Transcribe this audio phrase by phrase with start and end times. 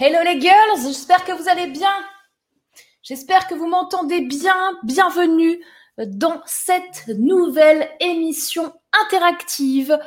[0.00, 1.92] Hello les girls, j'espère que vous allez bien.
[3.02, 4.78] J'espère que vous m'entendez bien.
[4.84, 5.60] Bienvenue
[5.98, 8.72] dans cette nouvelle émission
[9.06, 9.98] interactive.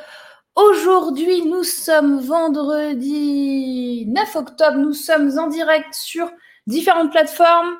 [0.56, 4.78] Aujourd'hui, nous sommes vendredi 9 octobre.
[4.78, 6.32] Nous sommes en direct sur
[6.66, 7.76] différentes plateformes.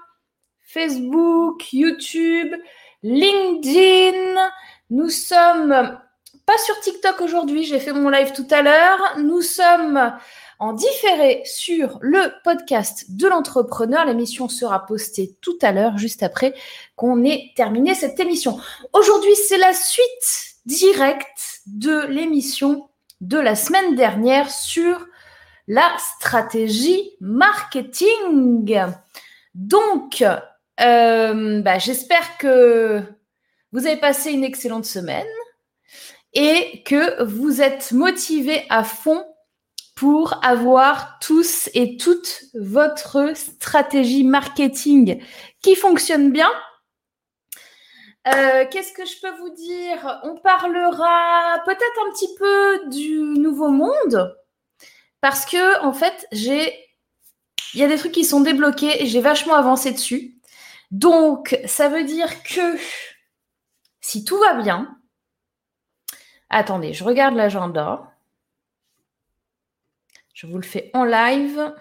[0.67, 2.55] Facebook, YouTube,
[3.03, 4.51] LinkedIn.
[4.91, 5.99] Nous sommes
[6.45, 9.17] pas sur TikTok aujourd'hui, j'ai fait mon live tout à l'heure.
[9.19, 10.13] Nous sommes
[10.59, 14.05] en différé sur le podcast de l'entrepreneur.
[14.05, 16.55] L'émission sera postée tout à l'heure, juste après
[16.97, 18.59] qu'on ait terminé cette émission.
[18.93, 22.89] Aujourd'hui, c'est la suite directe de l'émission
[23.21, 25.07] de la semaine dernière sur
[25.69, 28.85] la stratégie marketing.
[29.55, 30.25] Donc,
[30.81, 33.03] euh, bah, j'espère que
[33.73, 35.27] vous avez passé une excellente semaine
[36.35, 39.25] et que vous êtes motivés à fond
[40.03, 45.23] pour avoir tous et toute votre stratégie marketing
[45.63, 46.51] qui fonctionne bien.
[48.27, 50.21] Euh, qu'est-ce que je peux vous dire?
[50.25, 54.37] On parlera peut-être un petit peu du nouveau monde
[55.21, 56.75] parce que en fait, j'ai
[57.73, 60.41] il y a des trucs qui sont débloqués et j'ai vachement avancé dessus.
[60.91, 62.77] Donc, ça veut dire que
[64.01, 64.99] si tout va bien,
[66.51, 68.12] attendez, je regarde l'agenda.
[70.43, 71.73] Je vous le fais en live.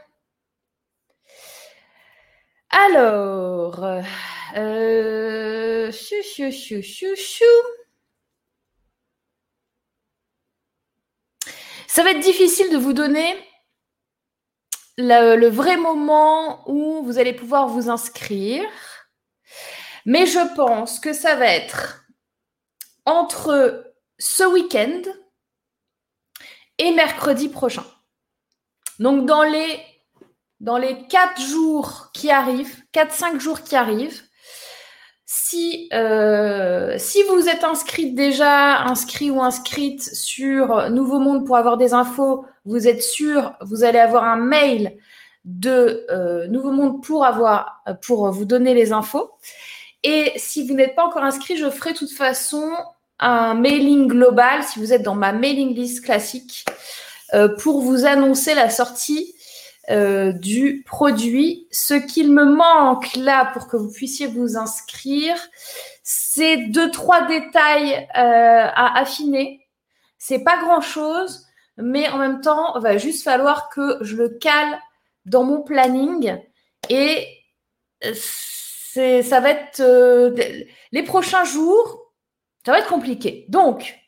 [2.70, 3.84] Alors,
[4.56, 7.45] euh, chou, chou, chou,
[11.88, 13.36] ça va être difficile de vous donner
[15.00, 18.64] le, vrai moment où vous allez pouvoir vous inscrire.
[20.06, 22.06] Mais je pense que ça va être
[23.08, 25.02] entre ce week-end
[26.78, 27.86] et mercredi prochain.
[29.02, 29.80] Donc, dans les,
[30.60, 34.22] dans les 4 jours qui arrivent, 4-5 jours qui arrivent,
[35.26, 41.95] si, euh, vous êtes inscrite déjà, inscrit ou inscrite sur Nouveau Monde pour avoir des
[41.95, 44.95] infos, vous êtes sûr, vous allez avoir un mail
[45.45, 47.28] de euh, Nouveau Monde pour
[48.04, 49.32] pour vous donner les infos.
[50.04, 52.72] Et si vous n'êtes pas encore inscrit, je ferai de toute façon
[53.17, 56.66] un mailing global si vous êtes dans ma mailing list classique
[57.59, 59.36] pour vous annoncer la sortie
[59.89, 61.67] euh, du produit.
[61.71, 65.36] Ce qu'il me manque là pour que vous puissiez vous inscrire,
[66.03, 69.67] c'est deux trois détails euh, à affiner.
[70.19, 71.47] C'est pas grand chose,
[71.77, 74.80] mais en même temps, il va juste falloir que je le cale
[75.25, 76.37] dans mon planning
[76.89, 77.27] et
[78.13, 79.83] ça va être
[80.92, 82.13] les prochains jours,
[82.65, 83.45] ça va être compliqué.
[83.49, 84.01] Donc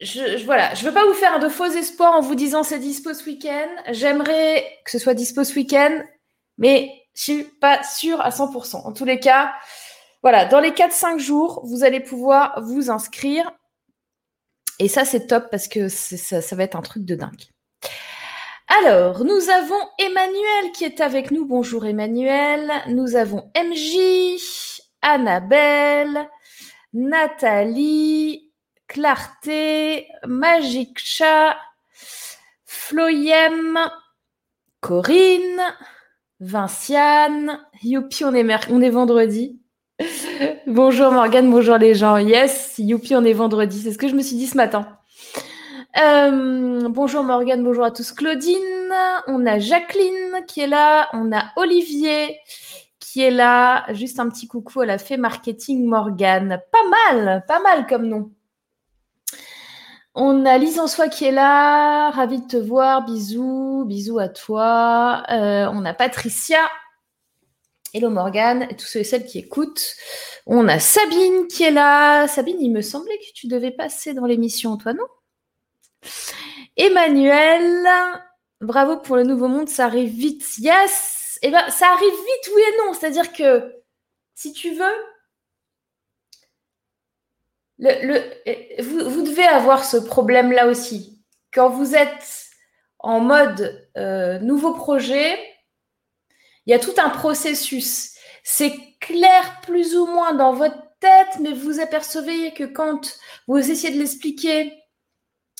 [0.00, 3.12] je, voilà, je veux pas vous faire de faux espoirs en vous disant c'est dispo
[3.12, 3.68] ce week-end.
[3.90, 6.02] J'aimerais que ce soit dispo ce week-end,
[6.58, 8.76] mais je suis pas sûre à 100%.
[8.86, 9.52] En tous les cas,
[10.22, 13.50] voilà, dans les 4-5 jours, vous allez pouvoir vous inscrire.
[14.78, 17.44] Et ça, c'est top parce que ça, ça va être un truc de dingue.
[18.82, 21.44] Alors, nous avons Emmanuel qui est avec nous.
[21.44, 22.70] Bonjour Emmanuel.
[22.88, 24.40] Nous avons MJ,
[25.02, 26.28] Annabelle,
[26.92, 28.49] Nathalie,
[28.90, 31.56] Clarté, Magic Chat,
[32.64, 33.78] Floyem,
[34.80, 35.62] Corinne,
[36.40, 39.60] Vinciane, youpi, on est, on est vendredi.
[40.66, 42.16] bonjour Morgane, bonjour les gens.
[42.16, 43.80] Yes, youpi, on est vendredi.
[43.80, 44.98] C'est ce que je me suis dit ce matin.
[46.02, 48.10] Euh, bonjour Morgane, bonjour à tous.
[48.10, 48.92] Claudine,
[49.28, 52.40] on a Jacqueline qui est là, on a Olivier
[52.98, 53.86] qui est là.
[53.94, 56.60] Juste un petit coucou à la fée marketing Morgane.
[56.72, 58.32] Pas mal, pas mal comme nom.
[60.14, 64.28] On a Lise en soi qui est là, ravie de te voir, bisous, bisous à
[64.28, 65.22] toi.
[65.30, 66.68] Euh, on a Patricia,
[67.94, 69.94] hello Morgane, et tous ceux et celles qui écoutent.
[70.46, 72.26] On a Sabine qui est là.
[72.26, 75.06] Sabine, il me semblait que tu devais passer dans l'émission, toi, non?
[76.76, 77.86] Emmanuel,
[78.60, 80.58] bravo pour le nouveau monde, ça arrive vite.
[80.58, 82.94] Yes Eh bien, ça arrive vite, oui et non.
[82.94, 83.76] C'est-à-dire que
[84.34, 84.96] si tu veux,
[87.80, 91.22] vous, devez avoir ce problème-là aussi.
[91.52, 92.46] Quand vous êtes
[92.98, 95.38] en mode euh, nouveau projet,
[96.66, 98.14] il y a tout un processus.
[98.42, 103.94] C'est clair plus ou moins dans votre tête, mais vous apercevez que quand vous essayez
[103.94, 104.74] de l'expliquer,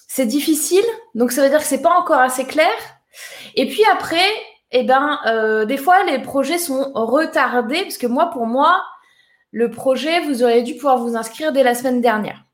[0.07, 0.85] c'est difficile.
[1.15, 2.73] Donc ça veut dire que c'est pas encore assez clair.
[3.55, 4.29] Et puis après,
[4.73, 8.85] eh ben, euh, des fois les projets sont retardés parce que moi, pour moi,
[9.53, 12.45] le projet, vous auriez dû pouvoir vous inscrire dès la semaine dernière.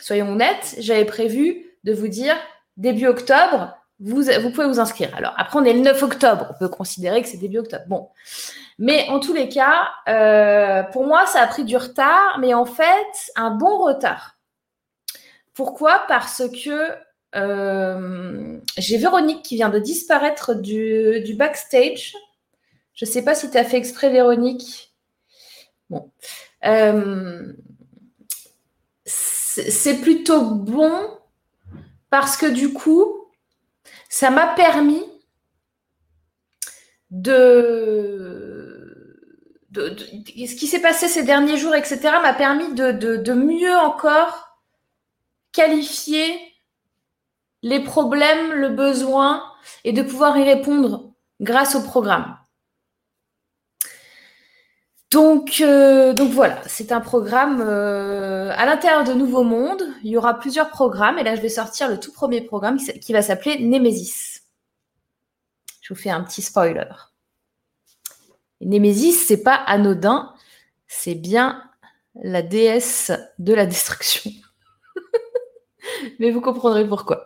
[0.00, 2.36] Soyons honnêtes, j'avais prévu de vous dire
[2.76, 5.14] début octobre, vous, vous pouvez vous inscrire.
[5.14, 6.46] Alors, après, on est le 9 octobre.
[6.50, 7.84] On peut considérer que c'est début octobre.
[7.86, 8.08] Bon.
[8.78, 12.64] Mais en tous les cas, euh, pour moi, ça a pris du retard, mais en
[12.64, 14.38] fait, un bon retard.
[15.52, 16.04] Pourquoi?
[16.08, 16.94] Parce que
[17.36, 22.14] euh, j'ai Véronique qui vient de disparaître du, du backstage.
[22.94, 24.89] Je ne sais pas si tu as fait exprès, Véronique.
[26.64, 27.52] Euh,
[29.04, 31.18] c'est plutôt bon
[32.10, 33.20] parce que du coup,
[34.08, 35.02] ça m'a permis
[37.10, 38.80] de,
[39.74, 44.58] ce qui s'est passé ces derniers jours, etc., m'a permis de, mieux encore
[45.52, 46.38] qualifier
[47.62, 49.44] les problèmes, le besoin
[49.84, 52.36] et de pouvoir y répondre grâce au programme.
[55.10, 59.82] Donc, euh, donc voilà, c'est un programme euh, à l'intérieur de Nouveau Monde.
[60.04, 63.12] Il y aura plusieurs programmes et là, je vais sortir le tout premier programme qui
[63.12, 64.42] va s'appeler Nemesis.
[65.80, 66.86] Je vous fais un petit spoiler.
[68.60, 70.32] Nemesis, c'est pas anodin,
[70.86, 71.64] c'est bien
[72.22, 73.10] la déesse
[73.40, 74.30] de la destruction.
[76.20, 77.24] Mais vous comprendrez pourquoi.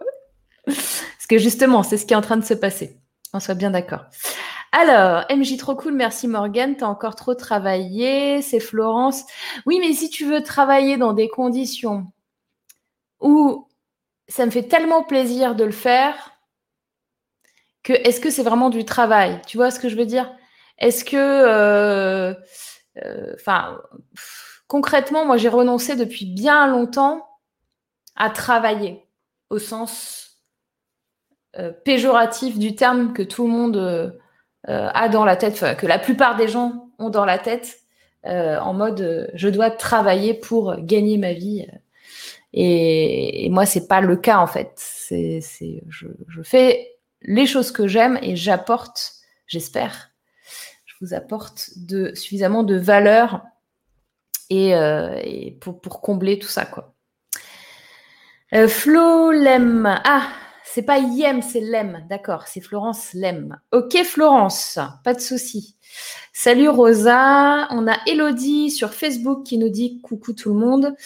[0.64, 2.98] Parce que justement, c'est ce qui est en train de se passer.
[3.34, 4.04] On soit bien d'accord.
[4.76, 9.22] Alors, MJ, trop cool, merci Morgane, t'as encore trop travaillé, c'est Florence.
[9.66, 12.10] Oui, mais si tu veux travailler dans des conditions
[13.20, 13.68] où
[14.26, 16.32] ça me fait tellement plaisir de le faire,
[17.84, 19.40] que est-ce que c'est vraiment du travail?
[19.46, 20.34] Tu vois ce que je veux dire?
[20.78, 22.34] Est-ce que, euh,
[23.04, 23.80] euh, enfin,
[24.66, 27.24] concrètement, moi j'ai renoncé depuis bien longtemps
[28.16, 29.06] à travailler
[29.50, 30.42] au sens
[31.60, 34.20] euh, péjoratif du terme que tout le monde
[34.66, 37.80] a dans la tête, que la plupart des gens ont dans la tête,
[38.26, 41.66] euh, en mode euh, je dois travailler pour gagner ma vie.
[42.54, 44.72] Et, et moi, c'est pas le cas en fait.
[44.76, 45.40] C'est,
[45.88, 49.12] je, je fais les choses que j'aime et j'apporte,
[49.46, 50.10] j'espère,
[50.86, 51.70] je vous apporte
[52.14, 53.42] suffisamment de valeur
[54.50, 55.20] et, euh,
[55.60, 56.64] pour, combler tout ça.
[56.64, 56.94] quoi.
[58.54, 60.00] Euh, Flo Lem.
[60.04, 60.28] Ah,
[60.74, 62.04] c'est pas Yem, c'est Lem.
[62.08, 63.60] D'accord, c'est Florence Lem.
[63.70, 65.76] Ok, Florence, pas de souci.
[66.32, 67.68] Salut Rosa.
[67.70, 70.96] On a Elodie sur Facebook qui nous dit coucou tout le monde.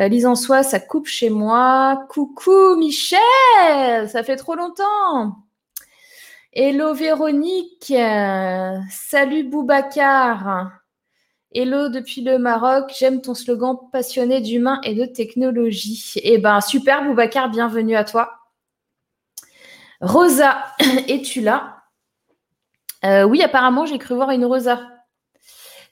[0.00, 2.06] Euh, Lise en soi, ça coupe chez moi.
[2.08, 5.36] Coucou Michel, ça fait trop longtemps.
[6.52, 7.94] Hello Véronique.
[8.90, 10.72] salut Boubacar.
[11.52, 16.14] Hello depuis le Maroc, j'aime ton slogan passionné d'humain et de technologie.
[16.24, 18.40] Eh ben super Boubacar, bienvenue à toi.
[20.00, 20.64] Rosa,
[21.08, 21.82] es-tu là?
[23.04, 24.80] Euh, Oui, apparemment, j'ai cru voir une Rosa.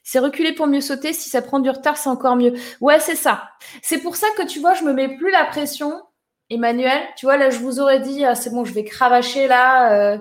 [0.03, 1.13] C'est reculer pour mieux sauter.
[1.13, 2.53] Si ça prend du retard, c'est encore mieux.
[2.81, 3.51] Ouais, c'est ça.
[3.81, 6.01] C'est pour ça que tu vois, je me mets plus la pression,
[6.49, 7.01] Emmanuel.
[7.17, 10.17] Tu vois, là, je vous aurais dit, ah, c'est bon, je vais cravacher là euh,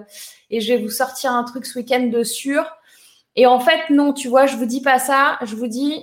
[0.51, 2.65] et je vais vous sortir un truc ce week-end de sûr.
[3.35, 5.39] Et en fait, non, tu vois, je vous dis pas ça.
[5.43, 6.03] Je vous dis,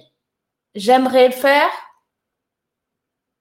[0.75, 1.69] j'aimerais le faire,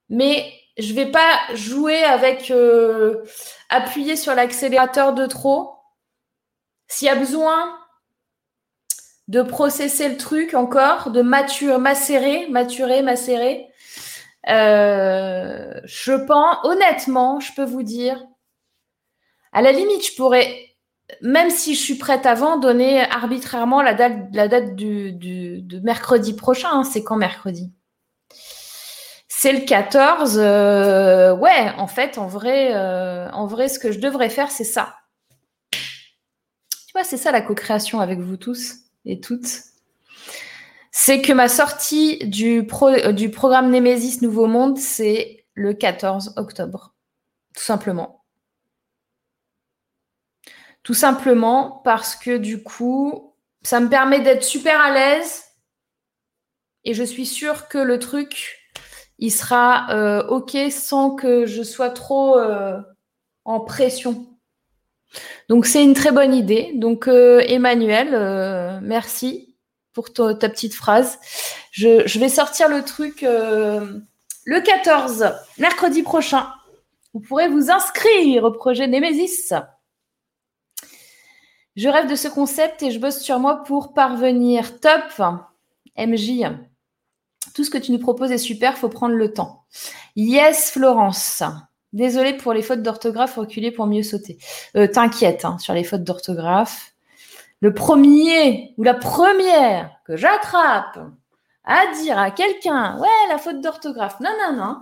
[0.08, 3.24] mais je vais pas jouer avec euh,
[3.68, 5.74] appuyer sur l'accélérateur de trop.
[6.86, 7.76] S'il y a besoin
[9.26, 13.68] de processer le truc encore, de mature, macérer, maturer, macérer,
[14.48, 18.24] euh, je pense, honnêtement, je peux vous dire,
[19.52, 20.76] à la limite, je pourrais,
[21.20, 26.34] même si je suis prête avant, donner arbitrairement la date, la date du, de mercredi
[26.34, 26.70] prochain.
[26.72, 26.84] Hein.
[26.84, 27.72] C'est quand mercredi?
[29.40, 30.36] C'est le 14.
[30.36, 34.64] Euh, ouais, en fait, en vrai, euh, en vrai, ce que je devrais faire, c'est
[34.64, 34.96] ça.
[35.70, 39.60] Tu vois, c'est ça la co-création avec vous tous et toutes.
[40.90, 42.66] C'est que ma sortie du,
[43.12, 46.96] du programme Nemesis Nouveau Monde, c'est le 14 octobre.
[47.54, 48.24] Tout simplement.
[50.82, 55.44] Tout simplement parce que du coup, ça me permet d'être super à l'aise.
[56.82, 58.57] Et je suis sûre que le truc,
[59.18, 62.80] il sera euh, OK sans que je sois trop euh,
[63.44, 64.26] en pression.
[65.48, 66.72] Donc c'est une très bonne idée.
[66.74, 69.56] Donc euh, Emmanuel, merci
[69.92, 71.18] pour ta, petite phrase.
[71.72, 76.46] Je, je, vais sortir le truc le 14, mercredi prochain.
[77.14, 79.52] Vous pourrez vous inscrire au projet Nemesis.
[81.74, 84.80] Je rêve de ce concept et je bosse sur moi pour parvenir.
[84.80, 85.22] Top,
[85.96, 86.44] MJ.
[87.58, 89.64] Tout ce que tu nous proposes est super, faut prendre le temps.
[90.14, 91.42] Yes, Florence.
[91.92, 94.38] Désolée pour les fautes d'orthographe, reculer pour mieux sauter.
[94.76, 96.92] Euh, t'inquiète hein, sur les fautes d'orthographe.
[97.60, 101.00] Le premier ou la première que j'attrape
[101.64, 104.76] à dire à quelqu'un, ouais, la faute d'orthographe, non, non, non,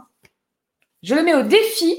[1.03, 1.97] je le mets au défi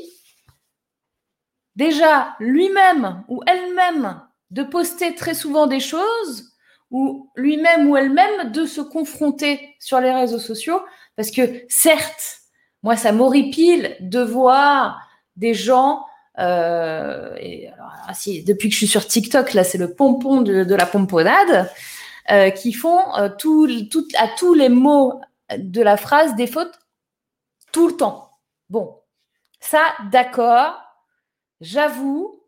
[1.75, 6.51] déjà lui-même ou elle-même de poster très souvent des choses
[6.91, 10.81] ou lui-même ou elle-même de se confronter sur les réseaux sociaux
[11.15, 12.39] parce que certes,
[12.83, 14.99] moi ça m'horripile de voir
[15.35, 16.05] des gens
[16.39, 17.71] euh, et
[18.43, 21.71] depuis que je suis sur TikTok, là, c'est le pompon de, la pomponade,
[22.31, 25.21] euh, qui font euh, à tous les mots
[25.57, 26.79] de la phrase des fautes
[27.71, 28.29] tout le temps.
[28.69, 29.01] Bon,
[29.59, 30.79] ça, d'accord,
[31.61, 32.43] j'avoue,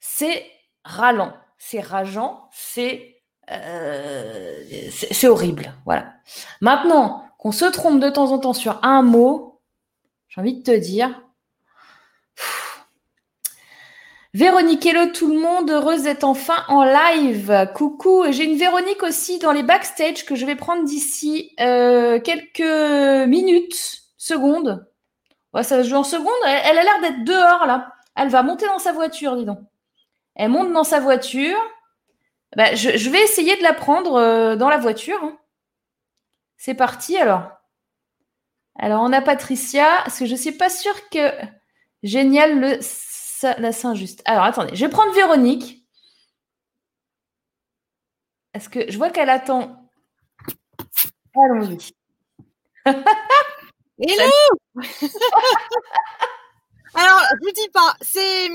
[0.00, 0.46] c'est
[0.84, 3.15] ralent, c'est rageant, c'est
[3.48, 5.72] c'est horrible.
[5.84, 6.14] Voilà.
[6.60, 9.60] Maintenant, qu'on se trompe de temps en temps sur un mot,
[10.28, 11.22] j'ai envie de te dire,
[14.36, 17.70] Véronique, hello tout le monde, heureuse d'être enfin en live.
[17.74, 22.60] Coucou, j'ai une Véronique aussi dans les backstage que je vais prendre d'ici euh, quelques
[23.26, 24.86] minutes, secondes.
[25.54, 26.28] Ouais, ça se joue en secondes.
[26.44, 27.94] Elle, a l'air d'être dehors là.
[28.14, 29.60] Elle va monter dans sa voiture, dis donc.
[30.34, 31.56] Elle monte dans sa voiture.
[32.54, 35.22] Bah, je, vais essayer de la prendre euh, dans la voiture.
[35.22, 35.38] Hein.
[36.56, 37.50] C'est parti alors.
[38.78, 41.30] Alors on a Patricia, parce que je ne suis pas sûre que
[42.02, 42.78] Génial le
[43.58, 44.22] la Saint-Just.
[44.24, 45.86] Alors, attendez, je vais prendre Véronique.
[48.54, 49.90] Est-ce que je vois qu'elle attend
[51.34, 51.92] Allons-y.
[53.98, 54.30] Hello
[56.98, 58.48] Alors, je vous dis pas, c'est,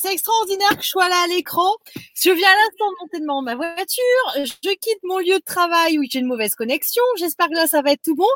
[0.00, 1.70] c'est extraordinaire que je sois là à l'écran.
[2.14, 4.04] Je viens à l'instant de monter dans ma voiture.
[4.36, 7.02] Je quitte mon lieu de travail où j'ai une mauvaise connexion.
[7.18, 8.28] J'espère que là, ça va être tout bon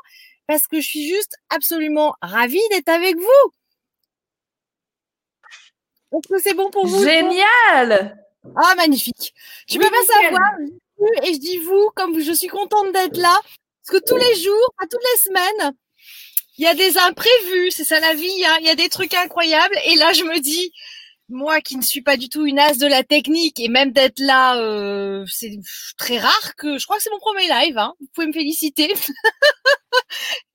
[0.47, 3.51] parce que je suis juste absolument ravie d'être avec vous.
[6.13, 8.23] Est-ce que c'est bon pour vous Génial
[8.57, 9.35] Ah, magnifique.
[9.69, 10.51] Je ne peux pas savoir.
[11.25, 13.41] Et je dis vous, comme je suis contente d'être là.
[13.87, 15.73] Parce que tous les jours, à toutes les semaines,
[16.59, 17.71] il y a des imprévus.
[17.71, 18.45] C'est ça la vie.
[18.45, 18.57] Hein.
[18.61, 19.77] Il y a des trucs incroyables.
[19.87, 20.73] Et là, je me dis,
[21.29, 24.21] moi qui ne suis pas du tout une as de la technique et même d'être
[24.21, 25.59] là, euh, c'est
[25.99, 27.79] très rare que je crois que c'est mon premier live.
[27.79, 27.95] Hein.
[28.01, 28.93] Vous pouvez me féliciter.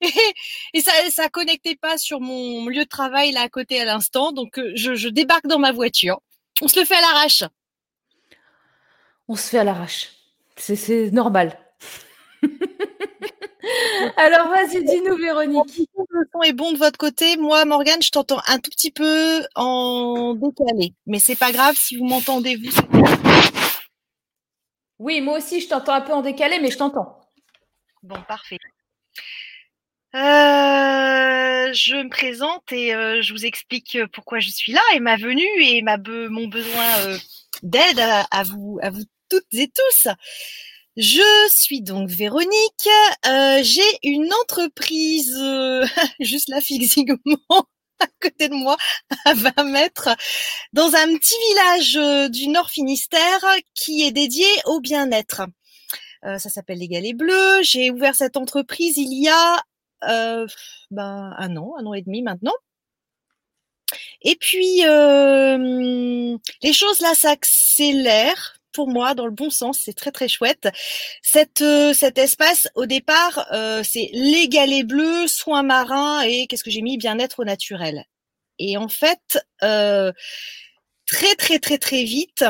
[0.00, 4.32] et, ça, ça connectait pas sur mon lieu de travail là à côté à l'instant,
[4.32, 6.20] donc euh, je, je débarque dans ma voiture.
[6.62, 7.44] On se le fait à l'arrache.
[9.28, 10.10] On se fait à l'arrache.
[10.56, 11.58] C'est normal.
[14.16, 15.88] Alors, vas-y, dis-nous, Véronique.
[16.10, 17.36] Le son est bon de votre côté.
[17.36, 20.94] Moi, Morgane, je t'entends un tout petit peu en décalé.
[21.06, 22.70] Mais c'est pas grave si vous m'entendez, vous.
[24.98, 27.20] Oui, moi aussi, je t'entends un peu en décalé, mais je t'entends.
[28.02, 28.58] Bon, parfait.
[30.14, 35.16] Euh, je me présente et euh, je vous explique pourquoi je suis là et ma
[35.16, 37.16] venue et ma mon besoin euh,
[37.62, 40.08] d'aide à, vous, à vous toutes et tous.
[40.96, 42.88] Je suis donc Véronique.
[43.26, 45.86] Euh, j'ai une entreprise euh,
[46.20, 47.16] juste là physiquement
[47.98, 48.76] à côté de moi,
[49.24, 50.10] à 20 mètres,
[50.74, 53.42] dans un petit village euh, du Nord Finistère
[53.74, 55.42] qui est dédié au bien-être.
[56.22, 57.62] ça s'appelle Les Galets Bleus.
[57.62, 59.62] J'ai ouvert cette entreprise il y a
[60.90, 62.54] ben, un an, un an et demi maintenant.
[64.22, 64.82] Et puis,
[66.62, 70.68] les choses là s'accélèrent pour moi dans le bon sens, c'est très très chouette.
[71.22, 76.64] Cette, euh, cet espace au départ, euh, c'est les galets bleus, soins marins et qu'est-ce
[76.64, 76.96] que j'ai mis?
[76.98, 78.04] Bien-être au naturel.
[78.58, 80.12] Et en fait, euh,
[81.06, 82.44] très très très très vite,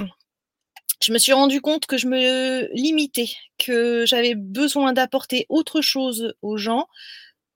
[1.02, 6.34] je me suis rendu compte que je me limitais, que j'avais besoin d'apporter autre chose
[6.42, 6.86] aux gens,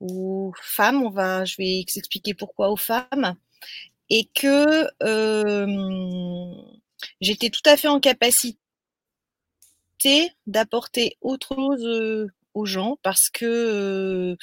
[0.00, 1.02] aux femmes.
[1.02, 3.36] On va, je vais expliquer pourquoi aux femmes,
[4.10, 4.86] et que
[7.20, 8.58] j'étais tout à fait en capacité
[10.46, 14.36] d'apporter autre chose aux gens parce que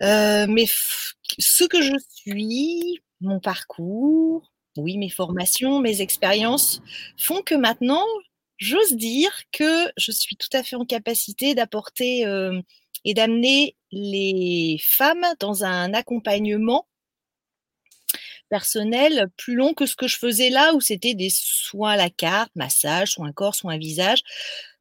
[0.00, 0.66] mais
[1.38, 6.80] ce que je suis, mon parcours, oui, mes formations, mes expériences
[7.18, 8.04] font que maintenant,
[8.58, 12.24] j'ose dire que je suis tout à fait en capacité d'apporter
[13.04, 16.86] et d'amener les femmes dans un accompagnement
[18.48, 22.10] personnel plus long que ce que je faisais là où c'était des soins à la
[22.10, 24.22] carte, massage, soins corps, soins visage,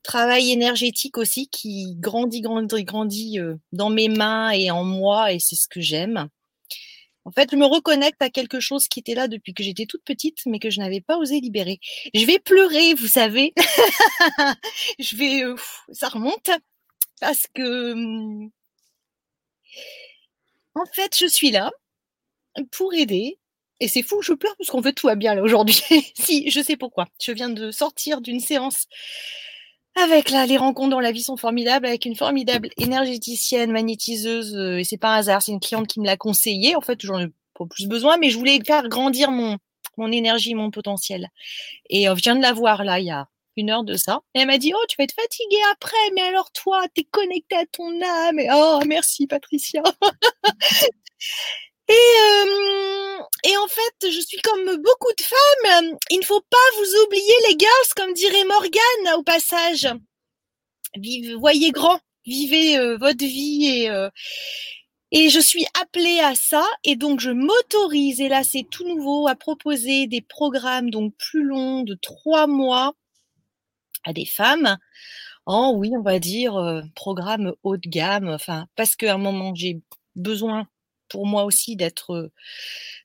[0.04, 3.40] travail énergétique aussi qui grandit, grandit, grandit
[3.72, 6.30] dans mes mains et en moi et c'est ce que j'aime.
[7.28, 10.04] En fait, je me reconnecte à quelque chose qui était là depuis que j'étais toute
[10.06, 11.78] petite, mais que je n'avais pas osé libérer.
[12.14, 13.54] Je vais pleurer, vous savez.
[15.00, 15.44] je vais,
[15.92, 16.50] ça remonte
[17.20, 18.50] parce que, mmh,
[20.76, 21.70] en fait, je suis là
[22.72, 23.38] pour aider
[23.80, 25.82] et c'est fou, je pleure parce qu'en fait tout va bien là aujourd'hui.
[26.16, 27.08] si, je sais pourquoi.
[27.22, 28.88] Je viens de sortir d'une séance
[30.00, 34.78] avec là, les rencontres dans la vie sont formidables, avec une formidable énergéticienne, magnétiseuse, euh,
[34.78, 36.76] et c'est pas un hasard, c'est une cliente qui me l'a conseillé.
[36.76, 39.58] En fait, j'en ai pas plus besoin, mais je voulais faire grandir mon,
[39.98, 41.30] mon énergie, mon potentiel.
[41.90, 44.22] Et euh, je viens de la voir là, il y a une heure de ça.
[44.36, 47.04] Et elle m'a dit, oh, tu vas être fatiguée après, mais alors toi, tu es
[47.06, 48.40] connectée à ton âme.
[48.40, 49.82] Et oh, merci Patricia.
[51.90, 55.98] Et, euh, et en fait, je suis comme beaucoup de femmes.
[56.10, 59.88] Il ne faut pas vous oublier les girls, comme dirait Morgane au passage.
[60.96, 64.10] Vive, voyez grand, vivez euh, votre vie et euh,
[65.12, 69.28] et je suis appelée à ça et donc je m'autorise et là c'est tout nouveau
[69.28, 72.94] à proposer des programmes donc plus longs de trois mois
[74.04, 74.78] à des femmes
[75.46, 79.56] en oui on va dire euh, programme haut de gamme enfin parce qu'à un moment
[79.56, 79.80] j'ai
[80.16, 80.68] besoin
[81.10, 82.32] pour moi aussi d'être,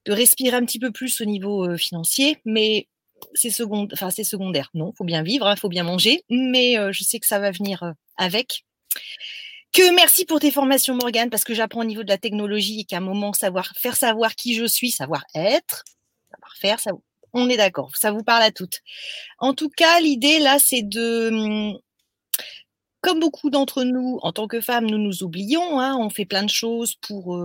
[0.05, 2.89] de respirer un petit peu plus au niveau financier, mais
[3.35, 4.71] c'est secondaire, enfin c'est secondaire.
[4.75, 7.51] Non, faut bien vivre, il hein, faut bien manger, mais je sais que ça va
[7.51, 8.65] venir avec.
[9.73, 12.85] Que merci pour tes formations, Morgane, parce que j'apprends au niveau de la technologie et
[12.85, 15.85] qu'à un moment, savoir faire savoir qui je suis, savoir être,
[16.31, 16.91] savoir faire, ça,
[17.33, 18.81] on est d'accord, ça vous parle à toutes.
[19.39, 21.79] En tout cas, l'idée là, c'est de mmh,
[23.01, 25.81] comme beaucoup d'entre nous, en tant que femmes, nous nous oublions.
[25.81, 27.37] Hein, on fait plein de choses pour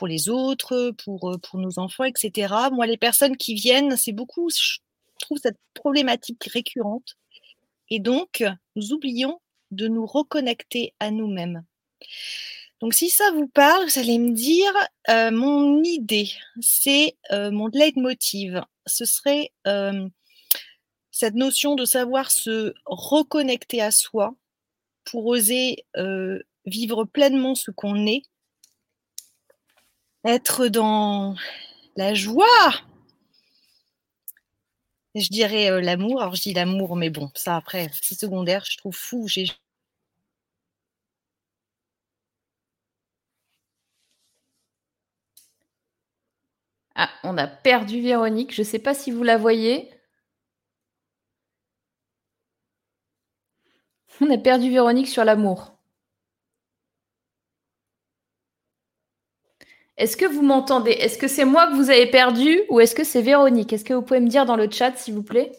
[0.00, 2.54] pour les autres, pour, pour nos enfants, etc.
[2.72, 4.78] Moi, les personnes qui viennent, c'est beaucoup, je
[5.20, 7.18] trouve cette problématique récurrente.
[7.90, 8.42] Et donc,
[8.76, 9.42] nous oublions
[9.72, 11.66] de nous reconnecter à nous-mêmes.
[12.80, 14.72] Donc, si ça vous parle, vous allez me dire,
[15.32, 16.30] mon idée,
[16.62, 18.62] c'est mon leitmotiv.
[18.86, 19.52] Ce serait
[21.10, 24.34] cette notion de savoir se reconnecter à soi
[25.04, 25.84] pour oser
[26.64, 28.22] vivre pleinement ce qu'on est
[30.24, 31.34] être dans
[31.96, 32.46] la joie.
[35.14, 36.20] Je dirais euh, l'amour.
[36.20, 38.64] Alors je dis l'amour, mais bon, ça après, c'est secondaire.
[38.64, 39.26] Je trouve fou.
[46.94, 48.54] Ah, on a perdu Véronique.
[48.54, 49.90] Je ne sais pas si vous la voyez.
[54.20, 55.79] On a perdu Véronique sur l'amour.
[60.00, 60.92] Est-ce que vous m'entendez?
[60.92, 63.72] Est-ce que c'est moi que vous avez perdu ou est-ce que c'est Véronique?
[63.72, 65.52] Est-ce que vous pouvez me dire dans le chat, s'il vous plaît?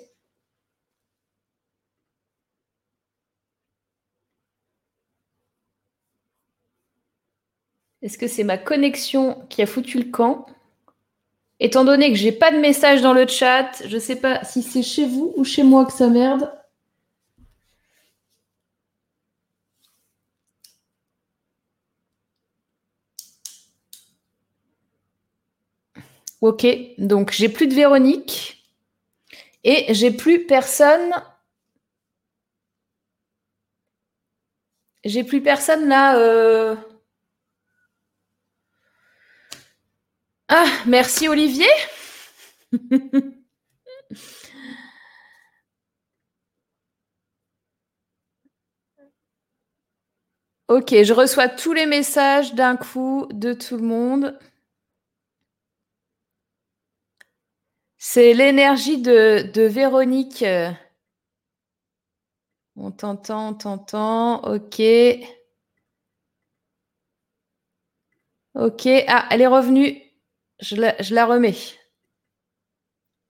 [8.01, 10.47] Est-ce que c'est ma connexion qui a foutu le camp?
[11.60, 14.63] Étant donné que j'ai pas de message dans le chat, je ne sais pas si
[14.63, 16.51] c'est chez vous ou chez moi que ça merde.
[26.41, 26.65] Ok,
[26.97, 28.65] donc j'ai plus de Véronique
[29.63, 31.12] et j'ai plus personne.
[35.04, 36.17] J'ai plus personne là.
[36.17, 36.75] Euh.
[40.49, 41.67] Ah, merci Olivier.
[50.67, 54.38] ok, je reçois tous les messages d'un coup de tout le monde.
[58.03, 60.43] C'est l'énergie de, Véronique.
[62.75, 64.41] On t'entend, on t'entend.
[64.43, 64.81] Ok.
[68.55, 68.87] Ok.
[69.07, 70.01] Ah, elle est revenue.
[70.59, 70.75] Je
[71.13, 71.53] la, remets.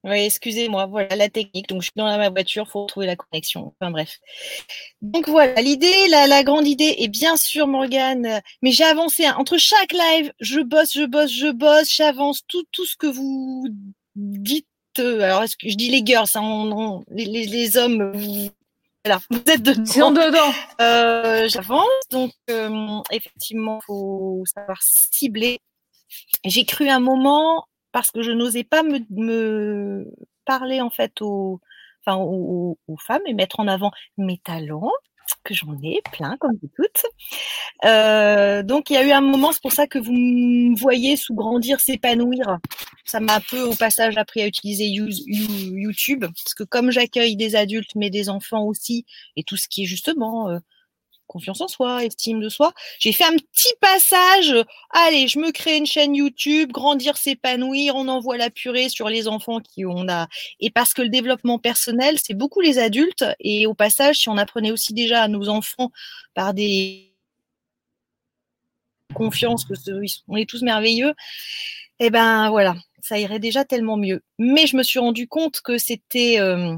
[0.04, 1.68] Oui, excusez-moi, voilà la technique.
[1.68, 3.74] Donc, je suis dans ma voiture, il faut retrouver la connexion.
[3.78, 4.20] Enfin, bref.
[5.02, 9.92] Donc, voilà, l'idée, la, grande idée est bien sûr, Morgane, mais j'ai avancé entre chaque
[9.92, 13.68] live, je bosse, je bosse, je bosse, j'avance, tout, tout ce que vous
[14.14, 14.66] dites,
[14.98, 18.50] euh, alors est-ce que je dis les girls, hein, les, hommes, vous,
[19.30, 20.10] vous êtes dedans.
[20.10, 20.52] dedans.
[20.80, 25.60] Euh, J'avance, donc euh, effectivement, il faut savoir cibler.
[26.44, 30.12] J'ai cru un moment, parce que je n'osais pas me, me,
[30.44, 31.60] parler en fait aux,
[32.04, 34.90] enfin, aux, aux, femmes et mettre en avant mes talents,
[35.44, 37.02] que j'en ai plein comme vous toutes.
[37.84, 41.16] Euh, donc il y a eu un moment, c'est pour ça que vous me voyez
[41.16, 42.58] sous grandir, s'épanouir.
[43.04, 47.56] Ça m'a un peu au passage appris à utiliser YouTube, parce que comme j'accueille des
[47.56, 49.04] adultes mais des enfants aussi,
[49.36, 50.58] et tout ce qui est justement euh,
[51.32, 52.72] confiance en soi, estime de soi.
[52.98, 54.54] J'ai fait un petit passage.
[54.90, 57.96] Allez, je me crée une chaîne YouTube, grandir, s'épanouir.
[57.96, 60.28] On envoie la purée sur les enfants qui on a.
[60.60, 63.24] Et parce que le développement personnel, c'est beaucoup les adultes.
[63.40, 65.90] Et au passage, si on apprenait aussi déjà à nos enfants
[66.34, 67.08] par des
[69.14, 69.74] confiance que
[70.26, 71.12] on est tous merveilleux,
[71.98, 74.22] eh ben voilà, ça irait déjà tellement mieux.
[74.38, 76.76] Mais je me suis rendu compte que c'était euh,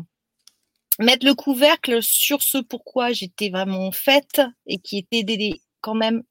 [0.99, 6.23] mettre le couvercle sur ce pourquoi j'étais vraiment faite et qui était d'aider quand même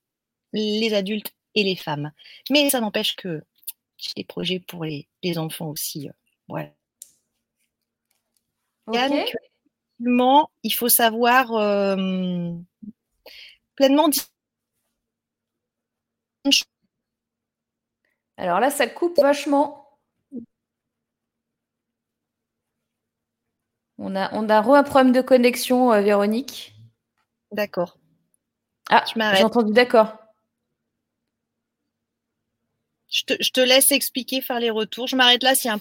[0.53, 2.11] les adultes et les femmes.
[2.49, 3.41] Mais ça n'empêche que
[3.97, 6.13] j'ai des projets pour les, enfants aussi euh,
[10.63, 12.51] il faut savoir euh,
[13.75, 14.09] pleinement
[18.37, 19.82] Alors là, ça coupe vachement.
[24.05, 26.73] On a, on a un problème de connexion, euh, Véronique.
[27.53, 27.97] D'accord.
[28.89, 30.17] Ah, j'ai entendu d'accord.
[33.09, 35.07] Je te, je te, laisse expliquer, faire les retours.
[35.07, 35.79] Je m'arrête là s'il y a un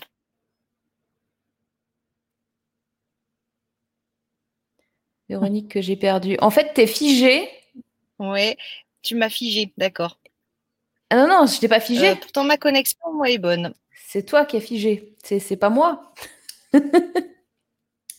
[5.28, 6.36] Véronique, que j'ai perdu.
[6.40, 7.48] En fait, tu es figée.
[8.20, 8.54] Oui,
[9.02, 10.20] tu m'as figée, d'accord.
[11.10, 12.10] Ah non, non, je t'ai pas figée.
[12.10, 13.74] Euh, pourtant, ma connexion, moi, est bonne.
[14.06, 15.16] C'est toi qui es figée.
[15.24, 16.14] C'est pas moi.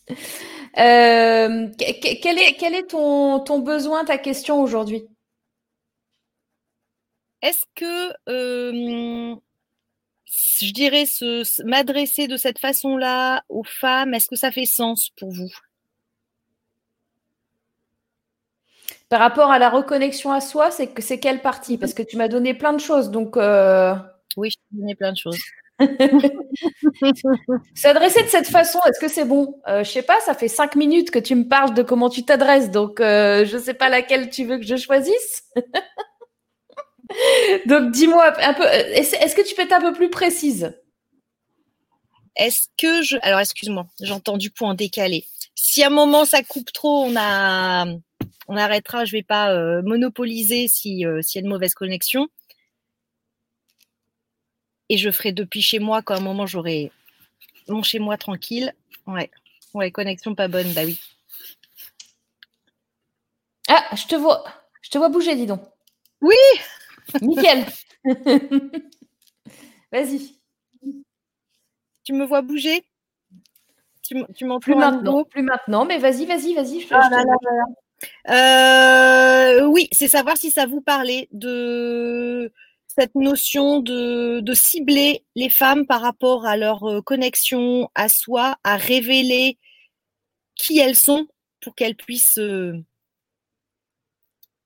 [0.10, 5.08] Euh, quel est, quel est ton, ton besoin, ta question aujourd'hui?
[7.42, 9.36] Est-ce que, euh,
[10.26, 11.04] je dirais,
[11.66, 15.52] m'adresser de cette façon-là aux femmes, est-ce que ça fait sens pour vous?
[19.10, 21.78] Par rapport à la reconnexion à soi, c'est que c'est quelle partie?
[21.78, 23.38] Parce que tu m'as donné plein de choses, donc.
[23.38, 23.94] Euh,
[24.38, 25.38] oui, je t'ai donné plein de choses.
[27.76, 29.60] S'adresser de cette façon, est-ce que c'est bon?
[29.68, 32.24] Euh, Je sais pas, ça fait cinq minutes que tu me parles de comment tu
[32.24, 35.44] t'adresses, donc euh, je sais pas laquelle tu veux que je choisisse.
[37.66, 40.74] donc dis-moi un peu, est-ce que tu peux être un peu plus précise?
[42.36, 43.18] Est-ce que je.
[43.22, 45.26] Alors excuse-moi, j'entends du en décalé.
[45.56, 47.86] Si à un moment ça coupe trop, on a
[48.48, 52.28] on arrêtera, je vais pas euh, monopoliser si euh, s'il y a une mauvaise connexion.
[54.94, 56.92] Et je ferai depuis chez moi quand à un moment j'aurai
[57.68, 58.76] mon chez moi tranquille.
[59.08, 59.32] Ouais.
[59.74, 61.02] Ouais, connexion pas bonne, bah oui.
[63.68, 64.44] Ah, je te vois.
[64.84, 65.62] Je te vois bouger, dis donc.
[66.22, 66.36] Oui
[67.24, 67.66] Nickel.
[69.92, 70.38] Vas-y.
[72.04, 72.86] Tu me vois bouger?
[74.04, 76.86] Tu m'entends plus maintenant, plus maintenant, mais vas-y, vas-y, vas-y.
[76.92, 77.10] Ah
[78.30, 82.52] euh, oui, c'est savoir si ça vous parlait de
[82.96, 88.78] cette notion de, cibler les femmes par rapport à leur euh, connexion à soi, à
[88.78, 89.58] révéler
[90.56, 91.28] qui elles sont
[91.62, 92.38] pour qu'elles puissent.
[92.38, 92.74] Euh,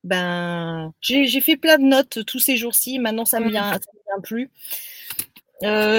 [0.03, 2.99] ben, j'ai fait plein de notes tous ces jours-ci.
[2.99, 4.51] Maintenant, ça me vient, me vient plus.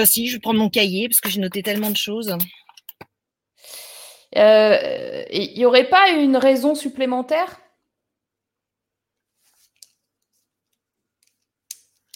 [0.05, 2.35] si, je vais prendre mon cahier parce que j'ai noté tellement de choses.
[4.35, 7.59] Il euh, n'y aurait pas une raison supplémentaire?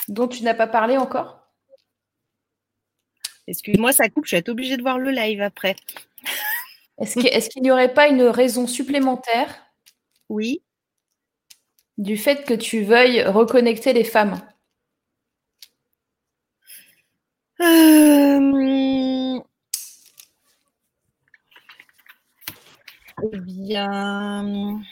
[0.07, 1.39] Dont tu n'as pas parlé encore?
[3.47, 5.75] Excuse-moi, ça coupe, je vais être obligée de voir le live après.
[6.97, 9.65] Est-ce qu'il n'y aurait pas une raison supplémentaire?
[10.29, 10.63] Oui.
[11.97, 14.39] Du fait que tu veuilles reconnecter les femmes?
[17.61, 18.43] Euh,
[23.31, 24.43] Eh bien,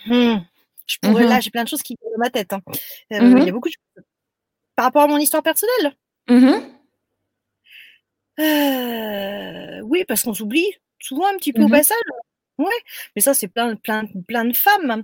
[0.06, 0.40] hmm,
[0.86, 1.42] je pourrais, là, mhm.
[1.42, 2.54] j'ai plein de choses qui viennent dans ma tête.
[2.54, 2.62] Hein.
[3.14, 3.38] Euh, mhm.
[3.40, 4.06] Il y a beaucoup de choses.
[4.76, 5.94] Par rapport à mon histoire personnelle
[6.30, 6.62] mhm.
[8.40, 11.98] euh, Oui, parce qu'on s'oublie souvent un petit peu au passage.
[12.58, 12.68] Ouais,
[13.16, 15.04] mais ça, c'est plein, plein, plein de femmes.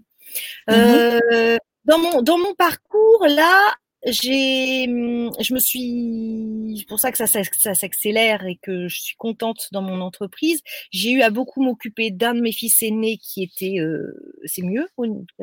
[0.70, 3.74] Euh, dans, mon, dans mon parcours, là,
[4.06, 9.16] j'ai, je me suis, c'est pour ça que ça, ça, s'accélère et que je suis
[9.16, 10.62] contente dans mon entreprise.
[10.92, 14.14] J'ai eu à beaucoup m'occuper d'un de mes fils aînés qui était, euh,
[14.46, 14.88] c'est mieux,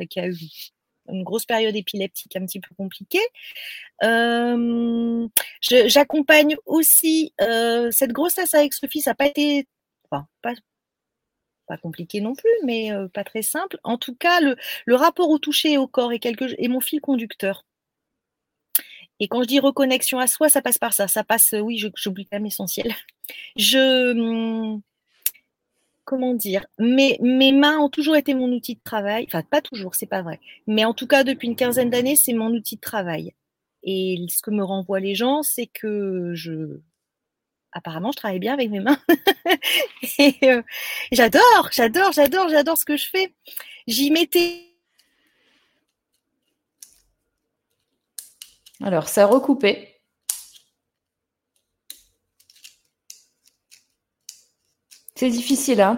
[0.09, 0.37] qui a eu
[1.09, 3.25] une grosse période épileptique un petit peu compliquée.
[4.03, 5.27] Euh,
[5.61, 9.67] j'accompagne aussi euh, cette grossesse avec fils, ça n'a pas été,
[10.09, 10.27] pas,
[11.67, 13.77] pas compliqué non plus, mais pas très simple.
[13.83, 16.79] En tout cas, le, le rapport au toucher et au corps est, quelque, est mon
[16.79, 17.63] fil conducteur.
[19.19, 21.07] Et quand je dis reconnexion à soi, ça passe par ça.
[21.07, 22.93] Ça passe, euh, oui, j'oublie quand même l'essentiel.
[23.55, 24.77] Je.
[26.05, 29.25] Comment dire mes, mes mains ont toujours été mon outil de travail.
[29.27, 30.39] Enfin, pas toujours, c'est pas vrai.
[30.67, 33.33] Mais en tout cas, depuis une quinzaine d'années, c'est mon outil de travail.
[33.83, 36.79] Et ce que me renvoient les gens, c'est que je.
[37.71, 38.99] Apparemment, je travaille bien avec mes mains.
[40.19, 40.61] et euh,
[41.11, 43.33] j'adore, j'adore, j'adore, j'adore ce que je fais.
[43.87, 44.75] J'y mettais
[48.83, 49.94] Alors, ça a recoupé.
[55.15, 55.97] C'est difficile, hein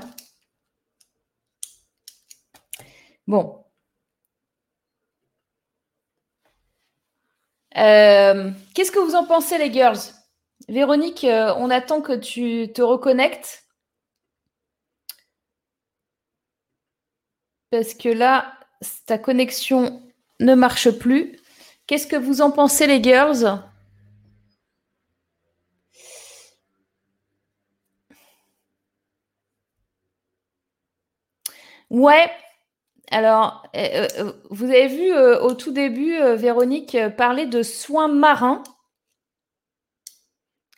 [3.28, 3.66] Bon.
[7.78, 10.00] Euh, qu'est-ce que vous en pensez, les girls?
[10.70, 13.64] Véronique, euh, on attend que tu te reconnectes.
[17.72, 18.54] Parce que là,
[19.06, 20.02] ta connexion
[20.40, 21.40] ne marche plus.
[21.86, 23.62] Qu'est-ce que vous en pensez, les girls?
[31.90, 32.30] Ouais.
[33.12, 38.64] Alors, euh, euh, vous avez vu au tout début, Véronique parler de soins marins.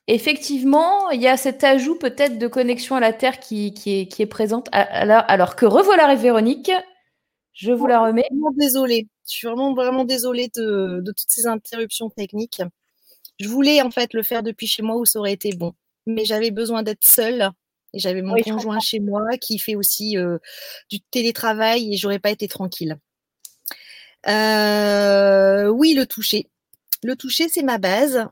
[0.07, 4.07] Effectivement, il y a cet ajout peut-être de connexion à la Terre qui, qui, est,
[4.07, 4.67] qui est, présente.
[4.71, 6.71] Alors, alors que revoilà Véronique,
[7.53, 8.25] je vous la remets.
[8.57, 12.61] Désolée, je suis vraiment, vraiment désolée de, de toutes ces interruptions techniques.
[13.39, 15.73] Je voulais en fait le faire depuis chez moi où ça aurait été bon,
[16.07, 17.51] mais j'avais besoin d'être seule
[17.93, 20.37] et j'avais mon conjoint chez moi qui fait aussi euh,
[20.89, 22.97] du télétravail et j'aurais pas été tranquille.
[24.27, 26.47] Euh, oui, le toucher.
[27.03, 28.27] Le toucher, c'est ma base.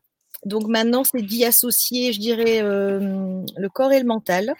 [0.45, 4.53] Donc maintenant, c'est d'y associer, je dirais, euh, le corps et le mental.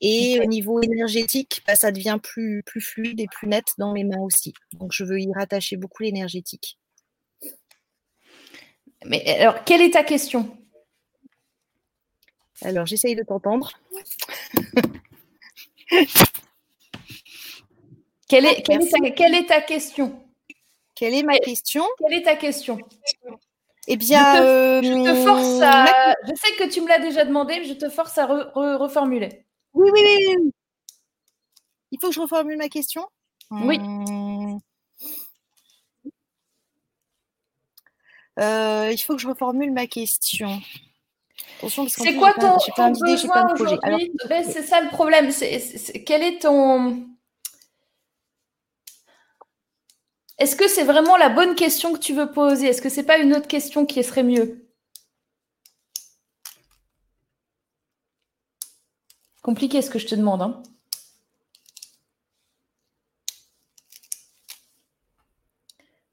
[0.00, 4.04] Et au niveau énergétique, bah, ça devient plus, plus fluide et plus net dans mes
[4.04, 4.54] mains aussi.
[4.74, 6.78] Donc je veux y rattacher beaucoup l'énergétique.
[9.04, 10.56] Mais alors, quelle est ta question?
[12.62, 13.70] Alors, j'essaye de t'entendre.
[18.28, 20.18] quelle, est, quelle, est ta, quelle, est ta, question?
[20.94, 21.84] Quelle est ma question?
[21.98, 22.78] Quelle est ta question?
[23.86, 26.14] Eh bien, je te, euh, je te force à.
[26.26, 29.44] Je sais que tu me l'as déjà demandé, mais je te force à reformuler.
[29.74, 30.34] Oui, oui, oui,
[31.92, 33.06] Il faut que je reformule ma question?
[33.50, 33.78] Oui.
[33.78, 34.58] Hum.
[38.40, 40.60] Euh, il faut que je reformule ma question.
[41.88, 44.12] C'est quoi ton, ton besoin aujourd'hui
[44.44, 45.30] C'est ça le problème.
[46.06, 47.06] quel est ton...
[50.38, 52.68] Est-ce que c'est vraiment la bonne question que tu veux poser?
[52.68, 54.68] Est-ce que c'est pas une autre question qui serait mieux?
[59.42, 60.42] Compliqué ce que je te demande.
[60.42, 60.62] Hein.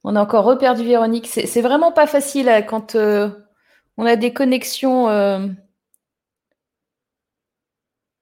[0.04, 1.28] On a encore reperdu Véronique.
[1.28, 3.30] C'est vraiment pas facile euh, quand euh,
[3.98, 5.10] on a des connexions.
[5.10, 5.48] Euh.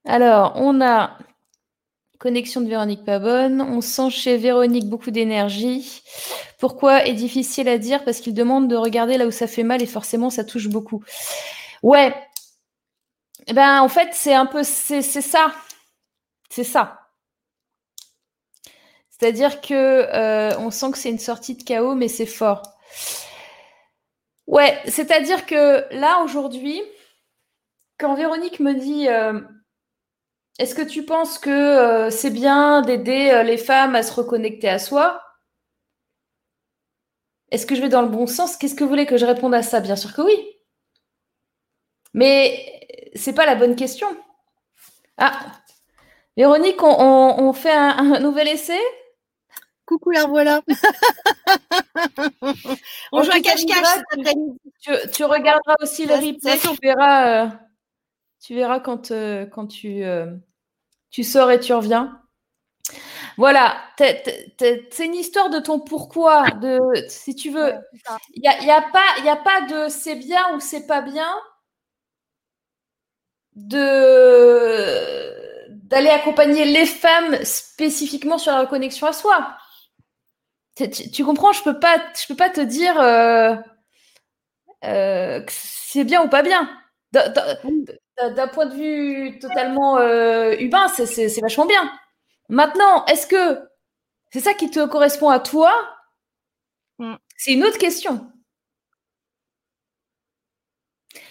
[0.06, 1.18] Alors, on a
[2.20, 3.62] connexion de Véronique pas bonne.
[3.62, 6.04] On sent chez Véronique beaucoup d'énergie.
[6.58, 8.06] Pourquoi est difficile à dire?
[8.06, 11.04] Parce qu'il demande de regarder là où ça fait mal et forcément ça touche beaucoup.
[11.82, 12.16] Ouais.
[13.48, 15.54] Eh ben, en fait, c'est un peu, c'est ça.
[16.50, 17.00] C'est ça.
[19.10, 22.64] C'est-à-dire que euh, on sent que c'est une sortie de chaos, mais c'est fort.
[24.48, 26.82] Ouais, c'est-à-dire que là aujourd'hui,
[27.98, 29.40] quand Véronique me dit euh,
[30.60, 34.80] Est-ce que tu penses que euh, c'est bien d'aider les femmes à se reconnecter à
[34.80, 35.22] soi?
[37.52, 38.58] Est-ce que je vais dans le bon sens?
[38.58, 39.80] Qu'est-ce que vous voulez que je réponde à ça?
[39.80, 40.36] Bien sûr que oui.
[42.14, 44.08] Mais c'est pas la bonne question.
[45.18, 45.40] Ah,
[46.36, 48.80] Véronique, on, fait un nouvel essai?
[49.94, 50.62] Coucou, la voilà.
[53.12, 54.02] On joue à cache-cache.
[55.14, 57.48] Tu, regarderas aussi le replay, tu verras, euh,
[58.42, 60.36] tu verras quand, euh, quand tu, euh,
[61.12, 62.20] tu sors et tu reviens.
[63.38, 67.74] Voilà, c'est une histoire de ton pourquoi, de si tu veux.
[68.34, 71.30] Il n'y a, y a, pas, a pas de c'est bien ou c'est pas bien
[73.56, 79.56] de d'aller accompagner les femmes spécifiquement sur la connexion à soi.
[80.76, 83.56] Tu, comprends Je peux pas, je peux pas te dire euh,
[84.84, 86.70] euh, que c'est bien ou pas bien.
[87.12, 91.92] D'un point de vue totalement euh, humain, c'est vachement bien.
[92.50, 93.60] Maintenant, est-ce que
[94.32, 95.72] c'est ça qui te correspond à toi?
[96.98, 97.16] Mm.
[97.38, 98.32] C'est une autre question.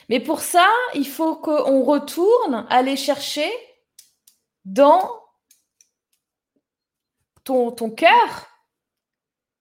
[0.08, 3.50] Mais pour ça, il faut qu'on retourne aller chercher
[4.64, 5.10] dans
[7.42, 8.51] ton, ton cœur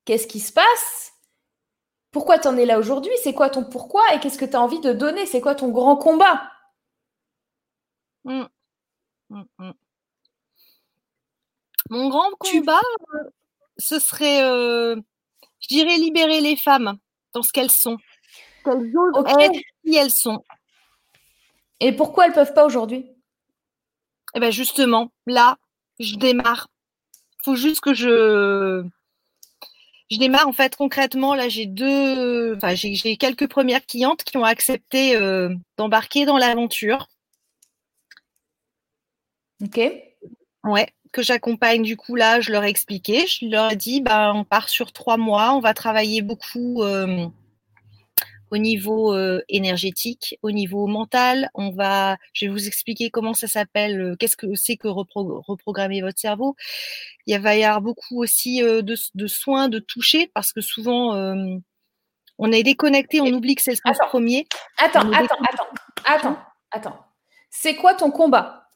[0.06, 1.14] Qu'est-ce qui se passe?
[2.12, 3.14] Pourquoi tu en es là aujourd'hui?
[3.24, 5.26] C'est quoi ton pourquoi Et qu'est-ce que tu as envie de donner?
[5.26, 6.52] C'est quoi ton grand combat?
[8.26, 8.44] Mmh.
[9.30, 9.72] Mmh, mmh.
[11.90, 12.82] Mon grand combat,
[13.16, 13.30] euh,
[13.78, 14.96] ce serait, euh,
[15.60, 16.98] je dirais, libérer les femmes
[17.34, 17.98] dans ce qu'elles sont.
[18.64, 19.26] Qu'elles osent
[19.84, 20.44] qui elles sont.
[21.80, 23.12] Et pourquoi elles ne peuvent pas aujourd'hui?
[24.36, 25.58] Eh bien justement, là,
[26.00, 26.68] je démarre.
[27.40, 28.86] Il faut juste que je
[30.12, 31.34] je démarre en fait concrètement.
[31.34, 37.08] Là, j'ai deux, enfin, j'ai quelques premières clientes qui ont accepté euh, d'embarquer dans l'aventure.
[39.64, 39.80] Ok.
[40.64, 43.26] Ouais, que j'accompagne du coup là, je leur ai expliqué.
[43.26, 46.84] Je leur ai dit, bah, on part sur trois mois, on va travailler beaucoup.
[46.84, 47.28] Euh,
[48.52, 51.50] au niveau euh, énergétique, au niveau mental.
[51.56, 56.02] On va, je vais vous expliquer comment ça s'appelle, euh, qu'est-ce que c'est que reprogrammer
[56.02, 56.56] votre cerveau.
[57.26, 61.16] Il va y avoir beaucoup aussi euh, de, soins, de toucher, parce que souvent
[62.38, 64.48] on est déconnecté, on oublie que c'est le premier.
[64.78, 65.68] Attends, attends, attends,
[66.04, 66.38] attends,
[66.72, 67.06] attends.
[67.50, 68.68] C'est quoi ton combat?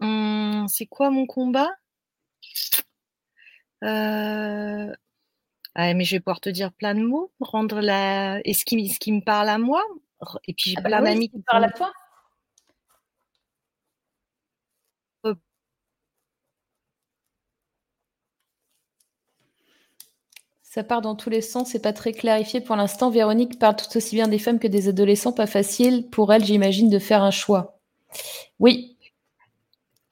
[0.00, 1.70] Hum, c'est quoi mon combat?
[5.74, 8.40] Ah, mais je vais pouvoir te dire plein de mots, rendre la.
[8.44, 9.82] Et ce qui, ce qui me parle à moi.
[10.46, 11.92] Et puis j'ai Ah bah plein oui, d'amis qui parle à toi.
[20.62, 23.10] Ça part dans tous les sens, c'est pas très clarifié pour l'instant.
[23.10, 26.88] Véronique parle tout aussi bien des femmes que des adolescents, pas facile pour elle, j'imagine,
[26.88, 27.78] de faire un choix.
[28.60, 28.96] Oui,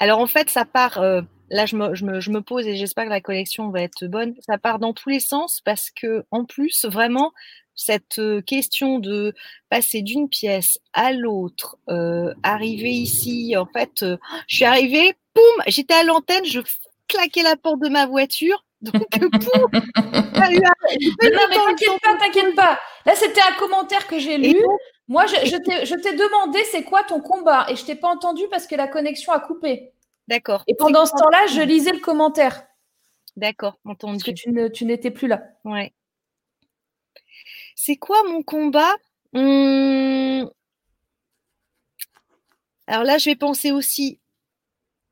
[0.00, 0.98] Alors en fait, ça part.
[0.98, 3.82] euh, là, je me, je, me, je me pose et j'espère que la collection va
[3.82, 4.34] être bonne.
[4.46, 7.32] Ça part dans tous les sens parce que en plus, vraiment,
[7.74, 9.34] cette euh, question de
[9.70, 14.16] passer d'une pièce à l'autre, euh, arriver ici, en fait, euh,
[14.48, 16.60] je suis arrivée, boum, j'étais à l'antenne, je
[17.06, 18.64] claquais la porte de ma voiture.
[18.82, 22.16] Donc, boum, j'ai eu un- j'ai pas eu non, le mais temps de t'inquiète pas,
[22.18, 22.80] t'inquiète pas.
[23.06, 24.52] Là, c'était un commentaire que j'ai lu.
[24.54, 27.66] donc, Moi, je, je t'ai je t'ai demandé c'est quoi ton combat?
[27.70, 29.92] Et je t'ai pas entendu parce que la connexion a coupé.
[30.28, 30.62] D'accord.
[30.66, 32.64] Et pendant ce temps-là, je lisais le commentaire
[33.36, 34.34] D'accord, parce que entendu.
[34.34, 35.42] tu ne- tu n'étais plus là.
[35.64, 35.92] Ouais.
[37.74, 38.94] C'est quoi mon combat?
[39.34, 40.50] Hum,
[42.86, 44.18] Alors là, je vais penser aussi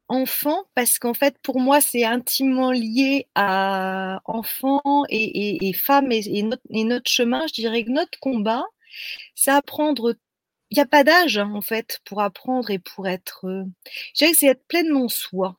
[0.08, 6.12] enfant, parce qu'en fait, pour moi, c'est intimement lié à enfant et, et, et femme
[6.12, 7.46] et notre, et notre chemin.
[7.48, 8.64] Je dirais que notre combat,
[9.34, 10.14] c'est apprendre.
[10.70, 13.46] Il n'y a pas d'âge, hein, en fait, pour apprendre et pour être.
[13.48, 13.64] euh,
[14.14, 15.58] Je dirais que c'est être pleinement soi.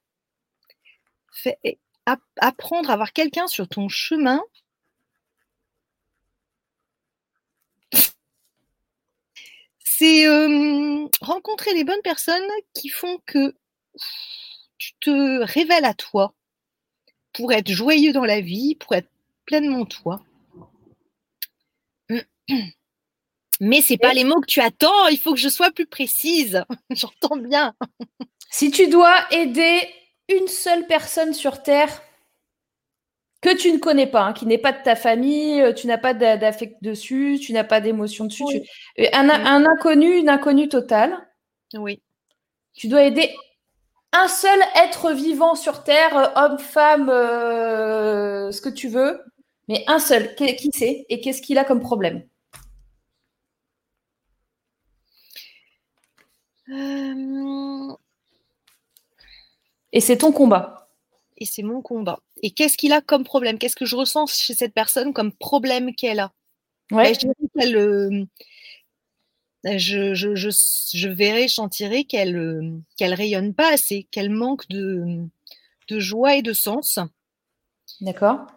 [2.39, 4.41] Apprendre à avoir quelqu'un sur ton chemin
[9.83, 10.27] c'est
[11.21, 12.41] rencontrer les bonnes personnes
[12.73, 13.55] qui font que
[14.77, 16.33] tu te révèles à toi
[17.33, 19.09] pour être joyeux dans la vie, pour être
[19.45, 20.21] pleinement toi.
[23.59, 26.63] Mais c'est pas les mots que tu attends, il faut que je sois plus précise.
[26.91, 27.73] J'entends bien.
[28.51, 29.79] Si tu dois aider
[30.29, 32.01] une seule personne sur Terre
[33.41, 35.97] que tu ne connais pas, hein, qui n'est pas de ta famille, euh, tu n'as
[35.97, 38.63] pas d'a- d'affect dessus, tu n'as pas d'émotion dessus, Oui.
[38.97, 41.15] tu- un, un inconnu, une inconnue totale,
[41.75, 42.01] Oui.
[42.73, 43.31] tu dois aider
[44.11, 49.21] un seul être vivant sur Terre, euh, homme, femme, euh, ce que tu veux,
[49.67, 50.33] mais un seul.
[50.35, 52.23] Qui, qui c'est et qu'est-ce qu'il a comme problème?
[56.69, 57.95] Euh,
[59.91, 60.89] Et c'est ton combat.
[61.37, 62.19] et c'est mon combat.
[62.43, 63.57] Et qu'est-ce qu'il a comme problème?
[63.59, 66.33] Qu'est-ce que je ressens chez cette personne comme problème qu'elle a?
[66.91, 67.05] Ouais.
[67.05, 68.25] Ben, je dirais qu'elle, euh,
[69.65, 70.49] je, je, je,
[70.93, 75.25] je verrai, je sentirai qu'elle euh, qu'elle rayonne pas assez, qu'elle manque de,
[75.89, 76.99] de joie et de sens,
[78.01, 78.47] D'accord.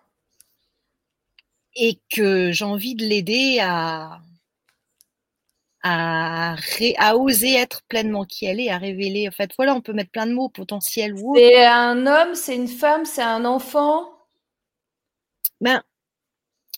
[1.74, 4.20] et que j'ai envie de l'aider à,
[5.82, 9.28] à, ré- à oser être pleinement qui elle est, à révéler.
[9.28, 11.40] En fait, voilà, on peut mettre plein de mots, potentiel ou autre.
[11.40, 14.10] C'est un homme, c'est une femme, c'est un enfant?
[15.60, 15.82] Ben,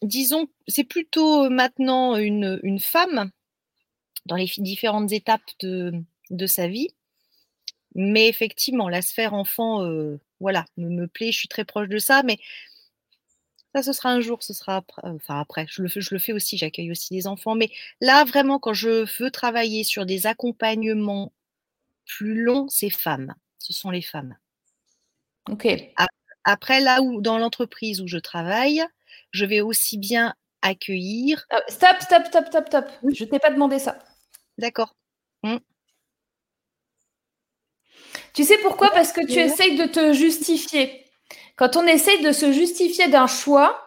[0.03, 3.31] disons, c'est plutôt maintenant une, une femme
[4.27, 5.93] dans les différentes étapes de,
[6.31, 6.89] de sa vie.
[7.95, 11.99] Mais effectivement, la sphère enfant, euh, voilà, me, me plaît, je suis très proche de
[11.99, 12.39] ça, mais
[13.75, 16.15] ça, ce sera un jour, ce sera après, euh, enfin après, je le, fais- je
[16.15, 20.07] le fais aussi, j'accueille aussi des enfants, mais là, vraiment, quand je veux travailler sur
[20.07, 21.33] des accompagnements
[22.07, 24.37] plus longs, c'est femmes, ce sont les femmes.
[25.51, 25.67] Ok.
[26.45, 28.85] Après, là où, dans l'entreprise où je travaille,
[29.31, 32.85] je vais aussi bien accueillir, Euh, stop, stop, stop, stop, stop.
[33.15, 33.99] Je t'ai pas demandé ça.
[34.59, 34.95] d'accord,
[38.35, 38.91] Tu sais pourquoi?
[38.91, 41.02] Parce que tu essayes de te justifier.
[41.57, 43.87] Quand on essaye de se justifier d'un choix,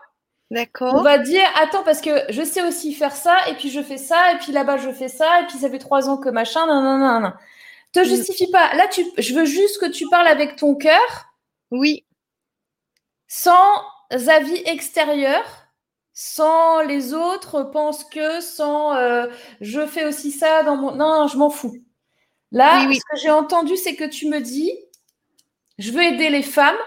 [0.82, 3.98] on va dire attends parce que je sais aussi faire ça et puis je fais
[3.98, 6.66] ça et puis là-bas je fais ça et puis ça fait trois ans que machin
[6.68, 7.22] nan nan nan.
[7.24, 7.34] nan.
[7.92, 8.04] Te Mm.
[8.06, 8.74] justifie pas.
[8.76, 11.00] Là tu, je veux juste que tu parles avec ton cœur
[11.72, 12.06] oui,
[13.28, 13.82] sans
[14.28, 15.44] avis extérieur,
[16.14, 19.28] sans les autres pensent que, sans euh,
[19.62, 20.92] je fais aussi ça dans mon.
[20.92, 21.76] Non, non, je m'en fous.
[22.52, 22.96] Là, Oui, oui.
[22.98, 24.72] ce que j'ai entendu, c'est que tu me dis
[25.80, 26.78] je veux aider les femmes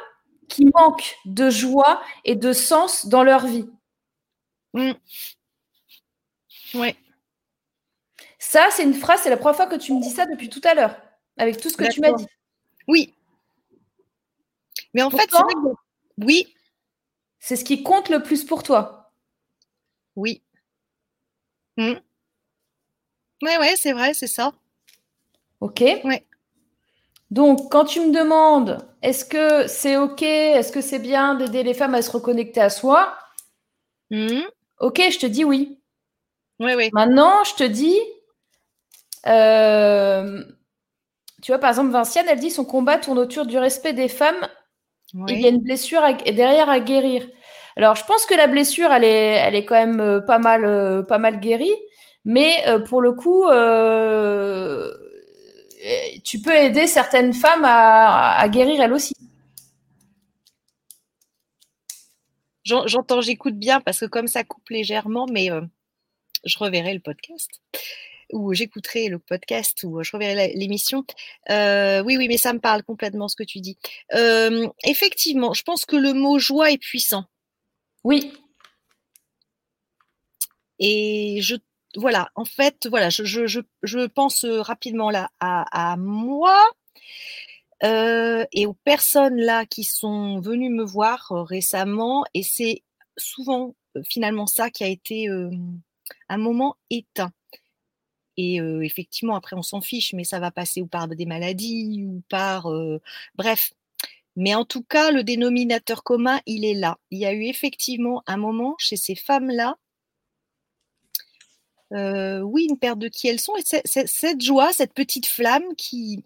[0.48, 3.68] qui manquent de joie et de sens dans leur vie.
[4.74, 4.92] Mm.
[6.74, 6.96] ouais,
[8.38, 10.60] Ça, c'est une phrase, c'est la première fois que tu me dis ça depuis tout
[10.64, 10.96] à l'heure,
[11.36, 12.26] avec tout ce que tu m'as dit.
[12.86, 13.14] oui.
[14.94, 16.54] Mais en fait, vrai que- oui,
[17.40, 19.12] C'est ce qui compte le plus pour toi.
[20.16, 20.42] oui.
[21.76, 21.94] Mm.
[23.42, 24.52] Ouais, ouais, c'est vrai, c'est ça.
[25.60, 26.26] OK Ouais.
[27.30, 31.74] Donc, quand tu me demandes est-ce que c'est OK, est-ce que c'est bien d'aider les
[31.74, 33.16] femmes à se reconnecter à soi?
[34.10, 34.40] Mm.
[34.80, 35.78] OK, je te dis oui.
[36.92, 37.98] Maintenant, je te dis
[39.26, 40.42] euh,
[41.42, 44.48] tu vois, par exemple, Vinciane, elle dit son combat tourne autour du respect des femmes.
[45.28, 47.26] Il y a une blessure derrière à guérir.
[47.76, 50.64] Alors, je pense que la blessure, elle est, elle est quand même euh, pas mal,
[50.64, 51.74] euh, pas mal guérie.
[52.24, 53.44] Mais euh, pour le coup,
[56.24, 59.14] tu peux aider certaines femmes à, guérir elles aussi.
[62.64, 65.48] J'entends, j'écoute bien parce que comme ça coupe légèrement, mais
[66.44, 67.48] je reverrai le podcast
[68.32, 71.04] ou j'écouterai le podcast ou je reverrai l'émission.
[71.48, 73.78] oui, oui, mais ça me parle complètement ce que tu dis.
[74.84, 77.24] effectivement, je pense que le mot joie est puissant.
[78.04, 78.32] Oui.
[80.78, 81.56] Et je
[81.96, 86.56] voilà, en fait, voilà, je, pense rapidement là à, moi
[87.82, 92.82] et aux personnes là qui sont venues me voir récemment, et c'est
[93.16, 93.74] souvent
[94.04, 95.28] finalement ça qui a été
[96.28, 97.32] un moment éteint.
[98.36, 102.22] Et effectivement, après, on s'en fiche, mais ça va passer ou par des maladies ou
[102.28, 102.70] par.
[103.36, 103.72] bref.
[104.38, 106.98] Mais en tout cas, le dénominateur commun, il est là.
[107.10, 109.76] Il y a eu effectivement un moment chez ces femmes-là,
[111.90, 116.22] oui, une perte de qui elles sont, et cette joie, cette petite flamme qui.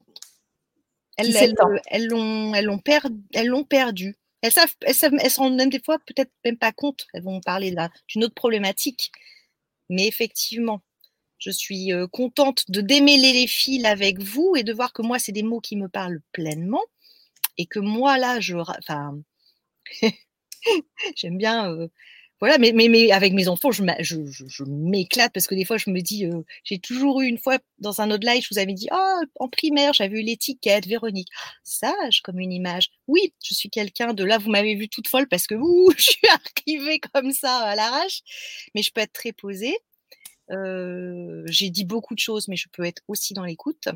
[1.19, 4.17] Elles, elles, l'ont, elles, l'ont perdu.
[4.41, 7.07] Elles savent, elles, savent, elles se rendent même des fois peut-être même pas compte.
[7.13, 7.75] Elles vont parler
[8.09, 9.13] d'une autre problématique.
[9.91, 10.81] Mais effectivement,
[11.39, 15.33] je suis contente de démêler les fils avec vous et de voir que moi, c'est
[15.33, 16.83] des mots qui me parlent pleinement
[17.59, 18.57] et que moi, là, je.
[18.57, 19.19] Enfin,
[21.17, 21.89] j'aime bien.
[22.43, 23.84] Voilà, mais, mais, mais, avec mes enfants, je,
[24.64, 26.26] m'éclate parce que des fois, je me dis,
[26.64, 29.49] j'ai toujours eu une fois dans un autre live, je vous avais dit, oh, en
[29.49, 31.28] primaire, j'avais eu l'étiquette, Véronique,
[31.62, 32.90] sage comme une image.
[33.07, 36.03] Oui, je suis quelqu'un de là, vous m'avez vu toute folle parce que ouh, je
[36.03, 36.28] suis
[36.66, 38.22] arrivée comme ça à l'arrache,
[38.74, 39.76] mais je peux être très posée
[41.47, 43.88] j'ai dit beaucoup de choses, mais je peux être aussi dans l'écoute.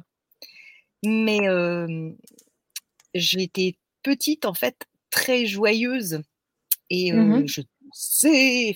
[1.05, 1.41] Mais
[3.13, 6.23] j'étais petite, en fait, très joyeuse.
[6.89, 7.63] Et mmh je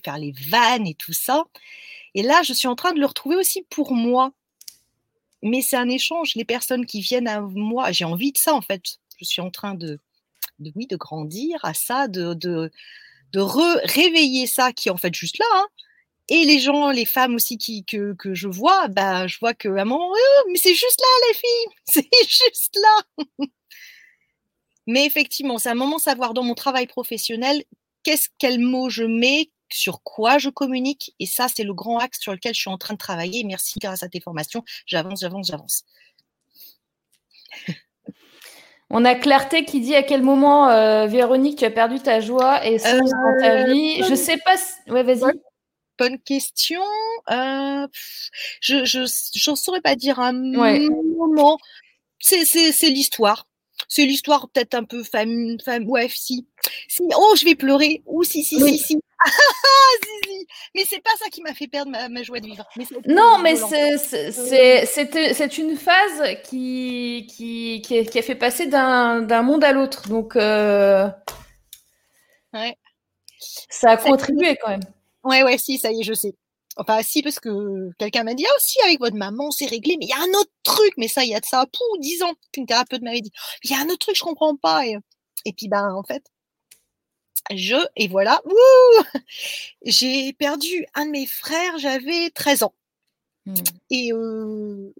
[0.05, 1.45] faire les vannes et tout ça.
[2.15, 4.33] Et là, je suis en train de le retrouver aussi pour moi.
[5.43, 6.35] Mais c'est un échange.
[6.35, 8.83] Les personnes qui viennent à moi, j'ai envie de ça, en fait.
[9.19, 9.99] Je suis en train de,
[10.59, 12.71] de oui, de grandir à ça, de, de,
[13.33, 15.47] de réveiller ça qui est en fait juste là.
[15.55, 15.67] Hein
[16.31, 19.85] et les gens, les femmes aussi qui, que, que je vois, bah, je vois un
[19.85, 23.47] moment, oh, mais c'est juste là, les filles, c'est juste là.
[24.87, 27.65] mais effectivement, c'est un moment savoir dans mon travail professionnel
[28.03, 31.15] qu'est-ce quel mot je mets, sur quoi je communique.
[31.19, 33.45] Et ça, c'est le grand axe sur lequel je suis en train de travailler.
[33.45, 34.65] Merci grâce à tes formations.
[34.87, 35.85] J'avance, j'avance, j'avance.
[38.91, 42.67] On a Clarté qui dit à quel moment, euh, Véronique, tu as perdu ta joie
[42.67, 44.03] et sens dans ta euh, vie.
[44.03, 44.57] Je sais pas.
[44.57, 44.91] Si...
[44.91, 45.23] Ouais, vas-y
[46.01, 46.81] bonne question.
[47.31, 47.87] Euh,
[48.63, 51.59] je n'en saurais pas dire un moment.
[52.19, 53.50] C'est l'histoire.
[53.89, 56.47] C'est l'histoire peut-être un peu femme, femme, ouais, si.
[56.89, 57.03] si.
[57.17, 58.03] Oh, je vais pleurer.
[58.07, 59.01] Ou si, si, si, si.
[59.23, 59.29] Ah,
[60.03, 60.47] si, si.
[60.75, 62.67] Mais c'est pas ça qui m'a fait perdre ma, joie de vivre.
[63.07, 63.99] non, mais c'est
[65.59, 70.09] une phase qui, qui, qui, a fait passer d'un monde à l'autre.
[70.09, 71.07] Donc, euh,
[72.55, 72.75] ouais.
[73.69, 74.81] ça a contribué quand même.
[75.23, 76.35] Ouais, ouais, si, ça y est, je sais.
[76.77, 80.07] Enfin, si, parce que quelqu'un m'a dit, ah, aussi, avec votre maman, c'est réglé, mais
[80.07, 82.23] il y a un autre truc, mais ça, il y a de ça, pou, dix
[82.23, 83.33] ans, qu'une thérapeute m'avait dit,
[83.65, 84.87] il y a un autre truc, je comprends pas.
[84.87, 84.97] Et,
[85.45, 86.25] et puis, ben, en fait,
[87.55, 88.41] je, et voilà,
[89.85, 92.75] j'ai perdu un de mes frères, j'avais 13 ans.
[93.47, 93.55] Mmh.
[93.91, 94.93] Et euh,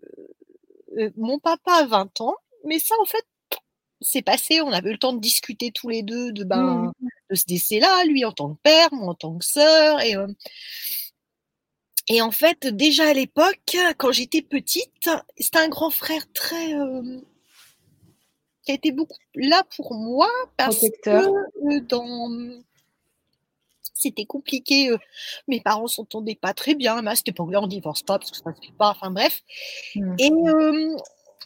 [0.99, 3.25] euh, mon papa a 20 ans, mais ça, en fait,
[4.01, 7.09] c'est passé, on avait eu le temps de discuter tous les deux de, ben, mmh.
[7.31, 10.01] de ce décès-là, lui en tant que père, moi en tant que sœur.
[10.01, 10.27] Et, euh,
[12.09, 16.75] et en fait, déjà à l'époque, quand j'étais petite, c'était un grand frère très.
[16.75, 17.21] Euh,
[18.63, 22.61] qui a été beaucoup là pour moi parce que euh, dans.
[23.95, 24.91] C'était compliqué.
[25.47, 27.03] mes parents s'entendaient pas très bien.
[27.03, 28.91] Mais à cette époque-là, on divorce pas parce que ça se fait pas.
[28.91, 29.43] Enfin bref.
[29.95, 30.15] Mmh.
[30.19, 30.31] Et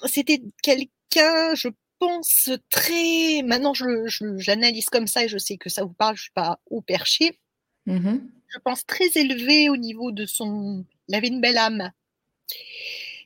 [0.07, 3.43] c'était quelqu'un, je pense très.
[3.43, 4.07] Maintenant, je,
[4.39, 6.81] j'analyse comme ça et je sais que ça vous parle, je ne suis pas au
[6.81, 7.41] perché.
[7.87, 8.19] Mmh
[8.55, 10.85] je pense très élevé au niveau de son.
[11.09, 11.91] Il avait une belle âme.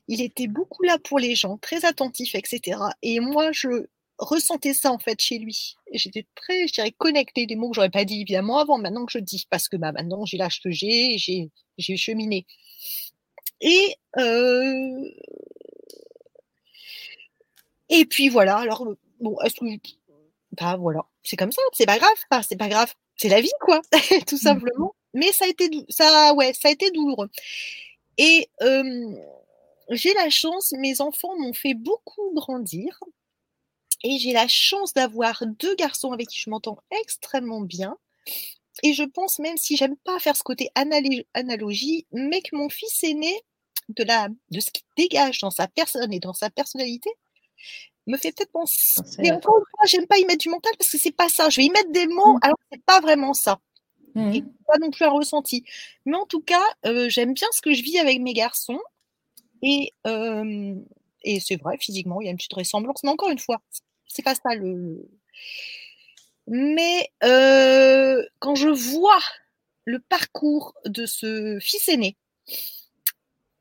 [0.09, 2.81] Il était beaucoup là pour les gens, très attentif, etc.
[3.03, 3.87] Et moi, je
[4.19, 5.77] ressentais ça en fait chez lui.
[5.93, 9.13] J'étais très, je dirais, connectée, des mots que j'aurais pas dit évidemment avant, maintenant que
[9.13, 12.47] je dis, parce que bah, maintenant j'ai l'âge que j'ai, j'ai, j'ai cheminé.
[13.61, 15.11] Et euh,
[17.89, 18.87] et puis voilà, alors,
[19.21, 19.67] bon, est-ce que.
[20.53, 23.81] Bah voilà, c'est comme ça, c'est pas grave, c'est pas grave, c'est la vie, quoi,
[24.27, 24.39] tout mmh.
[24.39, 24.95] simplement.
[25.15, 27.31] Mais ça a été, ça, ouais, ça a été douloureux.
[28.19, 28.49] Et
[29.91, 32.99] j'ai la chance, mes enfants m'ont fait beaucoup grandir.
[34.05, 37.97] Et j'ai la chance d'avoir deux garçons avec qui je m'entends extrêmement bien.
[38.85, 40.71] Et je pense, même si j'aime pas faire ce côté
[41.35, 43.35] analogie, mais que mon fils aîné,
[43.89, 47.11] de, la, de ce qui dégage dans sa personne et dans sa personnalité,
[48.09, 49.01] me fait peut-être penser.
[49.19, 51.49] Mais encore une fois, j'aime pas y mettre du mental parce que c'est pas ça.
[51.51, 52.41] Je vais y mettre des mots, mmh.
[52.43, 53.61] alors c'est pas vraiment ça.
[54.15, 54.33] Mmh.
[54.35, 55.65] Et pas non plus un ressenti.
[56.07, 58.81] Mais en tout cas, euh, j'aime bien ce que je vis avec mes garçons.
[59.63, 60.75] Et, euh,
[61.23, 63.03] et c'est vrai, physiquement, il y a une petite ressemblance.
[63.05, 63.61] Mais encore une fois,
[64.07, 65.07] c'est pas ça le.
[66.47, 69.21] Mais euh, quand je vois
[69.85, 72.17] le parcours de ce fils aîné,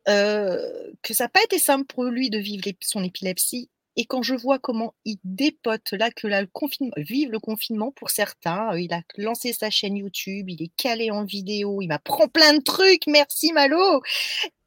[0.06, 4.36] que ça n'a pas été simple pour lui de vivre son épilepsie, et quand je
[4.36, 8.93] vois comment il dépote là que là, le confinement, vive le confinement pour certains, il
[8.93, 13.08] a lancé sa chaîne YouTube, il est calé en vidéo, il m'apprend plein de trucs,
[13.08, 14.02] merci Malo.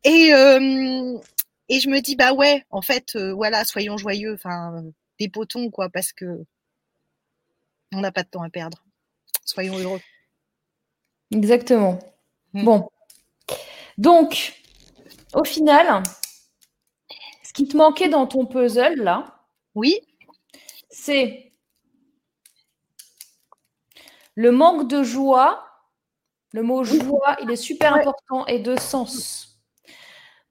[0.04, 0.30] Et
[1.68, 4.82] et je me dis bah ouais, en fait voilà, soyons joyeux, enfin
[5.20, 6.44] des potons quoi, parce que
[7.92, 8.84] on n'a pas de temps à perdre.
[9.44, 10.00] Soyons heureux.
[11.30, 12.00] Exactement.
[12.52, 12.64] Mmh.
[12.64, 12.90] Bon,
[13.96, 14.54] donc
[15.34, 16.02] au final,
[17.50, 19.24] ce qui te manquait dans ton puzzle, là,
[19.74, 19.98] oui,
[20.88, 21.50] c'est
[24.36, 25.66] le manque de joie.
[26.52, 29.60] Le mot joie, il est super important et de sens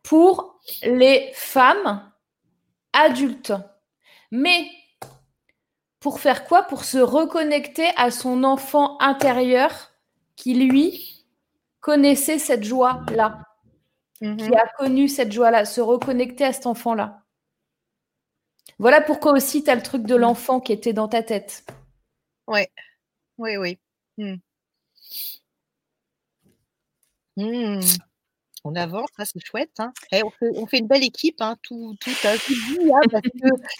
[0.03, 2.11] pour les femmes
[2.91, 3.53] adultes.
[4.31, 4.69] Mais
[6.01, 6.63] pour faire quoi?
[6.63, 9.71] Pour se reconnecter à son enfant intérieur
[10.35, 11.25] qui, lui,
[11.79, 13.48] connaissait cette joie-là
[14.21, 14.53] qui mhm.
[14.53, 17.23] a connu cette joie-là, se reconnecter à cet enfant-là.
[18.77, 20.21] Voilà pourquoi aussi tu as le truc de mhm.
[20.21, 21.65] l'enfant qui était dans ta tête.
[22.47, 23.77] Oui, oui.
[24.17, 24.35] Hmm.
[27.37, 27.79] Hmm.
[28.65, 29.71] On avance, c'est chouette.
[29.79, 29.93] Hein.
[30.11, 32.35] Eh, on, fait, une belle équipe, hein, tout, tout, hein,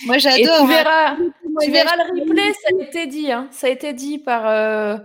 [0.06, 0.62] moi j'adore.
[0.62, 1.18] Tu verras,
[1.62, 3.28] tu verras le replay, ça a été dit.
[3.52, 4.98] Ça a été dit par euh,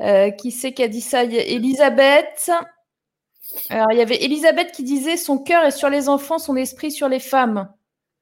[0.00, 1.24] euh, qui c'est qui a dit ça?
[1.24, 2.50] Elisabeth.
[3.70, 6.90] Alors, il y avait Elisabeth qui disait Son cœur est sur les enfants, son esprit
[6.90, 7.72] sur les femmes.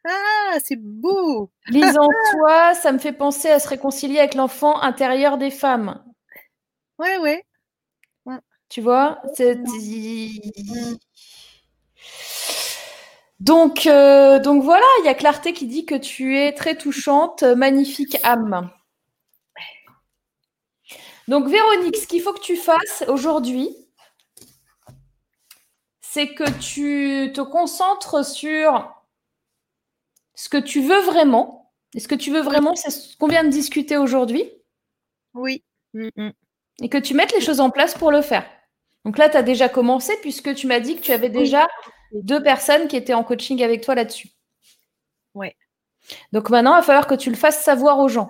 [0.07, 5.39] Ah, c'est beau Lisant toi, ça me fait penser à se réconcilier avec l'enfant intérieur
[5.39, 6.05] des femmes.
[6.99, 7.43] Ouais, ouais.
[8.68, 9.22] Tu vois
[13.41, 17.43] donc, euh, donc voilà, il y a Clarté qui dit que tu es très touchante,
[17.43, 18.70] magnifique âme.
[21.29, 23.68] Donc Véronique, ce qu'il faut que tu fasses aujourd'hui,
[26.15, 29.03] c'est que tu te concentres sur
[30.37, 31.73] ce que tu veux vraiment.
[31.93, 34.49] Et ce que tu veux vraiment, c'est ce qu'on vient de discuter aujourd'hui?
[35.35, 35.65] Oui.
[35.93, 36.33] Mm, mm.
[36.83, 38.49] Et que tu mettes les choses en place pour le faire.
[39.05, 41.67] Donc là, tu as déjà commencé puisque tu m'as dit que tu avais déjà
[42.12, 44.29] deux personnes qui étaient en coaching avec toi là-dessus.
[45.35, 45.49] Oui.
[46.31, 48.29] Donc maintenant, il va falloir que tu le fasses savoir aux gens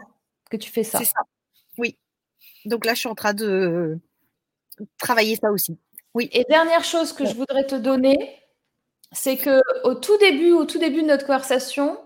[0.51, 1.01] que tu fais ça.
[1.01, 1.20] C'est ça.
[1.76, 1.99] Oui.
[2.64, 3.99] Donc là, je suis en train de
[4.97, 5.78] travailler ça aussi.
[6.15, 6.29] Oui.
[6.33, 8.41] Et dernière chose que je voudrais te donner,
[9.12, 11.99] c'est que au tout début, au tout début de notre conversation,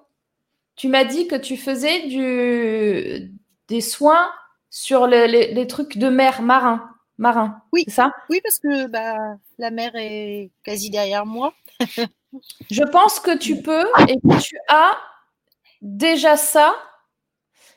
[0.76, 3.32] tu m'as dit que tu faisais du,
[3.68, 4.30] des soins
[4.70, 6.88] sur les, trucs de mer, marin,
[7.18, 7.62] marin.
[7.72, 8.12] Oui, ça?
[8.30, 11.52] Oui, parce que bah, la mer est quasi derrière moi.
[12.70, 14.96] je pense que tu peux et que tu as
[15.82, 16.74] déjà ça,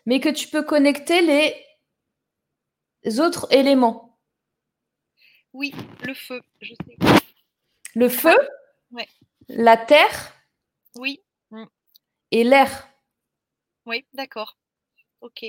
[0.05, 1.21] mais que tu peux connecter
[3.03, 4.10] les autres éléments.
[5.53, 5.73] Oui,
[6.03, 6.97] le feu, je sais.
[7.95, 8.35] Le feu
[8.91, 9.03] Oui.
[9.49, 10.33] La terre
[10.95, 11.21] Oui.
[11.49, 11.65] Mm.
[12.31, 12.87] Et l'air
[13.85, 14.57] Oui, d'accord.
[15.19, 15.45] Ok.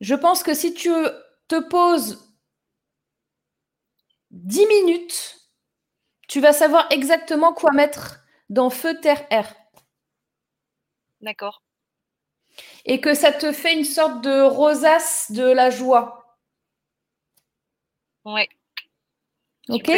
[0.00, 0.90] Je pense que si tu
[1.48, 2.34] te poses
[4.30, 5.40] 10 minutes,
[6.28, 9.54] tu vas savoir exactement quoi mettre dans feu, terre, air.
[11.20, 11.62] D'accord.
[12.84, 16.38] Et que ça te fait une sorte de rosace de la joie.
[18.24, 18.48] Ouais.
[19.70, 19.90] Ok.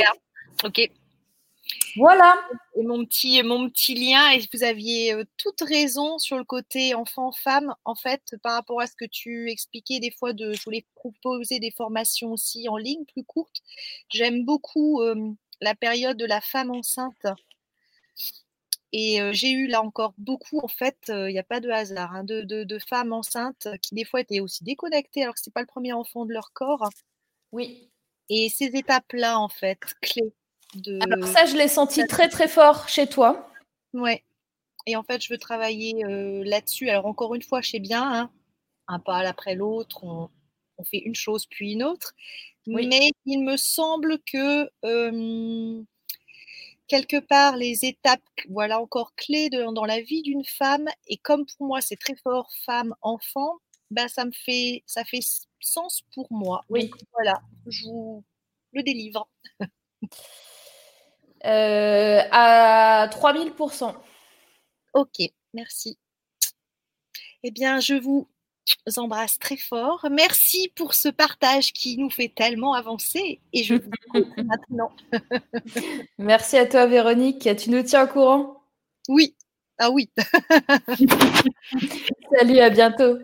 [0.65, 0.91] Ok.
[1.97, 2.37] Voilà.
[2.77, 6.95] Et mon petit, mon petit lien, et vous aviez euh, toute raison sur le côté
[6.95, 10.87] enfant-femme, en fait, par rapport à ce que tu expliquais des fois, de, je voulais
[10.95, 13.63] proposer des formations aussi en ligne plus courtes.
[14.09, 17.27] J'aime beaucoup euh, la période de la femme enceinte.
[18.95, 22.15] Et euh, j'ai eu là encore beaucoup, en fait, il n'y a pas de hasard,
[22.15, 25.49] hein, de, de, de, femmes enceintes qui des fois étaient aussi déconnectées alors que ce
[25.49, 26.91] n'est pas le premier enfant de leur corps.
[27.53, 27.92] Oui.
[28.35, 30.33] Et ces étapes-là, en fait, clés
[30.75, 30.99] de.
[31.03, 33.47] Alors, ça, je l'ai senti très, très fort chez toi.
[33.93, 34.25] Ouais.
[34.87, 36.89] Et en fait, je veux travailler euh, là-dessus.
[36.89, 38.31] Alors, encore une fois, je sais bien, hein,
[38.89, 40.31] un pas après l'autre, on,
[40.91, 42.15] fait une chose puis une autre.
[42.67, 44.69] Mais il me semble que
[46.89, 48.21] quelque part les étapes,
[48.51, 50.89] voilà encore clés dans la vie d'une femme.
[51.07, 53.59] Et comme pour moi c'est très fort, femme, enfant,
[53.93, 55.21] ben ça me fait, ça fait
[55.63, 56.65] sens pour moi.
[56.69, 56.91] Oui.
[57.13, 58.25] voilà, je vous
[58.73, 59.29] le délivre.
[61.45, 63.95] euh, à 3000%.
[64.95, 65.23] Ok,
[65.55, 65.99] merci.
[67.43, 68.29] Eh bien, je vous
[68.97, 70.07] embrasse très fort.
[70.11, 73.91] Merci pour ce partage qui nous fait tellement avancer et je vous
[74.45, 74.93] maintenant.
[76.19, 77.49] Merci à toi Véronique.
[77.57, 78.63] Tu nous tiens au courant?
[79.09, 79.35] Oui.
[79.79, 80.11] Ah oui.
[82.39, 83.19] Salut, à bientôt.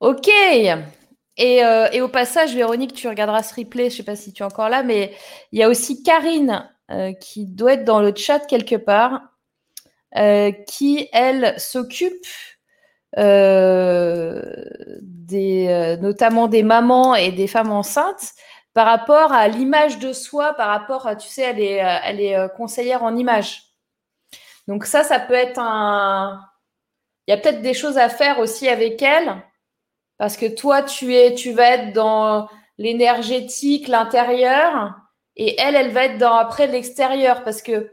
[0.00, 0.28] Ok.
[1.36, 4.32] Et, euh, et, au passage, Véronique, tu regarderas ce replay, je ne sais pas si
[4.32, 5.14] tu es encore là, mais
[5.52, 9.22] il y a aussi Karine euh, qui doit être dans le chat quelque part
[10.16, 12.26] euh, qui, elle, s'occupe
[13.16, 14.06] des,
[16.00, 18.32] notamment des mamans et des femmes enceintes
[18.72, 22.48] par rapport à l'image de soi, par rapport à, tu sais, elle est, elle est
[22.56, 23.64] conseillère en image.
[24.68, 26.40] Donc ça, ça peut être un...
[27.26, 29.42] Il y a peut-être des choses à faire aussi avec elle,
[30.20, 32.46] parce que toi, tu, es, tu vas être dans
[32.76, 34.94] l'énergétique, l'intérieur,
[35.34, 37.90] et elle, elle va être dans après l'extérieur, parce que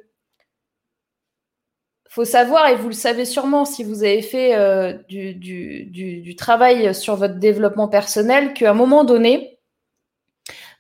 [2.10, 6.36] faut savoir, et vous le savez sûrement si vous avez fait euh, du, du, du,
[6.36, 9.62] travail sur votre développement personnel, qu'à un moment donné,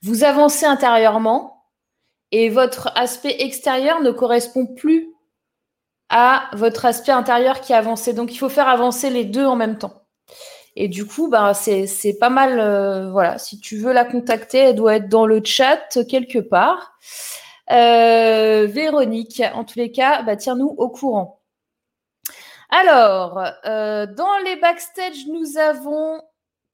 [0.02, 1.64] vous avancez intérieurement
[2.34, 5.14] et votre aspect extérieur ne correspond plus
[6.10, 8.12] à votre aspect intérieur qui a avancé.
[8.12, 10.04] Donc, il faut faire avancer les deux en même temps.
[10.80, 12.60] Et du coup, bah, c'est pas mal.
[12.60, 16.96] Euh, voilà, si tu veux la contacter, elle doit être dans le chat quelque part.
[17.72, 21.42] Euh, Véronique, en tous les cas, bah, tiens-nous au courant.
[22.70, 26.22] Alors, euh, dans les backstage, nous avons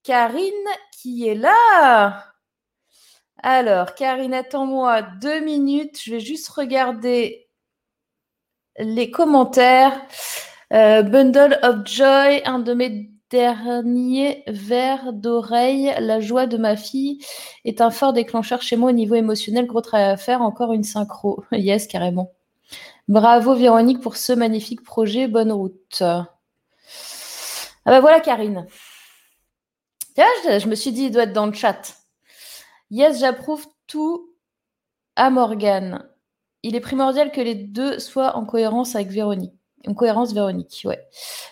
[0.03, 0.51] Karine
[0.91, 2.25] qui est là.
[3.41, 6.01] Alors, Karine, attends-moi deux minutes.
[6.03, 7.47] Je vais juste regarder
[8.77, 10.01] les commentaires.
[10.71, 15.91] Bundle of Joy, un de mes dernier verre d'oreille.
[15.99, 17.17] La joie de ma fille
[17.65, 19.65] est un fort déclencheur chez moi au niveau émotionnel.
[19.65, 20.43] Gros travail à faire.
[20.43, 21.43] Encore une synchro.
[21.51, 22.31] yes, carrément.
[23.07, 25.27] Bravo Véronique pour ce magnifique projet.
[25.27, 26.03] Bonne route.
[26.03, 26.27] Ah
[27.85, 28.67] bah voilà Karine.
[30.15, 31.97] Je, je me suis dit, il doit être dans le chat.
[32.91, 34.29] Yes, j'approuve tout
[35.15, 36.07] à Morgane.
[36.61, 39.62] Il est primordial que les deux soient en cohérence avec Véronique.
[39.85, 41.05] Une cohérence Véronique, ouais.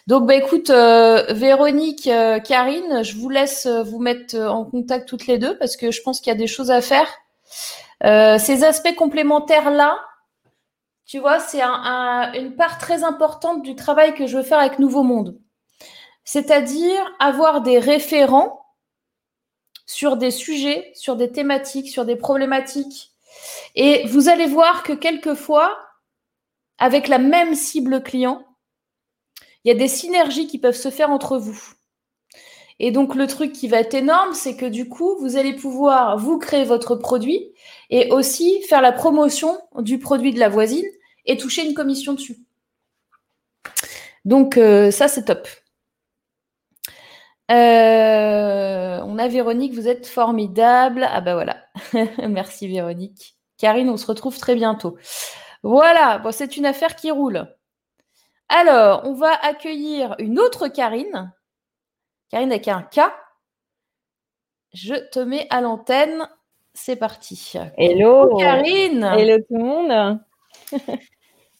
[0.07, 5.07] Donc, bah, écoute, euh, Véronique, euh, Karine, je vous laisse euh, vous mettre en contact
[5.07, 7.07] toutes les deux parce que je pense qu'il y a des choses à faire.
[8.01, 9.99] ces aspects complémentaires-là,
[11.05, 15.03] tu vois, c'est une part très importante du travail que je veux faire avec Nouveau
[15.03, 15.37] Monde.
[16.23, 18.61] C'est-à-dire avoir des référents
[19.85, 23.11] sur des sujets, sur des thématiques, sur des problématiques.
[23.75, 25.77] Et vous allez voir que quelquefois,
[26.81, 28.43] avec la même cible client,
[29.63, 31.59] il y a des synergies qui peuvent se faire entre vous.
[32.79, 36.17] Et donc, le truc qui va être énorme, c'est que du coup, vous allez pouvoir
[36.17, 37.53] vous créer votre produit
[37.91, 40.87] et aussi faire la promotion du produit de la voisine
[41.27, 42.39] et toucher une commission dessus.
[44.25, 45.47] Donc, euh, ça, c'est top.
[47.51, 51.07] Euh, on a Véronique, vous êtes formidable.
[51.11, 51.57] Ah bah voilà.
[52.27, 53.35] Merci Véronique.
[53.59, 54.97] Karine, on se retrouve très bientôt.
[55.63, 57.47] Voilà, bon, c'est une affaire qui roule.
[58.49, 61.31] Alors, on va accueillir une autre Karine.
[62.29, 62.99] Karine avec un K.
[64.73, 66.27] Je te mets à l'antenne.
[66.73, 67.53] C'est parti.
[67.77, 68.37] Hello.
[68.37, 69.03] Karine.
[69.03, 70.19] Hello tout le monde.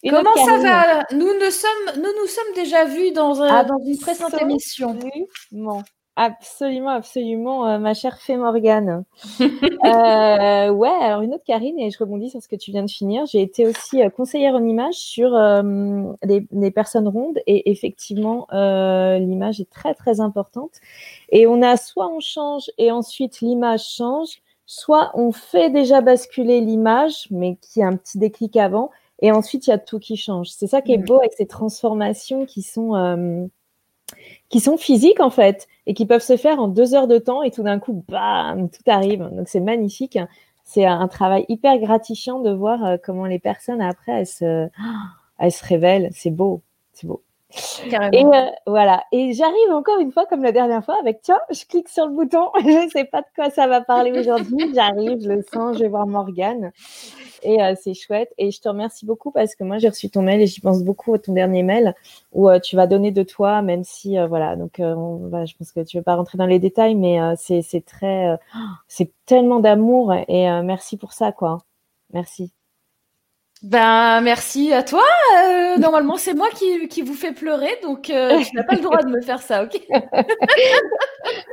[0.09, 1.05] Comment ça va?
[1.11, 4.97] Nous, nous, sommes, nous nous sommes déjà vus dans, dans une précédente émission.
[4.97, 5.83] Absolument,
[6.15, 9.03] absolument, euh, ma chère Fée Morgane.
[9.41, 12.89] euh, ouais, alors une autre Karine, et je rebondis sur ce que tu viens de
[12.89, 13.25] finir.
[13.25, 19.61] J'ai été aussi euh, conseillère en image sur euh, les, personnes rondes, et effectivement, l'image
[19.61, 20.79] est très, très importante.
[21.29, 26.61] Et on a soit on change et ensuite l'image change, soit on fait déjà basculer
[26.61, 28.91] l'image, mais qui a un petit déclic avant,
[29.21, 30.49] et ensuite il y a tout qui change.
[30.49, 31.05] C'est ça qui est mmh.
[31.05, 33.49] beau avec ces transformations qui sont
[34.51, 37.41] qui sont physiques en fait et qui peuvent se faire en deux heures de temps
[37.41, 39.27] et tout d'un coup, bam, tout arrive.
[39.31, 40.19] Donc c'est magnifique.
[40.63, 44.69] C'est un travail hyper gratifiant de voir euh, comment les personnes après elles se,
[45.39, 46.09] elles se révèlent.
[46.13, 46.61] C'est beau,
[46.93, 47.23] c'est beau.
[48.13, 49.03] Et euh, voilà.
[49.11, 52.13] Et j'arrive encore une fois, comme la dernière fois, avec tiens, je clique sur le
[52.13, 52.49] bouton.
[52.59, 54.71] je ne sais pas de quoi ça va parler aujourd'hui.
[54.75, 56.71] J'arrive, je le sens, je vais voir Morgane.
[57.43, 58.31] Et c'est chouette.
[58.37, 60.83] Et je te remercie beaucoup parce que moi, j'ai reçu ton mail et j'y pense
[60.83, 61.95] beaucoup à ton dernier mail
[62.33, 66.01] où tu vas donner de toi, même si, voilà, donc je pense que tu ne
[66.01, 68.37] veux pas rentrer dans les détails, mais c'est très,
[68.87, 71.57] c'est tellement d'amour et merci pour ça, quoi.
[72.13, 72.51] Merci.
[73.61, 75.03] Ben merci à toi.
[75.37, 78.81] Euh, normalement c'est moi qui, qui, vous fais pleurer, donc euh, tu n'as pas le
[78.81, 79.79] droit de me faire ça, ok?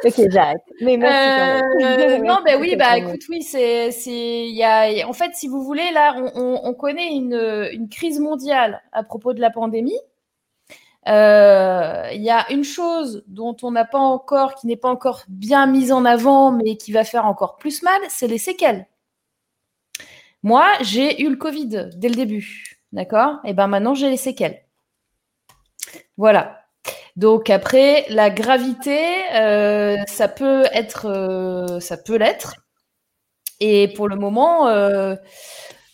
[0.05, 0.63] Ok, j'arrête.
[0.81, 1.85] Mais merci.
[1.85, 5.49] Euh, non, ben oui, bah écoute, oui, c'est c'est il y a en fait si
[5.49, 9.99] vous voulez là, on, on, connaît une, une crise mondiale à propos de la pandémie.
[11.07, 15.67] Il y a une chose dont on n'a pas encore, qui n'est pas encore bien
[15.67, 18.87] mise en avant, mais qui va faire encore plus mal, c'est les séquelles.
[20.43, 22.79] Moi, j'ai eu le Covid dès le début.
[22.93, 23.37] D'accord?
[23.45, 24.65] Et ben maintenant, j'ai les séquelles.
[26.17, 26.59] Voilà.
[27.17, 28.99] Donc après, la gravité,
[29.35, 32.55] euh, ça peut être, euh, ça peut l'être.
[33.61, 35.17] Et pour le moment, euh,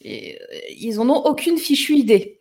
[0.03, 2.41] ils n'en ont aucune fichue idée.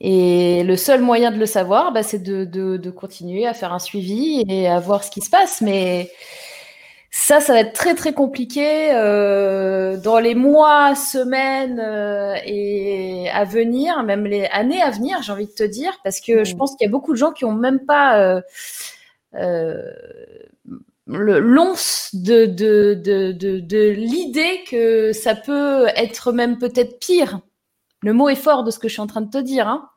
[0.00, 3.78] Et le seul moyen de le savoir, bah, c'est de, de, continuer à faire un
[3.78, 5.60] suivi et à voir ce qui se passe.
[5.60, 6.10] Mais
[7.16, 13.44] ça, ça va être très très compliqué euh, dans les mois, semaines euh, et à
[13.44, 16.58] venir, même les années à venir, j'ai envie de te dire, parce que je mmh.
[16.58, 18.40] pense qu'il y a beaucoup de gens qui ont même pas euh,
[19.36, 19.80] euh
[21.06, 27.40] l'once de, de, de, de, de l'idée que ça peut être même peut-être pire.
[28.02, 29.68] Le mot est fort de ce que je suis en train de te dire.
[29.68, 29.88] Hein.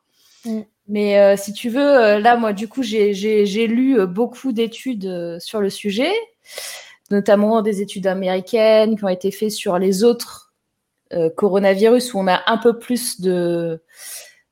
[0.45, 0.59] Mmh.
[0.87, 5.69] Mais euh, si tu veux, là, moi, du coup, j'ai lu beaucoup d'études sur le
[5.71, 6.11] sujet
[7.11, 10.47] notamment des études américaines qui ont été faites sur les autres
[11.13, 13.81] euh, coronavirus où on a un peu plus de,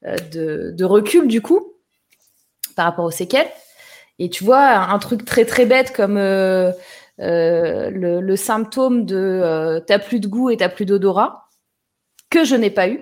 [0.06, 1.74] euh, recul du coup
[2.76, 3.50] par rapport aux séquelles.
[4.20, 6.72] Et tu vois, un truc très très bête comme euh,
[7.20, 11.50] le, symptôme de t'as plus de goût et t'as plus d'odorat,
[12.30, 13.02] que je n'ai pas eu.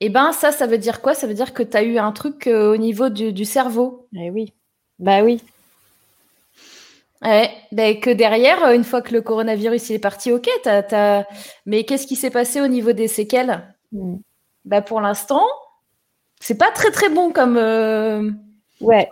[0.00, 1.14] Et eh ben ça, ça veut dire quoi?
[1.14, 4.08] Ça veut dire que tu as eu un truc au niveau du, du cerveau.
[4.14, 4.52] Eh oui.
[4.98, 5.40] Bah oui.
[7.22, 11.24] Ouais, ben que derrière, une fois que le coronavirus il est parti, ok, t'as,
[11.66, 13.62] mais qu'est-ce qui s'est passé au niveau des séquelles?
[13.92, 14.16] Mm.
[14.64, 15.44] bah, Pour l'instant,
[16.40, 17.56] c'est pas très très bon comme.
[17.56, 18.30] Euh,
[18.80, 19.08] ouais,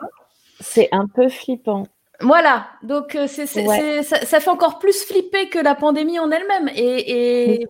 [0.59, 1.85] c'est un peu flippant.
[2.21, 6.69] Voilà, donc euh, c'est, ça, ça, fait encore plus flipper que la pandémie en elle-même.
[6.75, 7.67] Et, et...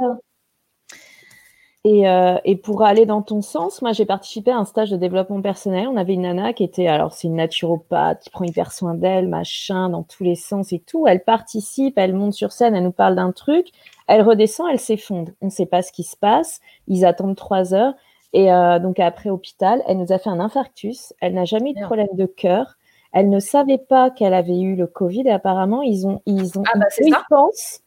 [1.87, 5.41] Euh, et, pour aller dans ton sens, moi j'ai participé à un stage de développement
[5.41, 5.89] personnel.
[5.89, 9.29] On avait une nana qui était, alors c'est une naturopathe, qui prend hyper soin d'elle,
[9.29, 11.07] machin, dans tous les sens et tout.
[11.07, 13.69] Elle participe, elle monte sur scène, elle nous parle d'un truc,
[14.09, 15.33] elle redescend, elle s'effondre.
[15.41, 16.61] On ne sait pas ce qui se passe.
[16.87, 17.95] Ils attendent trois heures.
[18.35, 21.15] Et euh, donc après hôpital, elle nous a fait un infarctus.
[21.21, 22.77] Elle n'a jamais eu de problème de cœur.
[23.13, 26.63] Elle ne savait pas qu'elle avait eu le Covid et apparemment ils ont ils ont
[26.73, 27.81] ah bah, ils pensent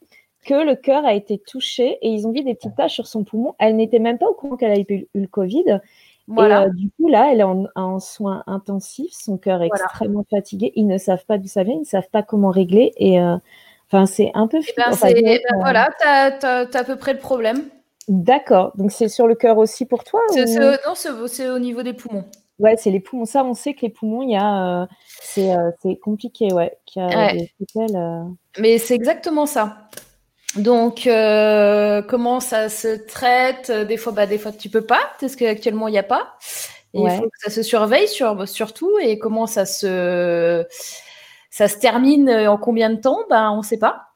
[0.44, 3.24] que le cœur a été touché et ils ont vu des petites taches sur son
[3.24, 3.56] poumon.
[3.60, 5.80] Elle n'était même pas au courant qu'elle avait eu, le Covid.
[6.28, 6.64] Voilà.
[6.64, 7.44] Et euh, du coup, là, elle est
[7.76, 10.72] en, soins intensifs, son cœur est extrêmement fatigué.
[10.76, 12.94] Ils ne savent pas d'où ça vient, ils ne savent pas comment régler.
[12.98, 13.36] Et euh,
[13.88, 14.60] enfin, c'est un peu.
[14.60, 16.06] Eh ben, ben euh, voilà, tu
[16.46, 17.64] as, à peu près le problème.
[18.08, 18.74] D'accord.
[18.76, 20.94] Donc, c'est sur le cœur aussi pour toi Non,
[21.28, 22.26] c'est au niveau des poumons.
[22.60, 23.26] Ouais, c'est les poumons.
[23.26, 24.88] Ça, on sait que les poumons, il y a,
[25.20, 26.78] c'est compliqué, ouais.
[28.60, 29.90] Mais c'est exactement ça.
[30.56, 33.72] Donc, euh, comment ça se traite?
[33.72, 36.36] Des fois, bah, des fois, tu peux pas, parce qu'actuellement, il n'y a pas.
[36.94, 38.92] Il faut que ça se surveille sur, surtout.
[39.02, 40.64] Et comment ça se,
[41.50, 43.20] ça se termine en combien de temps?
[43.30, 44.10] Bah, On ne sait pas.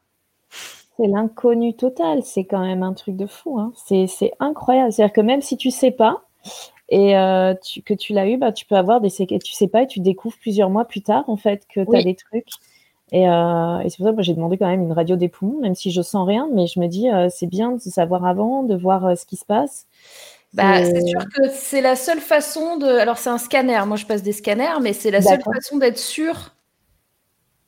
[0.98, 2.24] C'est l'inconnu total.
[2.24, 3.60] C'est quand même un truc de fou.
[3.60, 3.74] Hein.
[3.76, 4.92] C'est incroyable.
[4.92, 6.24] C'est-à-dire que même si tu sais pas
[6.90, 7.54] et euh,
[7.86, 9.44] que tu l'as eu, bah, tu peux avoir des séquelles.
[9.44, 12.04] Tu sais pas et tu découvres plusieurs mois plus tard, en fait, que tu as
[12.04, 12.50] des trucs.
[13.14, 15.76] Euh, et, c'est pour ça que j'ai demandé quand même une radio des poumons, même
[15.76, 18.76] si je sens rien, mais je me dis euh, c'est bien de savoir avant, de
[18.76, 19.86] voir euh, ce qui se passe.
[20.54, 22.88] Bah, c'est sûr que c'est la seule façon de.
[22.88, 25.98] Alors c'est un scanner, moi je passe des scanners, mais c'est la seule façon d'être
[25.98, 26.54] sûr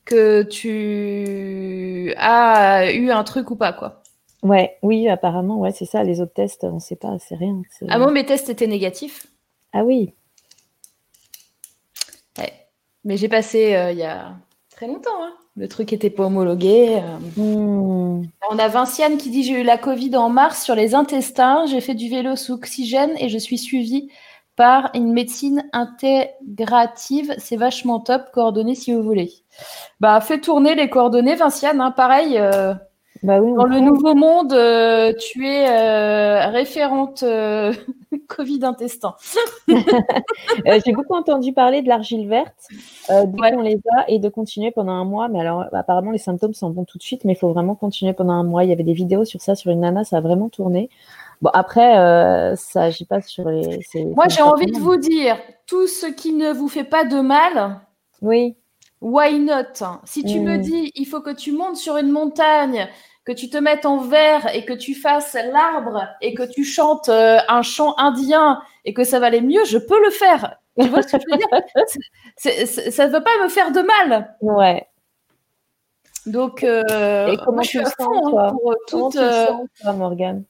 [0.04, 4.02] que tu as eu un truc ou pas, quoi.
[4.42, 6.02] Ouais, oui, apparemment, ouais, c'est ça.
[6.02, 7.60] Les autres tests, on ne sait pas, c'est rien.
[7.88, 9.26] Ah moi, mes tests étaient négatifs?
[9.72, 10.14] Ah oui.
[12.38, 12.52] Ouais.
[13.04, 14.34] Mais j'ai passé il y a
[14.80, 15.22] très longtemps.
[15.22, 15.34] Hein.
[15.56, 17.02] Le truc n'était pas homologué.
[17.02, 17.18] Euh.
[17.36, 18.22] Hmm.
[18.50, 21.66] On a Vinciane qui dit J'ai eu la Covid en mars sur les intestins.
[21.66, 24.10] J'ai fait du vélo sous oxygène et je suis suivie
[24.56, 27.34] par une médecine intégrative.
[27.36, 28.30] C'est vachement top.
[28.32, 29.30] Coordonnées si vous voulez.
[30.00, 31.82] Bah, fais tourner les coordonnées, Vinciane.
[31.82, 31.90] Hein.
[31.90, 32.38] pareil.
[32.38, 32.72] Euh,
[33.22, 37.72] Bah oui, Dans le nouveau monde, euh, tu es euh, référente euh,
[38.28, 39.14] Covid intestin.
[39.68, 42.54] J'ai beaucoup entendu parler de l'argile verte,
[43.08, 43.52] dès Ouais.
[43.52, 45.28] qu'on les a, et de continuer pendant un mois.
[45.28, 48.14] Mais alors, apparemment, les symptômes s'en vont tout de suite, mais il faut vraiment continuer
[48.14, 48.64] pendant un mois.
[48.64, 50.88] Il y avait des vidéos sur ça, sur une nana, ça a vraiment tourné.
[51.42, 53.80] Bon, après, euh, ça agit pas sur les.
[54.14, 55.36] Moi, j'ai envie de vous dire,
[55.66, 57.80] tout ce qui ne vous fait pas de mal.
[58.22, 58.56] Oui,
[59.00, 59.82] why not?
[60.04, 60.62] Si tu me Mm.
[60.62, 62.88] dis, il faut que tu montes sur une montagne,
[63.24, 67.08] que tu te mettes en verre et que tu fasses l'arbre et que tu chantes
[67.08, 70.56] euh, un chant indien et que ça va aller mieux, je peux le faire.
[70.78, 71.48] Tu vois ce que je veux dire?
[72.92, 74.36] Ça ne veut pas me faire de mal.
[74.40, 74.86] ouais.
[76.26, 78.50] Donc, euh, Et comment moi, je suis tu sens, fond toi?
[78.50, 80.44] pour Comment toute, tu euh, sens, toi, Morgane?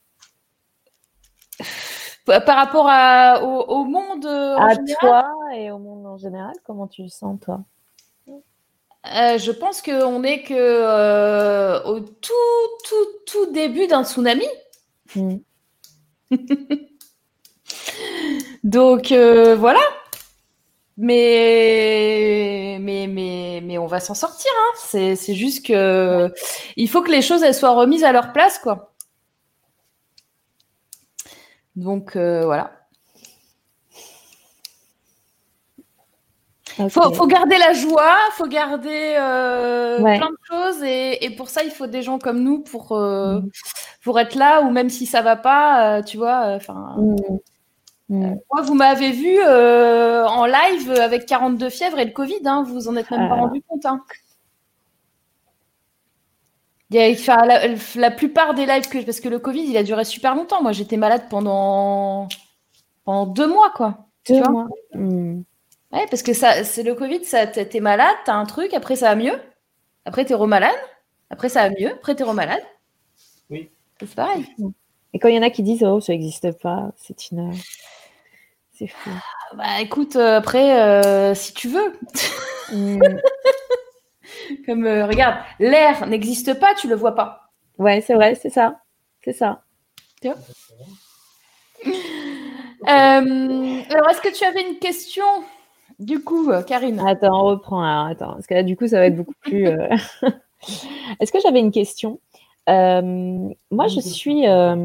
[2.25, 4.97] Par rapport à, au, au monde euh, en À général?
[4.99, 7.61] toi et au monde en général, comment tu le sens, toi?
[9.07, 12.33] Euh, je pense qu'on n'est que euh, au tout,
[12.87, 14.45] tout, tout début d'un tsunami.
[15.15, 15.37] Mm.
[18.63, 19.81] Donc euh, voilà.
[20.97, 24.51] Mais, mais, mais, mais on va s'en sortir.
[24.55, 24.75] Hein.
[24.77, 26.31] C'est, c'est juste que
[26.75, 28.93] il faut que les choses elles soient remises à leur place, quoi.
[31.75, 32.80] Donc voilà.
[36.79, 36.89] Ok.
[36.89, 40.17] Faut, faut garder la joie, faut garder euh, Ouais.
[40.17, 43.39] plein de choses et, et pour ça il faut des gens comme nous pour euh,
[43.39, 43.49] Mhm.
[44.03, 46.53] pour être là ou même si ça va pas, euh, tu vois.
[46.55, 47.15] Enfin, Mm.
[48.09, 48.35] Mm.
[48.51, 52.87] moi vous m'avez vu en live avec 42 fièvres et le Covid, hein, vous vous
[52.89, 53.41] en êtes même pas Ah.
[53.41, 53.85] rendu compte.
[53.85, 54.01] Hein.
[56.89, 57.59] Il y a- enfin, la,
[57.95, 60.61] la plupart des lives que parce que le Covid il a duré super longtemps.
[60.61, 62.27] Moi j'étais malade pendant
[63.05, 64.07] pendant deux mois quoi.
[64.25, 64.67] tu Deux vois mois.
[64.93, 65.41] Mm.
[65.93, 69.09] Ouais, parce que ça, c'est le Covid, ça, t'es malade, t'as un truc, après ça
[69.09, 69.37] va mieux,
[70.05, 70.71] après t'es remalade,
[71.29, 72.63] après ça va mieux, après t'es remalade.
[73.49, 73.69] Oui.
[73.99, 74.45] C'est pareil.
[75.13, 77.51] Et quand il y en a qui disent oh ça n'existe pas, c'est une
[78.71, 79.09] c'est fou.
[79.57, 81.93] Bah écoute, euh, après, euh, si tu veux,
[82.71, 82.99] Mm.
[84.65, 87.51] comme euh, regarde, l'air n'existe pas, tu le vois pas.
[87.77, 88.81] Ouais, c'est vrai, c'est ça.
[89.23, 89.63] C'est ça.
[91.83, 91.87] Euh,
[92.87, 95.25] alors, est-ce que tu avais une question?
[96.01, 97.81] Du coup, euh, Karine Attends, on reprend.
[97.81, 99.67] Alors, attends, parce que là, du coup, ça va être beaucoup plus.
[99.67, 99.87] euh,
[101.19, 102.19] Est-ce que j'avais une question?
[102.69, 103.01] Euh,
[103.71, 104.75] Moi, je suis euh,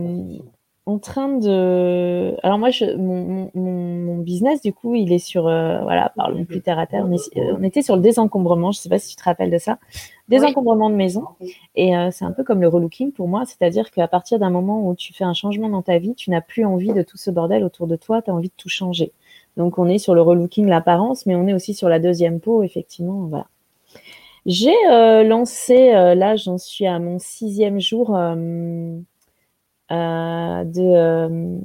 [0.87, 2.35] en train de.
[2.43, 2.85] Alors, moi, je...
[2.97, 5.43] mon, mon- mon- mon business, du coup, il est sur.
[5.43, 7.05] Voilà, parlons plus terre à terre.
[7.09, 8.73] On, est- on était sur le désencombrement.
[8.73, 9.79] Je ne sais pas si tu te rappelles de ça.
[10.29, 11.25] Désencombrement de maison.
[11.75, 13.45] Et c'est un peu comme le relooking pour moi.
[13.47, 16.41] C'est-à-dire qu'à partir d'un moment où tu fais un changement dans ta vie, tu n'as
[16.41, 18.23] plus envie de tout ce bordel autour de toi.
[18.23, 19.13] Tu as envie de tout changer.
[19.57, 22.63] Donc, on est sur le relooking, l'apparence, mais on est aussi sur la deuxième peau,
[22.63, 23.31] effectivement.
[24.47, 29.01] J'ai euh, lancé, euh, là, j'en suis à mon sixième jour euh,
[29.91, 31.59] de.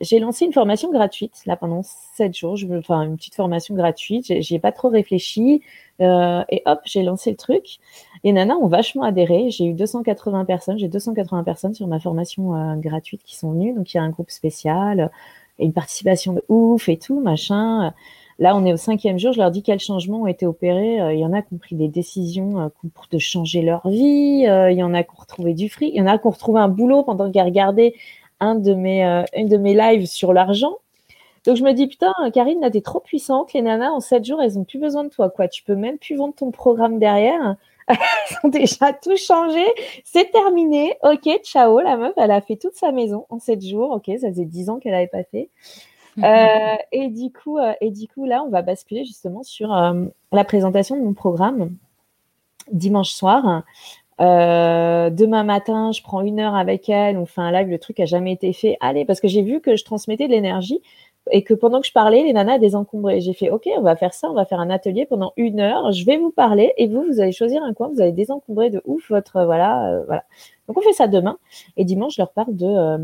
[0.00, 2.56] j'ai lancé une formation gratuite, là, pendant sept jours.
[2.78, 4.26] Enfin, une petite formation gratuite.
[4.42, 5.62] J'y ai pas trop réfléchi.
[6.00, 7.78] et hop, j'ai lancé le truc.
[8.22, 9.50] Les nanas ont vachement adhéré.
[9.50, 10.78] J'ai eu 280 personnes.
[10.78, 13.72] J'ai 280 personnes sur ma formation gratuite qui sont venues.
[13.74, 15.10] Donc, il y a un groupe spécial, et
[15.58, 17.92] une participation de ouf et tout, machin.
[18.38, 19.32] Là, on est au cinquième jour.
[19.32, 21.00] Je leur dis quels changements ont été opérés.
[21.00, 23.88] Euh, Il y en a qui ont pris des décisions euh, pour de changer leur
[23.88, 24.46] vie.
[24.48, 25.92] Euh, il y en a qui ont retrouvé du fric.
[25.94, 27.94] Il y en a qui ont retrouvé un boulot pendant qu'ils regardaient
[28.40, 29.02] un de mes,
[29.36, 30.76] une de mes lives sur l'argent.
[31.46, 33.52] Donc je me dis putain, Karine, là t'es trop puissante.
[33.52, 35.46] Les nanas en 7 jours, elles ont plus besoin de toi, quoi.
[35.46, 37.56] Tu peux même plus vendre ton programme derrière.
[37.88, 39.64] Elles ont déjà tout changé.
[40.04, 40.96] C'est terminé.
[41.02, 41.80] Ok, ciao.
[41.80, 43.90] La meuf, elle a fait toute sa maison en 7 jours.
[43.90, 45.50] Ok, ça faisait 10 ans qu'elle n'avait pas fait.
[46.22, 50.04] Euh, et du coup, euh, et du coup, là, on va basculer justement sur euh,
[50.32, 51.76] la présentation de mon programme
[52.70, 53.64] dimanche soir.
[54.20, 57.98] Euh, demain matin, je prends une heure avec elle, on fait un live, le truc
[57.98, 58.76] a jamais été fait.
[58.80, 60.80] Allez, parce que j'ai vu que je transmettais de l'énergie
[61.30, 63.20] et que pendant que je parlais, les nanas désencombraient.
[63.20, 65.92] J'ai fait, ok, on va faire ça, on va faire un atelier pendant une heure.
[65.92, 68.82] Je vais vous parler et vous, vous allez choisir un coin, vous allez désencombrer de
[68.84, 70.24] ouf votre euh, voilà, euh, voilà.
[70.68, 71.38] Donc on fait ça demain
[71.76, 72.98] et dimanche, je leur parle de euh,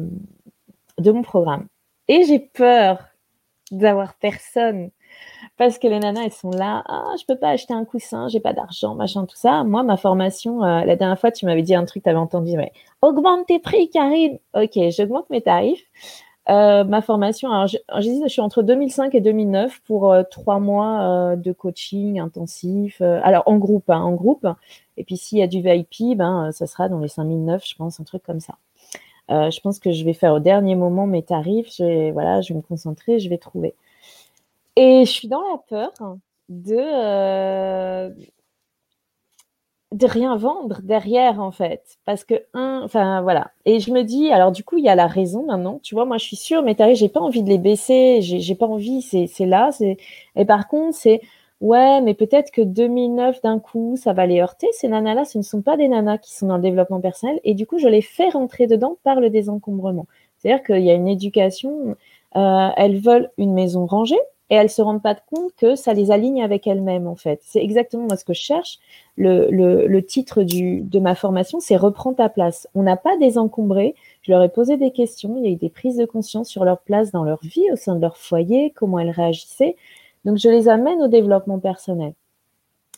[0.98, 1.66] de mon programme.
[2.08, 2.98] Et j'ai peur
[3.70, 4.90] d'avoir personne
[5.56, 8.40] parce que les nanas elles sont là ah je peux pas acheter un coussin j'ai
[8.40, 11.84] pas d'argent machin tout ça moi ma formation la dernière fois tu m'avais dit un
[11.84, 12.72] truc tu avais entendu ouais.
[13.00, 15.86] augmente tes prix Karine ok j'augmente mes tarifs
[16.50, 21.02] euh, ma formation alors je, je, suis entre 2005 et 2009 pour euh, trois mois
[21.02, 24.46] euh, de coaching intensif alors en groupe hein, en groupe.
[24.96, 28.00] Et puis s'il y a du VIP ben ça sera dans les 5009 je pense
[28.00, 28.54] un truc comme ça.
[29.28, 32.52] Je pense que je vais faire au dernier moment mes tarifs je vais, voilà je
[32.52, 33.74] vais me concentrer je vais trouver.
[34.76, 35.92] Et je suis dans la peur
[36.48, 38.12] de,
[39.92, 41.98] de rien vendre derrière en fait.
[42.04, 43.50] Parce que un enfin voilà.
[43.64, 45.80] Et je me dis alors du coup il y a la raison maintenant.
[45.82, 48.20] Tu vois moi je suis sûre mes tarifs j'ai pas envie de les baisser.
[48.22, 49.02] J'ai pas envie.
[49.02, 49.70] C'est c'est là.
[49.72, 49.96] C'est
[50.36, 51.20] et par contre c'est
[51.60, 55.38] ouais mais peut-être que 2009 d'un coup ça va les heurter ces nanas là ce
[55.38, 57.40] ne sont pas des nanas qui sont dans le développement personnel.
[57.44, 60.06] Et du coup je les fais rentrer dedans par le désencombrement.
[60.38, 61.96] C'est-à-dire qu'il y a une éducation
[62.36, 64.20] euh, elles veulent une maison rangée
[64.50, 67.40] et elles se rendent pas compte que ça les aligne avec elles-mêmes en fait.
[67.44, 68.78] C'est exactement moi ce que je cherche.
[69.16, 72.68] Le, le, le titre du, de ma formation, c'est Reprends ta place.
[72.74, 73.94] On n'a pas désencombré.
[74.22, 75.36] Je leur ai posé des questions.
[75.38, 77.76] Il y a eu des prises de conscience sur leur place dans leur vie, au
[77.76, 79.76] sein de leur foyer, comment elles réagissaient.
[80.24, 82.12] Donc je les amène au développement personnel.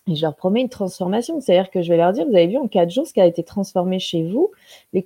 [0.08, 1.40] Et je leur promets une transformation.
[1.40, 3.26] C'est-à-dire que je vais leur dire, vous avez vu en quatre jours ce qui a
[3.26, 4.50] été transformé chez vous,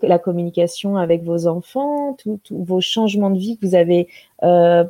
[0.02, 4.08] la communication avec vos enfants, tous vos changements de vie que vous avez
[4.42, 4.84] euh,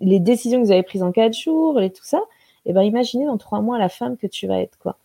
[0.00, 2.18] les décisions que vous avez prises en quatre jours et tout ça,
[2.66, 4.96] et eh ben imaginez dans trois mois la femme que tu vas être quoi.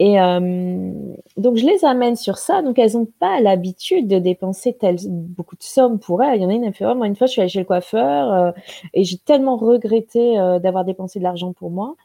[0.00, 0.92] Et euh,
[1.36, 2.62] donc je les amène sur ça.
[2.62, 6.36] Donc elles n'ont pas l'habitude de dépenser tel, beaucoup de sommes pour elles.
[6.38, 7.64] Il y en a une, elle fait moi une fois je suis allée chez le
[7.64, 8.52] coiffeur euh,
[8.94, 11.96] et j'ai tellement regretté euh, d'avoir dépensé de l'argent pour moi.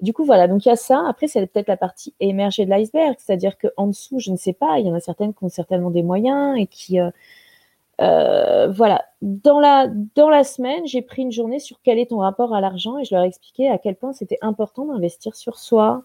[0.00, 1.02] Du coup voilà, donc il y a ça.
[1.08, 4.78] Après c'est peut-être la partie émergée de l'iceberg, c'est-à-dire qu'en dessous je ne sais pas.
[4.78, 6.98] Il y en a certaines qui ont certainement des moyens et qui
[8.00, 12.18] euh, voilà, dans la, dans la semaine, j'ai pris une journée sur quel est ton
[12.18, 15.58] rapport à l'argent et je leur ai expliqué à quel point c'était important d'investir sur
[15.58, 16.04] soi.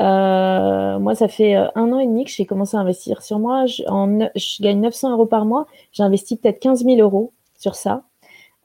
[0.00, 3.38] Euh, moi, ça fait euh, un an et demi que j'ai commencé à investir sur
[3.38, 3.66] moi.
[3.66, 3.82] Je,
[4.34, 5.66] je gagne 900 euros par mois.
[5.92, 8.02] J'ai investi peut-être 15 000 euros sur ça.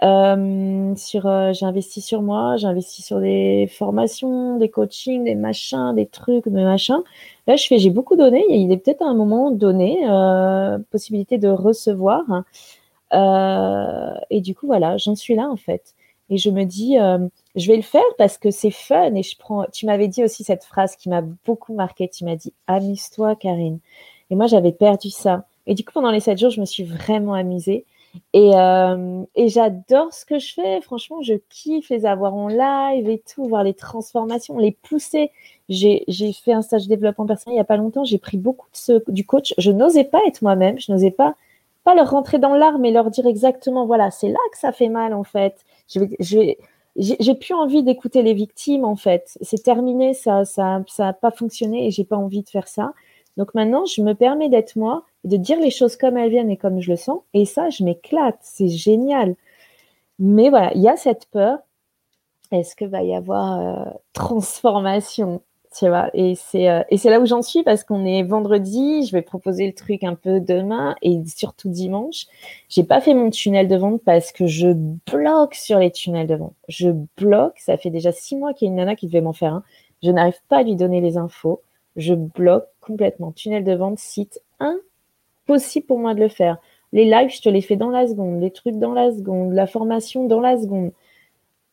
[0.02, 5.36] Euh, sur, euh, j'ai investi sur moi, j'ai investi sur des formations, des coachings, des
[5.36, 7.02] machins, des trucs, des machins.
[7.48, 8.46] Là, je fais, j'ai beaucoup donné.
[8.50, 12.24] Il est peut-être à un moment donné euh, possibilité de recevoir.
[13.14, 15.96] Euh, et du coup, voilà, j'en suis là en fait.
[16.30, 16.96] Et je me dis,
[17.56, 19.16] je vais le faire parce que c'est fun.
[19.16, 19.66] Et je prends.
[19.74, 22.08] Tu m'avais dit aussi cette phrase qui m'a beaucoup marqué.
[22.08, 23.80] Tu m'as dit, amuse-toi, Karine.
[24.30, 25.46] Et moi, j'avais perdu ça.
[25.68, 27.86] Et du coup, pendant les sept jours, je me suis vraiment amusée.
[28.34, 30.82] Et, euh, et j'adore ce que je fais.
[30.82, 35.32] Franchement, je kiffe les avoir en live et tout, voir les transformations, les pousser.
[35.70, 36.04] J'ai
[36.34, 38.04] fait un stage de développement personnel il n'y a pas longtemps.
[38.04, 39.54] J'ai pris beaucoup de ce, du coach.
[39.58, 40.80] Je n'osais pas être moi-même.
[40.80, 41.36] Je n'osais pas,
[41.96, 45.14] leur rentrer dans l'art, mais leur dire exactement voilà, c'est là que ça fait mal
[45.14, 45.66] en fait.
[45.88, 46.58] Je vais,
[46.96, 49.38] j'ai plus envie d'écouter les victimes en fait.
[49.42, 52.94] C'est terminé, ça, ça, ça n'a pas fonctionné et j'ai pas envie de faire ça.
[53.38, 56.58] Donc maintenant, je me permets d'être moi de dire les choses comme elles viennent et
[56.58, 57.22] comme je le sens.
[57.34, 58.40] Et ça, je m'éclate.
[58.42, 59.36] C'est génial.
[60.20, 61.60] Mais voilà, il y a cette peur.
[62.52, 65.42] Est-ce que va y avoir euh, transformation
[65.78, 69.06] tu vois, et c'est euh, et c'est là où j'en suis parce qu'on est vendredi,
[69.06, 72.26] je vais proposer le truc un peu demain et surtout dimanche.
[72.70, 74.70] J'ai pas fait mon tunnel de vente parce que je
[75.12, 76.56] bloque sur les tunnels de vente.
[76.70, 79.34] Je bloque, ça fait déjà six mois qu'il y a une nana qui devait m'en
[79.34, 79.64] faire un.
[80.02, 81.62] Je n'arrive pas à lui donner les infos.
[81.96, 83.32] Je bloque complètement.
[83.32, 84.42] Tunnel de vente, site
[85.50, 86.58] impossible pour moi de le faire.
[86.92, 89.68] Les lives, je te les fais dans la seconde, les trucs dans la seconde, la
[89.68, 90.92] formation dans la seconde,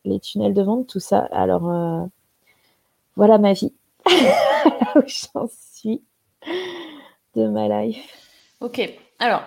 [0.05, 1.27] les tunnels de vente, tout ça.
[1.31, 2.05] Alors, euh,
[3.15, 3.73] voilà ma vie.
[4.95, 6.03] où j'en suis
[7.35, 8.55] de ma life.
[8.61, 8.81] Ok,
[9.19, 9.43] alors.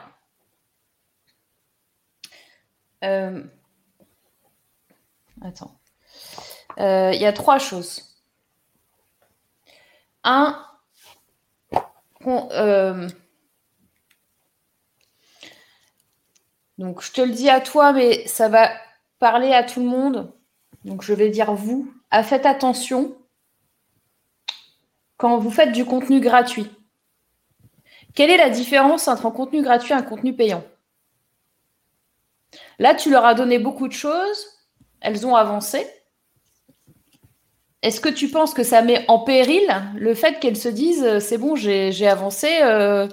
[3.02, 3.42] Euh,
[5.40, 5.74] attends.
[6.78, 8.02] Euh, il y a trois choses.
[10.22, 10.62] Un,
[16.80, 18.70] donc, je te le dis à toi, mais ça va
[19.18, 20.32] parler à tout le monde.
[20.86, 21.92] Donc, je vais dire vous.
[22.10, 23.14] Ah, faites attention
[25.18, 26.70] quand vous faites du contenu gratuit.
[28.14, 30.64] Quelle est la différence entre un contenu gratuit et un contenu payant?
[32.78, 34.46] Là, tu leur as donné beaucoup de choses.
[35.02, 35.86] Elles ont avancé.
[37.82, 41.36] Est-ce que tu penses que ça met en péril le fait qu'elles se disent c'est
[41.36, 43.06] bon, j'ai avancé, euh,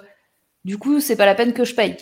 [0.64, 1.98] du coup, c'est pas la peine que je paye?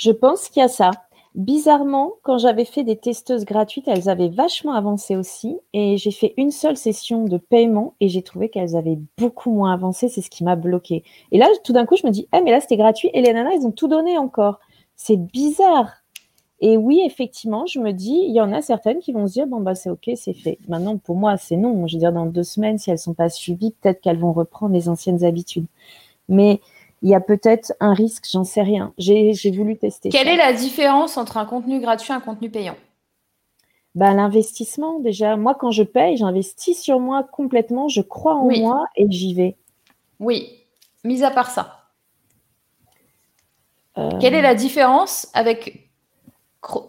[0.00, 0.92] Je pense qu'il y a ça.
[1.34, 5.58] Bizarrement, quand j'avais fait des testeuses gratuites, elles avaient vachement avancé aussi.
[5.74, 9.74] Et j'ai fait une seule session de paiement et j'ai trouvé qu'elles avaient beaucoup moins
[9.74, 10.08] avancé.
[10.08, 11.04] C'est ce qui m'a bloqué.
[11.32, 13.10] Et là, tout d'un coup, je me dis, ah, mais là, c'était gratuit.
[13.12, 14.58] Et les nanas, elles ont tout donné encore.
[14.96, 15.92] C'est bizarre.
[16.60, 19.46] Et oui, effectivement, je me dis, il y en a certaines qui vont se dire,
[19.46, 20.58] bon, bah, c'est OK, c'est fait.
[20.66, 21.86] Maintenant, pour moi, c'est non.
[21.86, 24.72] Je veux dire, dans deux semaines, si elles sont pas suivies, peut-être qu'elles vont reprendre
[24.72, 25.66] les anciennes habitudes.
[26.30, 26.60] Mais
[27.02, 28.92] il y a peut-être un risque, j'en sais rien.
[28.98, 30.10] J'ai voulu tester.
[30.10, 32.76] Quelle est la différence entre un contenu gratuit et un contenu payant?
[33.94, 35.36] Ben, L'investissement, déjà.
[35.36, 39.56] Moi, quand je paye, j'investis sur moi complètement, je crois en moi et j'y vais.
[40.20, 40.64] Oui,
[41.04, 41.88] mis à part ça.
[43.98, 44.10] Euh.
[44.20, 45.90] Quelle est la différence avec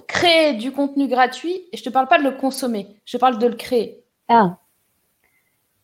[0.07, 1.64] créer du contenu gratuit?
[1.72, 4.57] Et je ne te parle pas de le consommer, je parle de le créer Ah,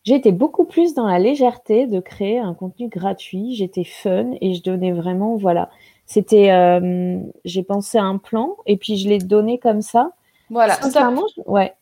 [0.08, 3.54] J'étais beaucoup plus dans la légèreté de créer un contenu gratuit.
[3.56, 5.70] J'étais fun et je donnais vraiment, voilà.
[6.06, 10.14] C'était, euh, j'ai pensé à un plan et puis je l'ai donné comme ça.
[10.50, 10.76] Voilà.
[10.76, 11.76] Sincèrement, je- ouais.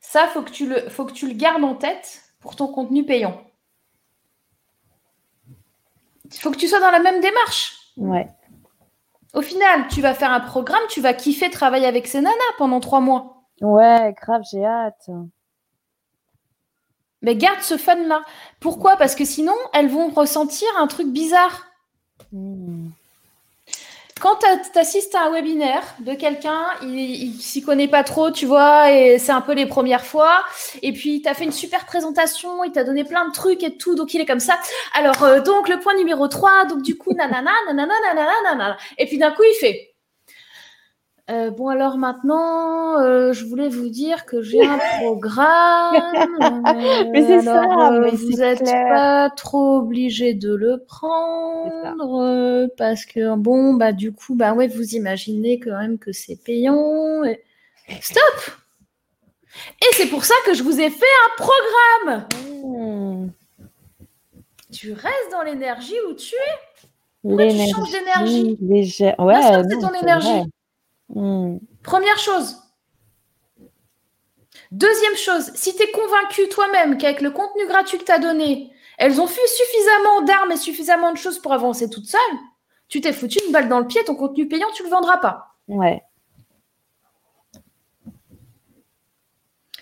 [0.00, 3.04] Ça, faut que tu le, faut que tu le gardes en tête pour ton contenu
[3.04, 3.38] payant.
[6.24, 7.76] Il faut que tu sois dans la même démarche.
[7.98, 8.30] Ouais.
[9.34, 12.80] Au final, tu vas faire un programme, tu vas kiffer travailler avec ces nanas pendant
[12.80, 13.42] trois mois.
[13.60, 15.10] Ouais, grave, j'ai hâte.
[17.22, 18.22] Mais garde ce fun-là.
[18.60, 18.96] Pourquoi?
[18.96, 21.66] Parce que sinon, elles vont ressentir un truc bizarre.
[22.32, 22.88] Hmm.
[24.18, 24.38] Quand
[24.72, 28.90] tu assistes à un webinaire de quelqu'un, il, il s'y connaît pas trop, tu vois,
[28.90, 30.42] et c'est un peu les premières fois,
[30.80, 33.76] et puis tu as fait une super présentation, il t'a donné plein de trucs et
[33.76, 34.58] tout, donc il est comme ça.
[34.94, 38.76] Alors, euh, donc le point numéro 3, donc du coup, nanana, nanana, nanana, nanana.
[38.96, 39.95] Et puis d'un coup, il fait.
[41.28, 45.96] Euh, bon, alors maintenant, euh, je voulais vous dire que j'ai un programme.
[46.68, 53.34] euh, Mais c'est ça, mais vous n'êtes pas trop obligé de le prendre parce que
[53.34, 57.24] bon, bah du coup, bah ouais, vous imaginez quand même que c'est payant.
[57.24, 57.42] et-
[58.00, 58.22] Stop.
[59.82, 61.42] Et c'est pour ça que je vous ai fait un
[62.04, 62.28] programme.
[62.64, 63.28] Hmm.
[64.72, 66.86] Tu restes dans l'énergie où tu es?
[67.22, 68.56] Pourquoi tu changes d'énergie?
[68.60, 69.14] légère.
[69.18, 69.34] Ouais,
[69.68, 70.28] c'est ton énergie.
[70.28, 70.44] vrai.
[71.08, 71.58] Hmm.
[71.82, 72.62] Première chose.
[74.70, 78.72] Deuxième chose, si tu es convaincu toi-même qu'avec le contenu gratuit que tu as donné,
[78.98, 82.20] elles ont fait suffisamment d'armes et suffisamment de choses pour avancer toutes seules,
[82.88, 85.18] tu t'es foutu une balle dans le pied, ton contenu payant, tu ne le vendras
[85.18, 85.56] pas.
[85.68, 86.02] Ouais.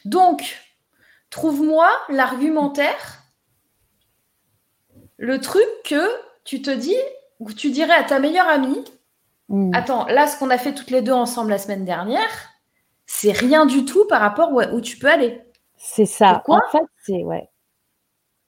[0.05, 0.43] Donc,
[1.31, 3.22] trouve-moi l'argumentaire,
[5.16, 6.11] le truc que
[6.45, 6.97] tu te dis,
[7.41, 8.85] ou tu dirais à ta meilleure amie,
[9.49, 9.71] Hmm.
[9.75, 12.51] attends, là, ce qu'on a fait toutes les deux ensemble la semaine dernière,
[13.07, 15.43] c'est rien du tout par rapport où, où tu peux aller.
[15.77, 16.35] C'est ça.
[16.35, 17.51] Pourquoi en fait, c'est ouais.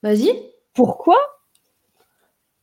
[0.03, 0.31] Vas-y.
[0.73, 1.19] Pourquoi?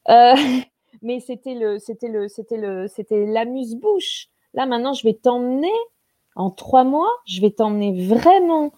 [0.10, 0.36] Euh,
[1.02, 4.30] Mais c'était le, c'était le, c'était le, c'était l'amuse-bouche.
[4.54, 5.72] Là maintenant, je vais t'emmener
[6.36, 7.10] en trois mois.
[7.26, 8.72] Je vais t'emmener vraiment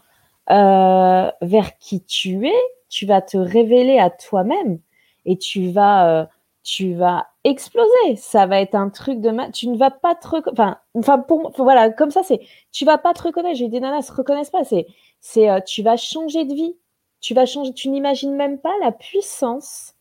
[0.50, 2.62] euh, vers qui tu es.
[2.90, 4.80] Tu vas te révéler à toi-même
[5.26, 6.26] et tu vas, euh,
[6.66, 8.18] tu vas exploser.
[8.18, 9.52] Ça va être un truc de ma...
[9.52, 12.42] Tu ne vas pas te reco- enfin, enfin pour, voilà, comme ça c'est.
[12.74, 13.58] Tu vas pas te reconnaître.
[13.58, 14.64] J'ai des nanas se reconnaissent pas.
[14.66, 14.88] C'est,
[15.22, 16.76] c'est, euh, tu vas changer de vie.
[17.22, 17.74] Tu vas changer.
[17.74, 19.94] Tu n'imagines même pas la puissance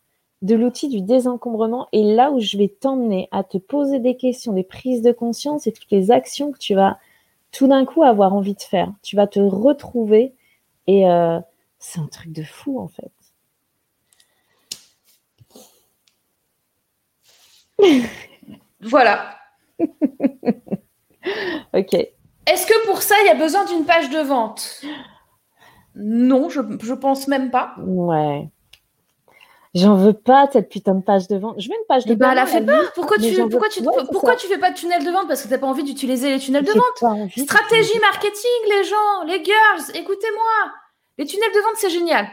[0.43, 4.53] de l'outil du désencombrement et là où je vais t'emmener à te poser des questions,
[4.53, 6.99] des prises de conscience et toutes les actions que tu vas
[7.53, 8.93] tout d'un coup avoir envie de faire.
[9.03, 10.35] Tu vas te retrouver
[10.87, 11.41] et euh,
[11.79, 13.13] c'est un truc de fou en fait.
[18.81, 19.37] Voilà.
[21.73, 21.95] Ok.
[21.95, 24.83] Est-ce que pour ça, il y a besoin d'une page de vente?
[25.95, 27.75] Non, je, je pense même pas.
[27.79, 28.49] Ouais.
[29.75, 31.57] J'en veux pas cette putain de page de vente.
[31.59, 32.37] Je veux une page de Eh ben, vente.
[32.37, 32.81] la fais pas.
[32.95, 35.27] Pourquoi tu, veux- pourquoi tu, Ouais, pourquoi tu fais pas de tunnel de vente?
[35.27, 37.31] Parce que tu n'as pas envie d'utiliser les tunnels de vente.
[37.37, 40.73] Stratégie marketing, les gens, les girls, écoutez-moi.
[41.19, 42.29] Les tunnels de vente, c'est génial.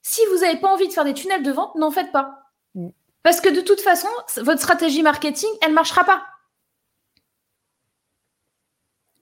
[0.00, 2.43] Si vous n'avez pas envie de faire des tunnels de vente, n'en faites pas.
[3.24, 6.24] Parce que de toute façon, votre stratégie marketing, elle ne marchera pas.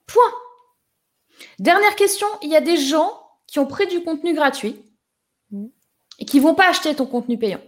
[0.06, 0.32] Point.
[1.58, 4.84] Dernière question, il y a des gens qui ont pris du contenu gratuit
[5.50, 5.66] Mm.
[6.18, 7.60] et qui ne vont pas acheter ton contenu payant.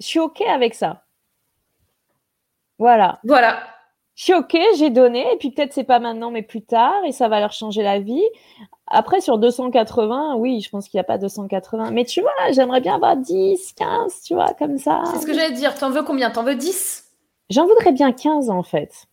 [0.00, 1.04] Je suis ok avec ça.
[2.78, 3.20] Voilà.
[3.24, 3.73] Voilà.
[4.14, 7.12] Je suis ok, j'ai donné, et puis peut-être c'est pas maintenant, mais plus tard, et
[7.12, 8.22] ça va leur changer la vie.
[8.86, 11.90] Après, sur 280, oui, je pense qu'il n'y a pas 280.
[11.90, 15.02] Mais tu vois, j'aimerais bien avoir 10, 15, tu vois, comme ça.
[15.12, 15.74] C'est ce que j'allais dire.
[15.74, 16.30] T'en veux combien?
[16.30, 17.04] T'en veux 10
[17.50, 19.06] J'en voudrais bien 15, en fait.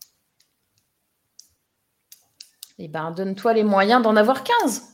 [2.77, 4.91] Eh ben, donne-toi les moyens d'en avoir 15.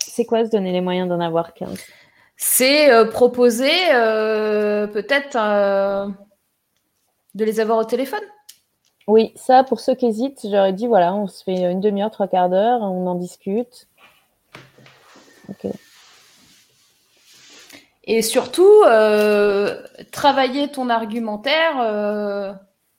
[0.00, 1.78] C'est quoi se donner les moyens d'en avoir 15
[2.36, 6.08] C'est euh, proposer euh, peut-être euh,
[7.34, 8.22] de les avoir au téléphone?
[9.08, 12.28] Oui, ça, pour ceux qui hésitent, j'aurais dit, voilà, on se fait une demi-heure, trois
[12.28, 13.88] quarts d'heure, on en discute.
[18.04, 22.52] Et surtout, euh, travailler ton argumentaire euh,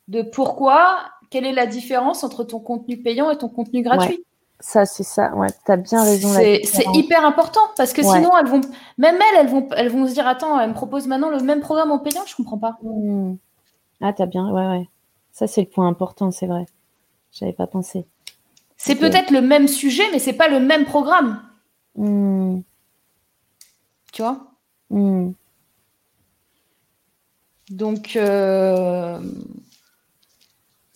[0.07, 0.97] de pourquoi,
[1.29, 4.25] quelle est la différence entre ton contenu payant et ton contenu gratuit?
[4.59, 5.33] Ça, c'est ça.
[5.35, 6.29] Ouais, tu as bien raison.
[6.29, 6.61] C'est
[6.93, 8.07] hyper important parce que Ouais.
[8.07, 8.61] sinon, elles vont,
[8.97, 11.59] même elles, elles vont, elles vont se dire Attends, elle me propose maintenant le même
[11.59, 12.77] programme en payant, je comprends pas.
[12.81, 13.35] Hmm.
[14.01, 14.49] Ah, t'as bien.
[14.51, 14.89] Ouais, ouais.
[15.31, 16.65] Ça, c'est le point important, c'est vrai.
[17.31, 18.05] J'avais pas pensé.
[18.77, 21.41] C'est peut-être le même sujet, mais c'est pas le même programme.
[21.95, 22.59] Hmm.
[24.11, 24.51] Tu vois?
[24.89, 25.31] Hmm.
[27.69, 29.19] Donc, euh,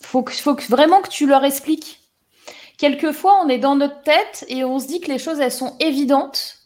[0.02, 2.00] faut, que, faut que vraiment que tu leur expliques.
[2.76, 5.74] Quelquefois, on est dans notre tête et on se dit que les choses, elles sont
[5.80, 6.58] évidentes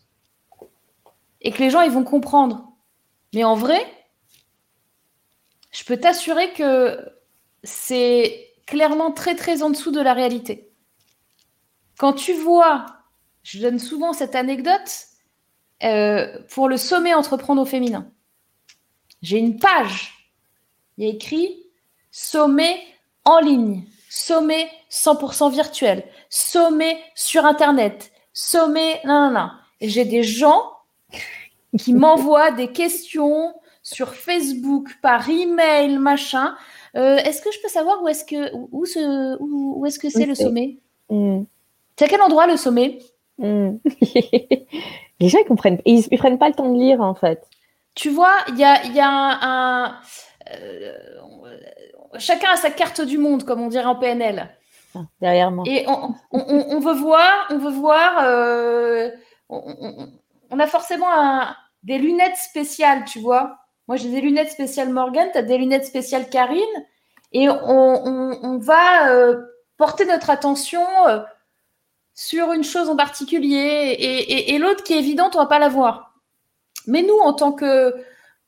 [1.41, 2.69] et que les gens, ils vont comprendre.
[3.33, 3.81] Mais en vrai,
[5.73, 6.99] je peux t'assurer que
[7.65, 10.71] c'est clairement très, très en dessous de la réalité.
[11.99, 12.87] Quand tu vois,
[13.43, 15.09] je donne souvent cette anecdote,
[15.83, 18.07] euh, pour le sommet entreprendre au féminin.
[19.21, 20.31] J'ai une page,
[20.97, 21.65] il y a écrit
[22.13, 22.81] sommet
[23.25, 29.01] en ligne, sommet 100% virtuel, sommet sur Internet, sommet...
[29.05, 29.51] Non, non, non.
[29.81, 30.71] J'ai des gens
[31.79, 33.53] qui m'envoient des questions
[33.93, 36.55] sur Facebook, par email, machin.
[36.97, 40.27] Euh, est-ce que je peux savoir où est-ce que où, ce, où, est-ce que c'est
[40.27, 40.79] le sommet?
[41.09, 41.43] Mm.
[41.99, 42.99] C'est à quel endroit le sommet?
[43.39, 43.77] Mm.
[45.21, 47.47] Les gens ils comprennent, ils, ils, prennent pas le temps de lire en fait.
[47.95, 49.97] Tu vois, il y a, y a un,
[50.51, 50.93] euh,
[52.19, 54.49] chacun a sa carte du monde, comme on dirait en PNL.
[54.95, 55.65] Ah, derrière moi.
[55.67, 58.19] Et on, on, on, veut voir, on veut voir.
[58.23, 59.11] Euh,
[59.49, 63.59] on, a forcément un, des lunettes spéciales, tu vois.
[63.89, 66.63] Moi, j'ai des lunettes spéciales Morgan, tu as des lunettes spéciales Karine.
[67.33, 69.41] Et on, va euh,
[69.79, 71.21] porter notre attention euh,
[72.15, 73.97] sur une chose en particulier.
[74.49, 76.15] Et, l'autre qui est évidente, on va pas la voir.
[76.87, 77.95] Mais nous, en tant que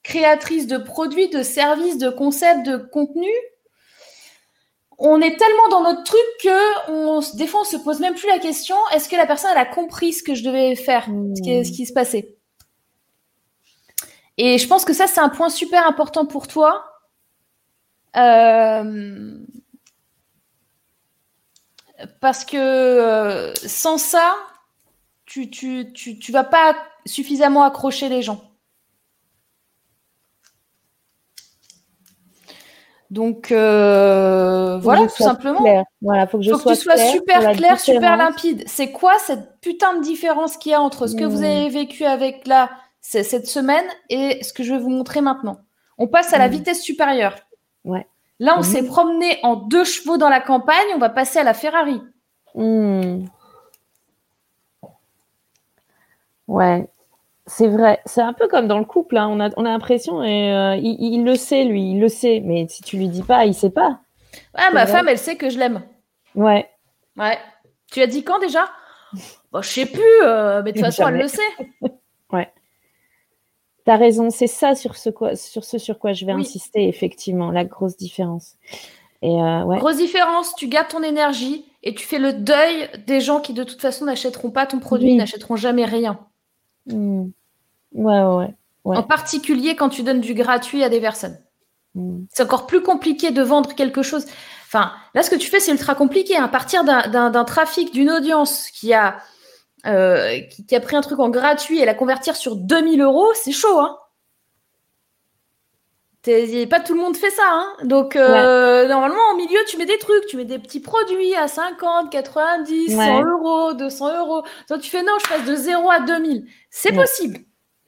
[0.03, 3.31] créatrice de produits, de services, de concepts, de contenu,
[4.99, 8.29] on est tellement dans notre truc que on, des fois, on se pose même plus
[8.29, 11.43] la question est-ce que la personne elle a compris ce que je devais faire, ce,
[11.43, 12.34] qui, ce qui se passait?
[14.37, 16.91] Et je pense que ça, c'est un point super important pour toi.
[18.17, 19.39] Euh,
[22.21, 24.35] parce que euh, sans ça,
[25.27, 28.43] tu, tu, tu, vas pas suffisamment accrocher les gens.
[33.11, 35.85] Donc euh, voilà, tout simplement.
[36.01, 38.65] Voilà, faut que je faut que tu sois super clair, super limpide.
[38.67, 42.05] C'est quoi cette putain de différence qu'il y a entre ce que vous avez vécu
[42.05, 42.71] avec la
[43.05, 45.59] cette semaine et ce que je vais vous montrer maintenant.
[45.99, 46.53] On passe à la mm.
[46.53, 47.37] vitesse supérieure.
[47.85, 48.07] Ouais.
[48.41, 48.65] Là, on mm.
[48.65, 52.01] s'est promené en deux chevaux dans la campagne, on va passer à la Ferrari.
[52.55, 53.27] Mm.
[56.49, 56.89] Ouais,
[57.47, 58.01] c'est vrai.
[58.07, 59.17] C'est un peu comme dans le couple.
[59.17, 59.29] Hein.
[59.31, 62.41] On a, on a l'impression, et euh, il, le sait, lui, il le sait.
[62.45, 64.01] Mais si tu lui dis pas, il sait pas.
[64.55, 65.83] Ah, ma femme, elle sait que je l'aime.
[66.35, 66.69] Ouais.
[67.17, 67.39] Ouais.
[67.93, 68.69] Tu as dit quand déjà?
[69.53, 71.43] Bon, Je sais plus, euh, mais de toute façon, elle le sait.
[73.85, 76.89] Tu as raison, c'est ça sur ce, quoi, sur ce sur quoi je vais insister,
[76.89, 78.57] effectivement, la grosse différence.
[79.23, 79.79] Et euh, ouais.
[79.79, 83.65] Grosse différence, tu gardes ton énergie et tu fais le deuil des gens qui de
[83.65, 86.19] toute façon n'achèteront pas ton produit, n'achèteront jamais rien.
[86.87, 87.29] Hmm.
[87.93, 88.55] Ouais, ouais,
[88.85, 91.39] ouais, En particulier quand tu donnes du gratuit à des personnes.
[91.95, 92.25] Hmm.
[92.33, 94.27] C'est encore plus compliqué de vendre quelque chose.
[94.67, 96.37] Enfin, là, ce que tu fais, c'est ultra compliqué.
[96.37, 99.19] À partir d'un trafic, d'une audience qui a
[99.87, 103.53] euh, qui, a pris un truc en gratuit et la convertir sur 2000 euros, c'est
[103.53, 103.99] chaud, hein
[106.71, 109.99] pas tout le monde fait ça, hein Donc, euh, normalement, en milieu, tu mets des
[109.99, 114.43] trucs, tu mets des petits produits à 50, 90, 100 euros, 200 euros.
[114.67, 116.47] Toi, tu fais non, je passe de 0 à 2000.
[116.71, 117.41] C'est possible.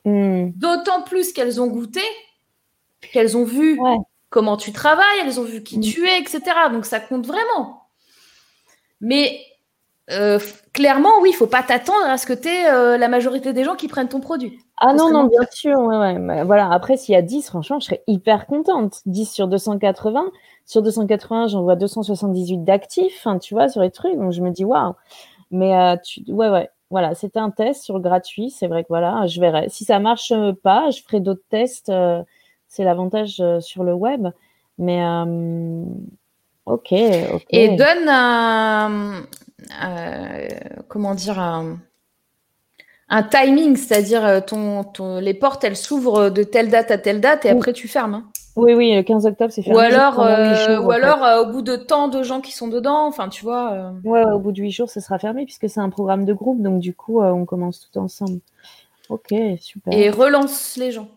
[0.04, 0.50] Hmm.
[0.54, 2.02] D'autant plus qu'elles ont goûté,
[3.12, 3.78] qu'elles ont vu
[4.28, 5.82] comment tu travailles, elles ont vu qui hmm.
[5.82, 6.42] tu es, etc.
[6.70, 7.88] Donc, ça compte vraiment.
[9.00, 9.40] Mais
[10.10, 10.38] euh,
[10.72, 13.64] clairement, oui, il faut pas t'attendre à ce que tu aies euh, la majorité des
[13.64, 14.58] gens qui prennent ton produit.
[14.78, 15.78] Ah non, non, bien sûr.
[15.80, 16.70] Ouais, voilà.
[16.70, 19.00] Après, s'il y a 10, franchement, je serais hyper contente.
[19.06, 20.30] 10 sur 280.
[20.64, 24.16] Sur 280, j'en vois 278 d'actifs, tu vois, sur les trucs.
[24.16, 24.94] Donc, je me dis, waouh.
[25.50, 26.22] Mais, euh, tu...
[26.28, 26.70] ouais, ouais.
[26.90, 28.50] Voilà, c'était un test sur le gratuit.
[28.50, 29.68] C'est vrai que voilà, je verrai.
[29.70, 31.90] Si ça marche pas, je ferai d'autres tests.
[32.68, 34.28] c'est l'avantage sur le web.
[34.78, 35.02] Mais,
[36.66, 36.92] ok.
[36.92, 39.22] Et donne un
[39.84, 40.48] euh,
[40.88, 41.78] comment dire, un,
[43.30, 44.84] timing, c'est-à-dire euh, ton,
[45.20, 48.14] les portes, elles s'ouvrent de telle date à telle date et après tu fermes.
[48.14, 48.24] Hein.
[48.56, 49.78] Oui, oui, le 15 octobre, c'est fermé.
[49.78, 53.28] Ou alors, euh, ou alors au bout de tant de gens qui sont dedans, enfin,
[53.28, 53.92] tu vois.
[54.04, 56.62] Ouais, au bout de 8 jours, ce sera fermé puisque c'est un programme de groupe,
[56.62, 58.40] donc du coup, on commence tout ensemble.
[59.08, 59.92] Ok, super.
[59.92, 61.08] Et relance les gens.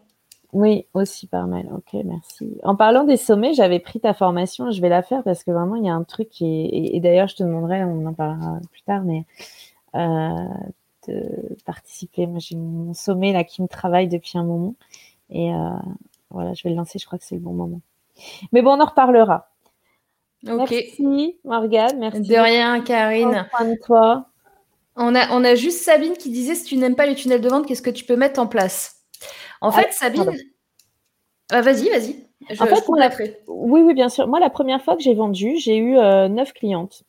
[0.51, 1.69] Oui, aussi par mail.
[1.75, 2.57] Ok, merci.
[2.63, 5.75] En parlant des sommets, j'avais pris ta formation, je vais la faire parce que vraiment,
[5.75, 6.95] il y a un truc qui est...
[6.95, 9.25] Et, d'ailleurs, je te demanderai, on en parlera plus tard, mais
[9.95, 10.47] euh,
[11.07, 12.25] de participer.
[12.25, 14.73] Moi, j'ai mon sommet là qui me travaille depuis un moment.
[15.29, 15.69] Et euh,
[16.31, 17.81] voilà, je vais le lancer, je crois que c'est le bon moment.
[18.51, 19.49] Mais bon, on en reparlera.
[20.47, 20.71] Ok.
[20.71, 21.99] Merci, Morgane.
[21.99, 22.21] Merci.
[22.21, 23.47] De rien, Karine.
[23.85, 24.25] toi.
[24.95, 27.49] On a, on a juste Sabine qui disait si tu n'aimes pas les tunnels de
[27.49, 28.98] vente, qu'est-ce que tu peux mettre en place?
[29.61, 30.31] En fait, Sabine.
[31.51, 32.25] Ah, vas-y, vas-y.
[32.59, 34.27] en fait, oui, oui, bien sûr.
[34.27, 35.93] Moi, la première fois que j'ai vendu, j'ai eu
[36.29, 37.03] neuf clientes.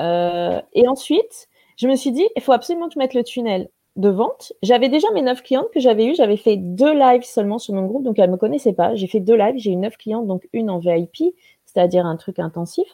[0.00, 4.08] et ensuite, je me suis dit, il faut absolument que je mette le tunnel de
[4.08, 4.52] vente.
[4.62, 6.14] J'avais déjà mes neuf clientes que j'avais eues.
[6.14, 8.94] J'avais fait deux lives seulement sur mon groupe, donc elles ne me connaissaient pas.
[8.94, 9.56] J'ai fait deux lives.
[9.56, 11.34] J'ai eu neuf clientes, donc une en VIP,
[11.64, 12.86] c'est-à-dire un truc intensif.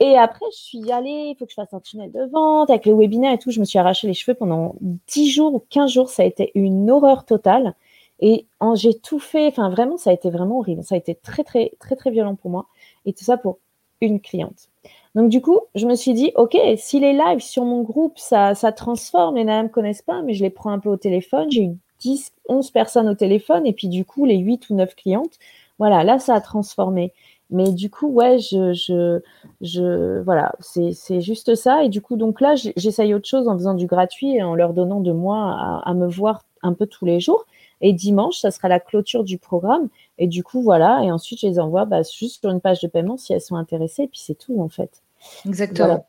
[0.00, 2.86] Et après, je suis allée, il faut que je fasse un tunnel de vente avec
[2.86, 3.50] les webinaires et tout.
[3.50, 6.10] Je me suis arraché les cheveux pendant 10 jours ou 15 jours.
[6.10, 7.74] Ça a été une horreur totale.
[8.20, 9.46] Et j'ai tout fait.
[9.46, 10.82] Enfin, vraiment, ça a été vraiment horrible.
[10.84, 12.66] Ça a été très, très, très, très violent pour moi.
[13.04, 13.58] Et tout ça pour
[14.00, 14.68] une cliente.
[15.14, 18.54] Donc, du coup, je me suis dit, OK, si les lives sur mon groupe, ça,
[18.54, 20.96] ça transforme, les nanas ne me connaissent pas, mais je les prends un peu au
[20.96, 21.50] téléphone.
[21.50, 24.94] J'ai eu 10, 11 personnes au téléphone et puis, du coup, les 8 ou 9
[24.94, 25.38] clientes.
[25.78, 27.12] Voilà, là, ça a transformé.
[27.50, 29.20] Mais du coup, ouais, je, je,
[29.60, 31.84] je voilà, c'est juste ça.
[31.84, 34.72] Et du coup, donc là, j'essaye autre chose en faisant du gratuit et en leur
[34.72, 37.46] donnant de moi à, me voir un peu tous les jours.
[37.80, 39.88] Et dimanche, ça sera la clôture du programme.
[40.18, 41.02] Et du coup, voilà.
[41.04, 43.56] Et ensuite, je les envoie bah, juste sur une page de paiement si elles sont
[43.56, 44.04] intéressées.
[44.04, 45.02] Et puis, c'est tout, en fait.
[45.46, 46.06] Exactement.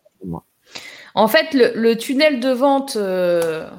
[1.15, 3.69] En fait, le, tunnel de vente euh,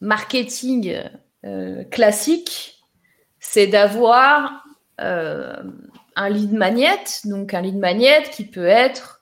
[0.00, 0.98] marketing
[1.44, 2.82] euh, classique,
[3.38, 4.64] c'est d'avoir
[5.00, 5.56] euh,
[6.16, 9.19] un lead magnet, donc un lead magnet qui peut être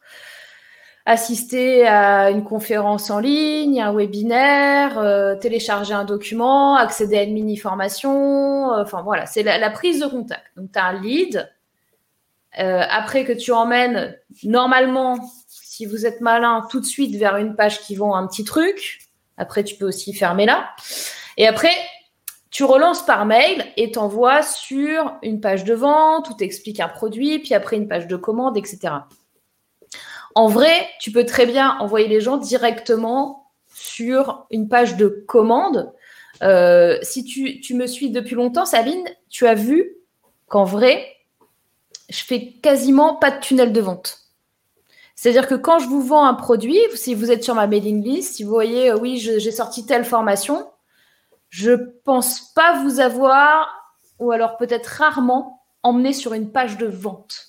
[1.09, 7.33] assister à une conférence en ligne, un webinaire, euh, télécharger un document, accéder à une
[7.33, 10.45] mini-formation, euh, enfin voilà, c'est la, prise de contact.
[10.59, 11.51] Donc tu as un lead,
[12.59, 15.19] euh, après que tu emmènes normalement,
[15.49, 18.99] si vous êtes malin, tout de suite vers une page qui vend un petit truc,
[19.39, 20.69] après tu peux aussi fermer là,
[21.39, 21.73] et après
[22.51, 27.39] tu relances par mail et t'envoies sur une page de vente où t'expliques un produit,
[27.39, 28.91] puis après une page de commande, etc.
[30.35, 35.93] En vrai, tu peux très bien envoyer les gens directement sur une page de commande.
[36.43, 39.97] Euh, si tu, me suis depuis longtemps, Sabine, tu as vu
[40.47, 41.17] qu'en vrai,
[42.09, 44.21] je fais quasiment pas de tunnel de vente.
[45.15, 48.37] C'est-à-dire que quand je vous vends un produit, si vous êtes sur ma mailing list,
[48.37, 50.71] si vous voyez, euh, oui, j'ai sorti telle formation,
[51.49, 51.73] je
[52.05, 57.48] pense pas vous avoir, ou alors peut-être rarement, emmené sur une page de vente.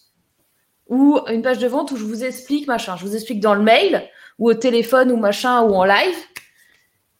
[0.89, 2.97] Ou une page de vente où je vous explique machin.
[2.97, 6.17] Je vous explique dans le mail, ou au téléphone, ou machin, ou en live.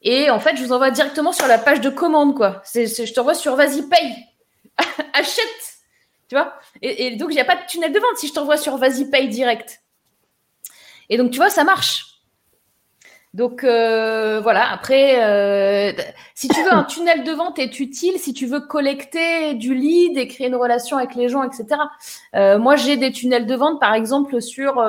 [0.02, 2.62] Et en fait, je vous envoie directement sur la page de commande, quoi.
[2.74, 4.14] Je t'envoie sur vas-y, paye.
[5.14, 5.46] Achète.
[6.28, 6.54] Tu vois?
[6.82, 8.76] Et, et, donc, il n'y a pas de tunnel de vente si je t'envoie sur
[8.76, 9.80] vas-y, paye direct.
[11.08, 12.09] Et donc, tu vois, ça marche.
[13.32, 15.92] Donc euh, voilà, après, euh,
[16.34, 20.18] si tu veux, un tunnel de vente est utile si tu veux collecter du lead
[20.18, 21.80] et créer une relation avec les gens, etc.
[22.34, 24.82] Euh, moi, j'ai des tunnels de vente, par exemple, sur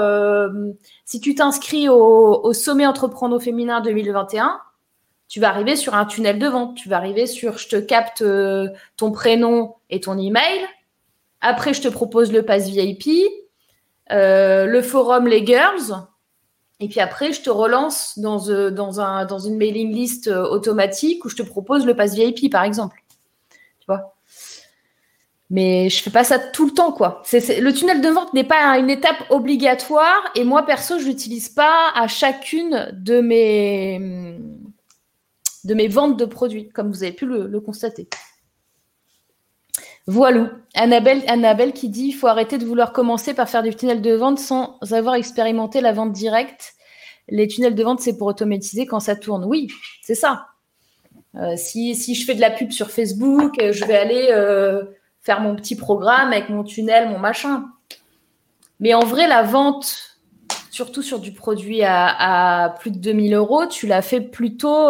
[1.05, 4.59] si tu t'inscris au, sommet entreprendre au féminin 2021,
[5.27, 6.75] tu vas arriver sur un tunnel de vente.
[6.75, 8.23] Tu vas arriver sur je te capte
[8.97, 10.61] ton prénom et ton email.
[11.41, 13.07] Après, je te propose le pass VIP,
[14.09, 16.07] le forum Les Girls
[16.81, 18.71] et puis après, je te relance dans, euh,
[19.45, 23.03] une mailing list euh, automatique où je te propose le pass VIP, par exemple.
[23.79, 24.15] Tu vois?
[25.51, 27.21] Mais je fais pas ça tout le temps, quoi.
[27.33, 30.31] le tunnel de vente n'est pas une étape obligatoire.
[30.33, 34.39] Et moi, perso, je l'utilise pas à chacune de mes,
[35.63, 38.07] de mes ventes de produits, comme vous avez pu le, constater.
[40.07, 40.51] Voilà.
[40.73, 44.39] Annabelle, qui dit il faut arrêter de vouloir commencer par faire du tunnel de vente
[44.39, 46.73] sans avoir expérimenté la vente directe.
[47.29, 49.45] Les tunnels de vente, c'est pour automatiser quand ça tourne.
[49.45, 49.67] Oui,
[50.01, 50.47] c'est ça.
[51.35, 54.83] Euh, si, je fais de la pub sur Facebook, euh, je vais aller euh,
[55.21, 57.65] faire mon petit programme avec mon tunnel, mon machin.
[58.79, 60.17] Mais en vrai, la vente,
[60.71, 64.89] surtout sur du produit à, plus de 2000 euros, tu l'as fait plutôt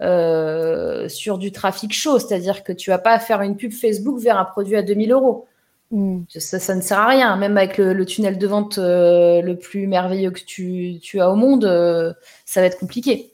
[0.00, 4.44] sur du trafic chaud, c'est-à-dire que tu vas pas faire une pub Facebook vers un
[4.44, 5.46] produit à 2000 euros.
[5.90, 6.22] Hmm.
[6.28, 10.32] Ça, ne sert à rien, même avec le, tunnel de vente euh, le plus merveilleux
[10.32, 12.12] que tu, as au monde, euh,
[12.44, 13.30] ça va être compliqué.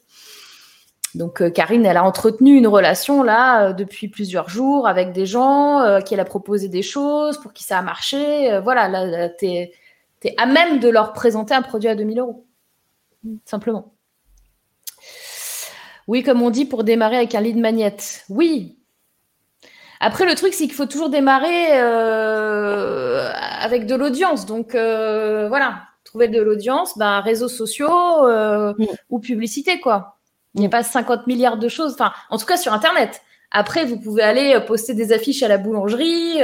[1.15, 6.15] Donc Karine, elle a entretenu une relation là depuis plusieurs jours avec des gens, qui
[6.15, 8.61] elle a proposé des choses pour qui ça a marché.
[8.62, 9.73] voilà, là, tu es,
[10.37, 12.45] à même de leur présenter un produit à 2000 euros,
[13.45, 13.93] simplement.
[16.11, 17.97] Oui, comme on dit, pour démarrer avec un lead magnet.
[18.28, 18.81] Oui.
[20.01, 23.31] Après, le truc, c'est qu'il faut toujours démarrer euh,
[23.61, 24.45] avec de l'audience.
[24.45, 28.87] Donc, euh, voilà, trouver de l'audience, ben, réseaux sociaux euh, mm.
[29.11, 30.19] ou publicité, quoi.
[30.55, 30.73] Il n'y a mm.
[30.73, 31.93] pas 50 milliards de choses.
[31.93, 33.23] Enfin, en tout cas, sur Internet.
[33.53, 36.39] Après, vous pouvez aller poster des affiches à la boulangerie,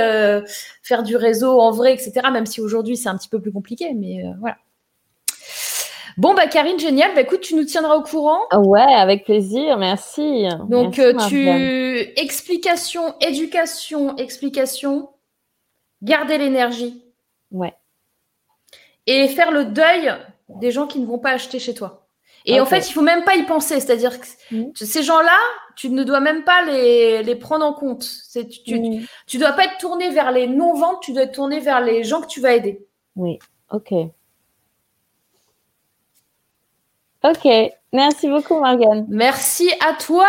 [0.85, 2.13] faire du réseau en vrai, etc.
[2.33, 3.95] Même si aujourd'hui, c'est un petit peu plus compliqué.
[3.95, 4.59] Mais voilà.
[6.17, 7.15] Bon, bah, Karine, génial.
[7.15, 8.41] Bah, écoute, tu nous tiendras au courant.
[8.55, 9.77] Ouais, avec plaisir.
[9.77, 10.47] Merci.
[10.69, 11.49] Donc, euh, tu.
[12.17, 15.11] Explication, éducation, explication.
[16.03, 17.03] garder l'énergie.
[17.51, 17.75] Ouais.
[19.07, 20.13] Et faire le deuil
[20.49, 22.07] des gens qui ne vont pas acheter chez toi.
[22.47, 23.81] Et en fait, il faut même pas y penser.
[23.81, 24.71] C'est-à-dire que mmh.
[24.75, 25.37] ces gens-là,
[25.75, 28.05] tu ne dois même pas les, les prendre en compte.
[28.05, 29.39] C'est, tu, ne mmh.
[29.39, 32.29] dois pas être tourné vers les non-ventes, tu dois être tourné vers les gens que
[32.29, 32.87] tu vas aider.
[33.17, 33.39] Oui,
[33.73, 33.93] ok.
[37.25, 37.49] Ok,
[37.93, 39.07] merci beaucoup Morgane.
[39.09, 40.29] Merci à toi.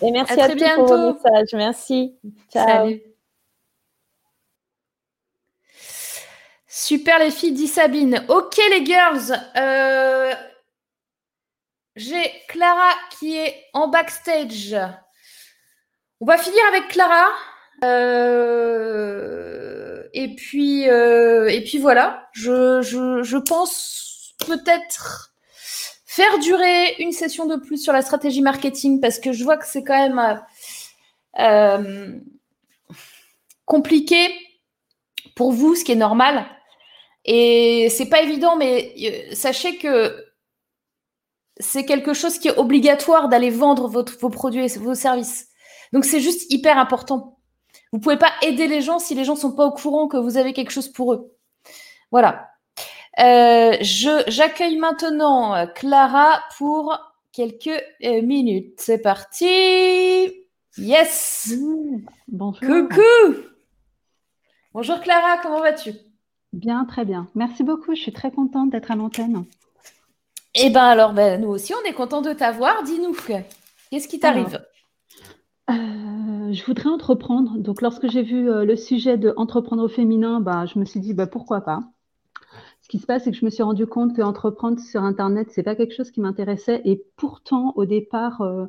[0.00, 0.86] Et merci à, très bientôt.
[0.86, 1.52] pour vos messages.
[1.52, 2.16] Merci.
[2.52, 2.90] Ciao.
[6.66, 8.24] Super les filles, dit Sabine.
[8.28, 10.32] Ok les girls, euh,
[11.96, 14.74] j'ai Clara qui est en backstage.
[16.20, 17.28] On va finir avec Clara.
[17.84, 19.22] Euh,
[20.14, 22.28] et puis euh, et puis voilà.
[22.32, 25.31] Je, je pense peut-être
[26.14, 29.66] faire durer une session de plus sur la stratégie marketing parce que je vois que
[29.66, 30.44] c'est quand même
[33.64, 34.28] compliqué
[35.34, 36.44] pour vous, ce qui est normal.
[37.24, 40.26] Et c'est pas évident, mais euh, sachez que
[41.58, 45.48] c'est quelque chose qui est obligatoire d'aller vendre vos produits et vos services.
[45.94, 47.38] Donc c'est juste hyper important.
[47.90, 50.36] Vous pouvez pas aider les gens si les gens sont pas au courant que vous
[50.36, 51.32] avez quelque chose pour eux.
[52.10, 52.51] Voilà.
[53.20, 56.98] Euh, j'accueille maintenant euh, Clara pour
[57.32, 58.74] quelques minutes.
[58.78, 59.46] C'est parti.
[60.78, 61.54] Yes.
[61.58, 62.06] Mmh.
[62.28, 62.60] bonjour.
[62.60, 63.36] Coucou.
[64.72, 65.92] Bonjour Clara, comment vas-tu?
[66.52, 67.28] Bien, très bien.
[67.34, 67.94] Merci beaucoup.
[67.94, 69.44] Je suis très contente d'être à l'antenne.
[70.54, 72.82] Eh bien, alors, ben, nous aussi, on est content de t'avoir.
[72.82, 73.14] Dis-nous,
[73.90, 74.62] qu'est-ce qui t'arrive?
[75.70, 77.56] Euh, Je voudrais entreprendre.
[77.58, 81.00] Donc, lorsque j'ai vu euh, le sujet de entreprendre au féminin, bah, je me suis
[81.00, 81.80] dit bah, pourquoi pas?
[82.82, 85.48] Ce qui se passe, c'est que je me suis rendu compte que entreprendre sur Internet,
[85.50, 86.82] c'est pas quelque chose qui m'intéressait.
[86.84, 88.66] Et pourtant, au départ, euh,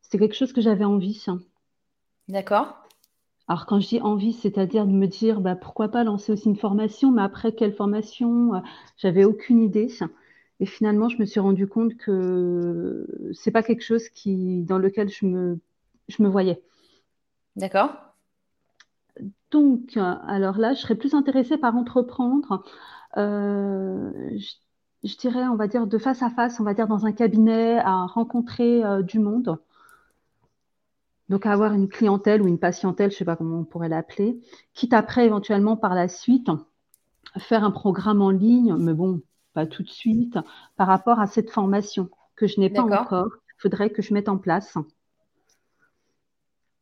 [0.00, 1.26] c'est quelque chose que j'avais envie.
[2.28, 2.84] D'accord.
[3.48, 6.56] Alors, quand je dis envie, c'est-à-dire de me dire bah, pourquoi pas lancer aussi une
[6.56, 8.60] formation, mais après, quelle formation euh,
[8.96, 9.88] J'avais aucune idée.
[10.60, 15.08] Et finalement, je me suis rendu compte que c'est pas quelque chose qui, dans lequel
[15.08, 15.58] je me,
[16.08, 16.62] je me voyais.
[17.56, 17.90] D'accord.
[19.50, 22.62] Donc, euh, alors là, je serais plus intéressée par entreprendre.
[23.16, 24.38] Euh,
[25.04, 27.78] je, dirais, on va dire, de face à face, on va dire dans un cabinet,
[27.78, 29.58] à rencontrer du monde.
[31.28, 34.40] Donc avoir une clientèle ou une patientèle, je ne sais pas comment on pourrait l'appeler,
[34.72, 36.50] quitte après éventuellement par la suite
[37.36, 39.20] faire un programme en ligne, mais bon,
[39.52, 40.38] pas tout de suite,
[40.76, 44.28] par rapport à cette formation que je n'ai pas encore, il faudrait que je mette
[44.28, 44.76] en place.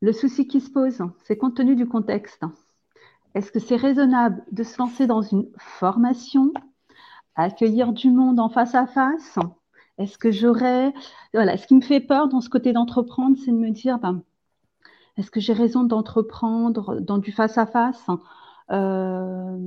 [0.00, 2.44] Le souci qui se pose, c'est compte tenu du contexte.
[3.36, 6.54] Est-ce que c'est raisonnable de se lancer dans une formation,
[7.34, 9.38] accueillir du monde en face à face?
[9.98, 10.94] Est-ce que j'aurais...
[11.34, 14.22] Voilà, ce qui me fait peur dans ce côté d'entreprendre, c'est de me dire, ben,
[15.18, 18.06] est-ce que j'ai raison d'entreprendre dans du face-à-face
[18.70, 19.58] euh,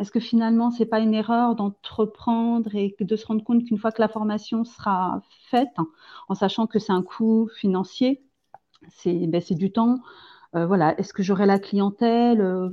[0.00, 3.78] Est-ce que finalement, ce n'est pas une erreur d'entreprendre et de se rendre compte qu'une
[3.78, 5.76] fois que la formation sera faite,
[6.28, 8.24] en sachant que c'est un coût financier,
[8.88, 10.00] c'est ben, du temps,
[10.52, 12.68] voilà, est-ce que j'aurai la clientèle euh,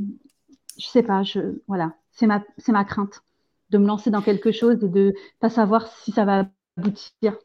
[0.78, 3.22] Je ne sais pas, je, voilà, c'est ma, ma crainte
[3.70, 6.46] de me lancer dans quelque chose et de ne pas savoir si ça va
[6.78, 7.38] aboutir.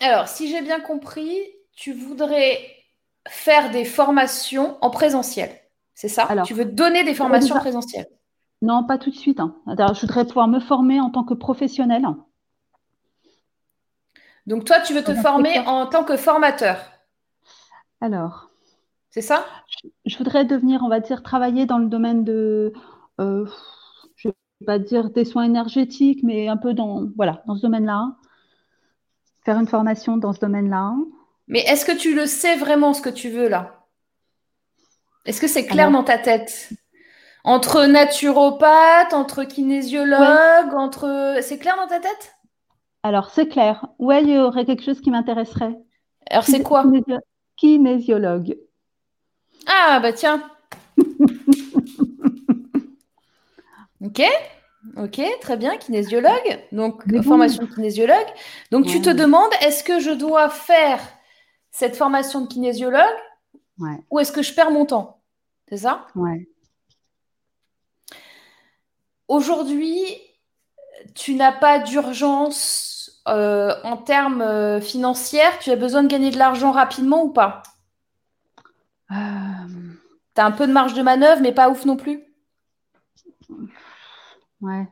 [0.00, 1.36] Alors, si j'ai bien compris,
[1.72, 2.58] tu voudrais
[3.26, 5.50] faire des formations en présentiel.
[5.94, 6.28] C'est ça?
[6.44, 8.06] Tu veux donner des formations en présentiel?
[8.62, 9.40] Non, pas tout de suite.
[9.40, 9.54] Hein.
[9.66, 12.04] je voudrais pouvoir me former en tant que professionnel.
[14.46, 16.78] Donc toi, tu veux te former en tant que formateur?
[18.00, 18.47] Alors.
[19.18, 19.44] C'est ça?
[20.04, 22.72] Je, voudrais devenir, on va dire, travailler dans le domaine de,
[23.20, 23.44] euh,
[24.14, 27.62] je ne vais pas dire des soins énergétiques, mais un peu dans, voilà, dans ce
[27.62, 28.14] domaine-là.
[29.44, 30.94] Faire une formation dans ce domaine-là.
[31.48, 33.86] Mais est-ce que tu le sais vraiment ce que tu veux là?
[35.24, 36.72] Est-ce que c'est clair dans ta tête?
[37.42, 41.38] Entre naturopathe, entre kinésiologue, entre.
[41.42, 42.36] C'est clair dans ta tête?
[43.02, 43.84] Alors, c'est clair.
[43.98, 45.76] Ouais, il y aurait quelque chose qui m'intéresserait.
[46.30, 46.84] Alors, c'est quoi?
[47.56, 48.56] Kinésiologue.
[49.68, 50.42] Ah, bah tiens.
[54.04, 54.22] ok.
[54.96, 56.64] Ok, très bien, kinésiologue.
[56.72, 58.26] Donc, formation de kinésiologue.
[58.70, 61.00] Donc, tu te demandes, est-ce que je dois faire
[61.70, 63.02] cette formation de kinésiologue
[64.10, 65.20] ou est-ce que je perds mon temps?
[65.68, 66.06] C'est ça?
[66.14, 66.48] Ouais.
[69.28, 70.04] Aujourd'hui,
[71.14, 75.40] tu n'as pas d'urgence euh, en termes euh, financiers.
[75.60, 77.62] Tu as besoin de gagner de l'argent rapidement ou pas?
[79.12, 79.94] Euh...
[80.34, 82.22] Tu as un peu de marge de manœuvre, mais pas ouf non plus
[84.60, 84.88] Ouais.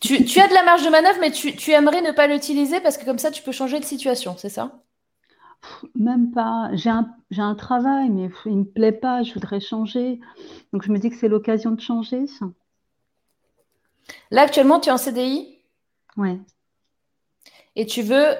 [0.00, 2.96] Tu, as de la marge de manœuvre, mais tu, tu aimerais ne pas l'utiliser parce
[2.96, 4.80] que comme ça, tu peux changer de situation, c'est ça?
[5.94, 6.70] Même pas.
[6.74, 10.20] J'ai un, travail, mais il ne me plaît pas, je voudrais changer.
[10.72, 12.24] Donc je me dis que c'est l'occasion de changer.
[14.30, 15.58] Là, actuellement, tu es en CDI
[16.16, 16.38] Ouais.
[17.76, 18.36] Et tu veux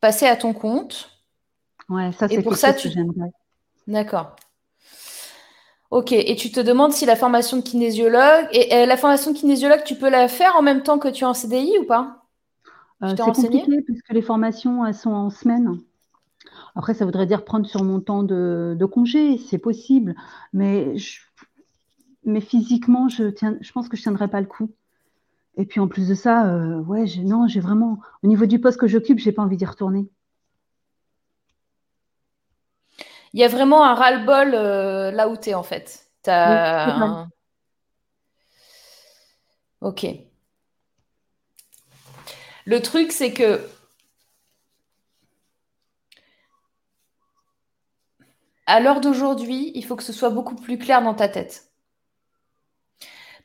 [0.00, 1.10] passer à ton compte?
[1.90, 3.30] Ouais, ça, c'est pour ça, tu- que j'aimerais.
[3.88, 4.36] D'accord.
[5.90, 9.38] Ok, et tu te demandes si la formation de kinésiologue, et euh, la formation de
[9.38, 12.24] kinésiologue, tu peux la faire en même temps que tu es en CDI ou pas?
[13.02, 15.78] Euh, c'est compliqué puisque les formations, elles sont en semaine.
[16.76, 20.14] Après, ça voudrait dire prendre sur mon temps de, de congé, c'est possible.
[20.52, 21.20] Mais, je-
[22.24, 24.70] mais physiquement, je tiens, je pense que je tiendrai pas le coup.
[25.56, 28.80] Et puis en plus de ça, euh, ouais, non, j'ai vraiment, au niveau du poste
[28.80, 30.08] que j'occupe, j'ai pas envie d'y retourner.
[33.32, 36.06] Il y a vraiment un ras-le-bol euh, là où tu es en fait.
[36.26, 36.32] Oui,
[36.90, 37.30] un-
[39.80, 40.04] Ok.
[42.66, 43.66] Le truc, c'est que
[48.66, 51.72] à l'heure d'aujourd'hui, il faut que ce soit beaucoup plus clair dans ta tête.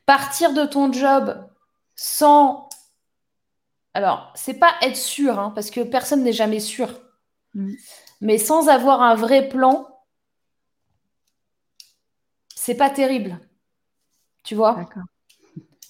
[0.06, 1.48] Partir de ton job
[1.96, 2.68] sans...
[3.94, 6.90] Alors, c'est pas être sûr, hein, parce que personne n'est jamais sûr.
[8.20, 9.86] Mais sans avoir un vrai plan,
[12.54, 13.38] c'est pas terrible.
[14.42, 14.78] Tu vois?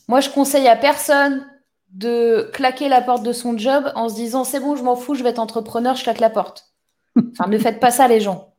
[0.08, 1.46] Moi, je conseille à personne
[1.90, 5.14] de claquer la porte de son job en se disant c'est bon, je m'en fous,
[5.14, 6.72] je vais être entrepreneur, je claque la porte.
[7.16, 8.54] Enfin, ne faites pas ça, les gens.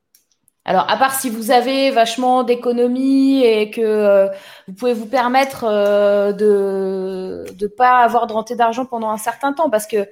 [0.64, 4.28] Alors, à part si vous avez vachement d'économies et que euh,
[4.68, 9.54] vous pouvez vous permettre euh, de ne pas avoir de rentrée d'argent pendant un certain
[9.54, 10.10] temps, parce que,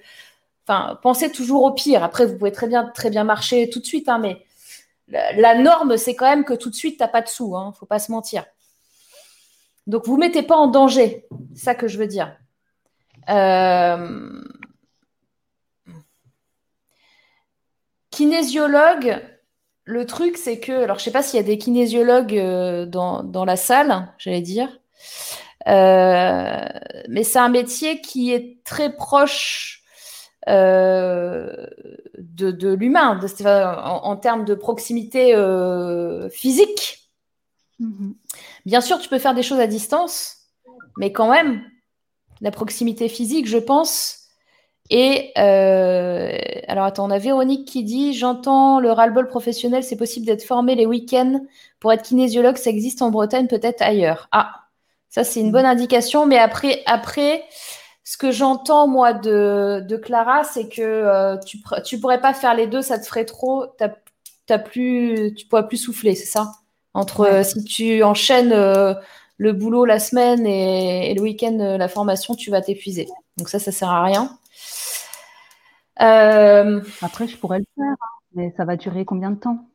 [0.67, 2.03] enfin, pensez toujours au pire.
[2.03, 4.45] Après, vous pouvez très bien, très marcher tout de suite, hein, mais
[5.07, 7.85] la, norme, c'est quand même que tout de suite, t'as pas de sous, hein, faut
[7.85, 8.45] pas se mentir.
[9.87, 11.25] Donc, vous mettez pas en danger,
[11.55, 12.35] c'est ça que je veux dire.
[13.29, 14.41] Euh,
[18.11, 19.21] Kinésiologue,
[19.85, 23.23] le truc, c'est que, alors je sais pas s'il y a des kinésiologues euh, dans,
[23.23, 24.69] dans la salle, j'allais dire,
[25.67, 26.67] Euh,
[27.07, 29.82] mais c'est un métier qui est très proche
[30.49, 31.67] euh,
[32.17, 37.09] de, de l'humain, en, en termes de proximité euh, physique.
[37.79, 38.15] Mhm.
[38.65, 40.37] Bien sûr, tu peux faire des choses à distance,
[40.97, 41.61] mais quand même,
[42.41, 44.19] la proximité physique, je pense.
[44.89, 46.37] Et euh,
[46.67, 50.75] alors, attends, on a Véronique qui dit J'entends le ras-le-bol professionnel, c'est possible d'être formé
[50.75, 51.41] les week-ends
[51.79, 54.27] pour être kinésiologue, ça existe en Bretagne, peut-être ailleurs.
[54.31, 54.51] Ah,
[55.09, 57.43] ça, c'est une bonne indication, mais après, après
[58.03, 62.53] ce que j'entends, moi, de, de Clara, c'est que euh, tu, tu pourrais pas faire
[62.55, 63.89] les deux, ça te ferait trop, t'as,
[64.45, 66.51] t'as plus, tu pourrais plus souffler, c'est ça?
[66.93, 67.29] Entre Ouais.
[67.31, 68.93] euh, si tu enchaînes euh,
[69.37, 73.07] le boulot la semaine et, et le week-end la formation, tu vas t'épuiser.
[73.37, 74.37] Donc ça, ça sert à rien.
[77.01, 79.67] Après, je pourrais le faire, hein, mais ça va durer combien de temps?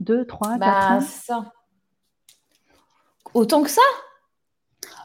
[0.00, 1.00] Deux, trois, quatre bah, ans?
[1.00, 1.52] ça.
[3.34, 3.82] Autant que ça?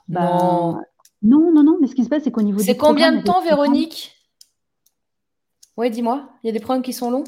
[0.08, 0.82] Bah, Non.
[1.24, 3.42] Non, non, non, mais ce qui se passe, c'est qu'au niveau C'est combien de temps,
[3.42, 4.14] Véronique?
[5.78, 6.30] Oui, dis-moi.
[6.44, 7.24] Il y a des programmes qui sont longs?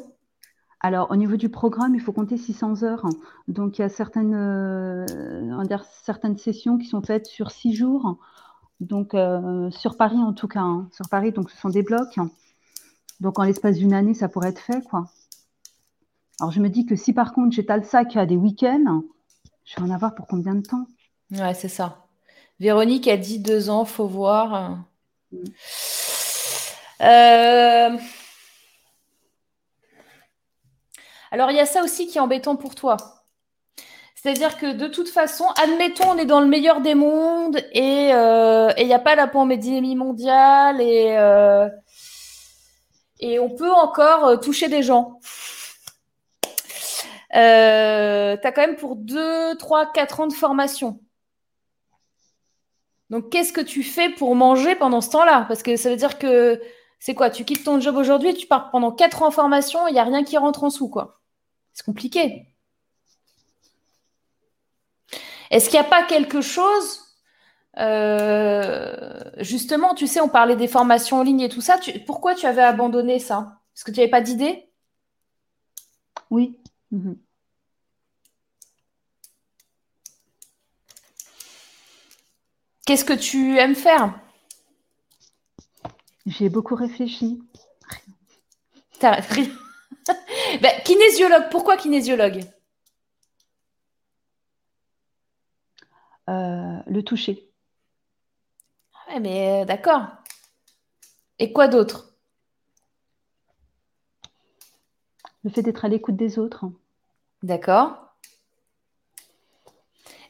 [0.81, 3.05] Alors, au niveau du programme, il faut compter 600 heures.
[3.47, 5.05] Donc, il y a certaines, euh,
[6.03, 8.17] certaines sessions qui sont faites sur six jours.
[8.79, 10.61] Donc, euh, sur Paris en tout cas.
[10.61, 10.87] hein.
[10.93, 12.17] Sur Paris, donc ce sont des blocs.
[13.19, 15.05] Donc, en l'espace d'une année, ça pourrait être fait, quoi.
[16.39, 19.03] Alors, je me dis que si par contre j'étale ça qu'à des week-ends,
[19.65, 20.87] je vais en avoir pour combien de temps?
[21.31, 22.05] Ouais, c'est ça.
[22.59, 24.77] Véronique a dit deux ans, faut voir.
[25.31, 25.43] Mm.
[27.01, 27.97] Euh,
[31.31, 32.97] Alors, il y a ça aussi qui est embêtant pour toi.
[34.15, 38.69] C'est-à-dire que de toute façon, admettons, on est dans le meilleur des mondes et euh,
[38.77, 41.69] il n'y a pas la pandémie mondiale et, euh,
[43.19, 45.19] et on peut encore euh, toucher des gens.
[47.35, 50.99] Euh, tu as quand même pour 2, 3, 4 ans de formation.
[53.09, 55.45] Donc, qu'est-ce que tu fais pour manger pendant ce temps-là?
[55.47, 56.61] Parce que ça veut dire que
[56.99, 57.29] c'est quoi?
[57.29, 60.03] Tu quittes ton job aujourd'hui, tu pars pendant 4 ans en formation, il n'y a
[60.03, 61.21] rien qui rentre en sous, quoi.
[61.73, 62.47] C'est compliqué.
[65.49, 67.15] Est-ce qu'il n'y a pas quelque chose
[67.77, 71.79] euh, Justement, tu sais, on parlait des formations en ligne et tout ça.
[72.05, 73.59] pourquoi tu avais abandonné ça?
[73.73, 74.69] Parce que tu n'avais pas d'idée?
[76.29, 76.59] Oui.
[76.91, 77.17] Mhm.
[82.89, 84.19] Qu'est-ce que tu aimes faire?
[86.25, 87.39] J'y ai beaucoup réfléchi.
[88.99, 89.21] T'as-
[90.63, 92.39] Ben, Kinésiologue, pourquoi kinésiologue?
[96.31, 97.51] Euh, le toucher.
[99.07, 100.07] Ouais, mais euh, d'accord.
[101.37, 102.15] Et quoi d'autre?
[105.43, 106.65] Le fait d'être à l'écoute des autres.
[107.43, 108.08] D'accord.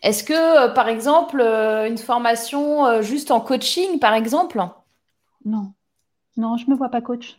[0.02, 4.64] Est-ce que, euh, par exemple, euh, une formation euh, juste en coaching, par exemple?
[5.44, 5.74] Non.
[6.38, 7.38] Non, je ne me vois pas coach.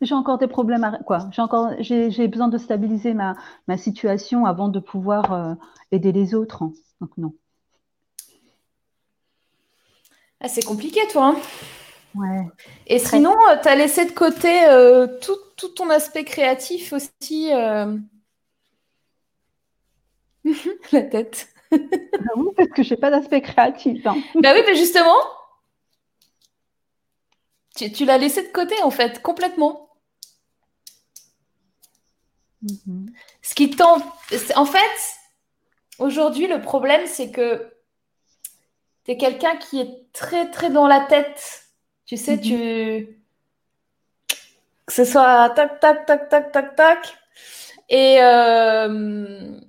[0.00, 0.98] J'ai encore des problèmes à...
[0.98, 3.34] quoi J'ai encore j'ai besoin de stabiliser ma,
[3.66, 5.56] ma situation avant de pouvoir
[5.90, 6.62] aider les autres.
[7.00, 7.34] Donc non.
[10.40, 11.34] Ah, c'est compliqué, toi.
[11.34, 11.36] Hein
[12.14, 12.46] ouais.
[12.86, 14.64] Et sinon, tu as laissé de côté
[15.20, 17.50] tout, tout, ton aspect créatif aussi.
[20.92, 21.48] la tête.
[21.72, 21.76] Ah
[22.36, 24.06] oui, parce que je n'ai pas d'aspect créatif.
[24.06, 24.16] Hein.
[24.36, 25.16] Bah oui, mais justement,
[27.76, 29.90] tu, l'as laissé de côté, en fait, complètement.
[32.64, 33.06] Mm-hmm.
[33.42, 34.02] Ce qui tente.
[34.56, 35.16] En fait,
[35.98, 37.72] aujourd'hui, le problème, c'est que
[39.04, 41.68] tu es quelqu'un qui est très, très dans la tête.
[42.06, 42.40] Tu sais, mm-hmm.
[42.40, 43.18] tu.
[44.86, 47.18] Que ce soit tac, tac, tac, tac, tac, tac.
[47.90, 48.18] Et.
[48.22, 49.60] Euh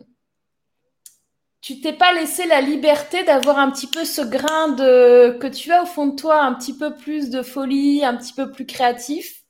[1.69, 5.71] tu t'es pas laissé la liberté d'avoir un petit peu ce grain de que tu
[5.71, 8.65] as au fond de toi, un petit peu plus de folie, un petit peu plus
[8.65, 9.43] créatif.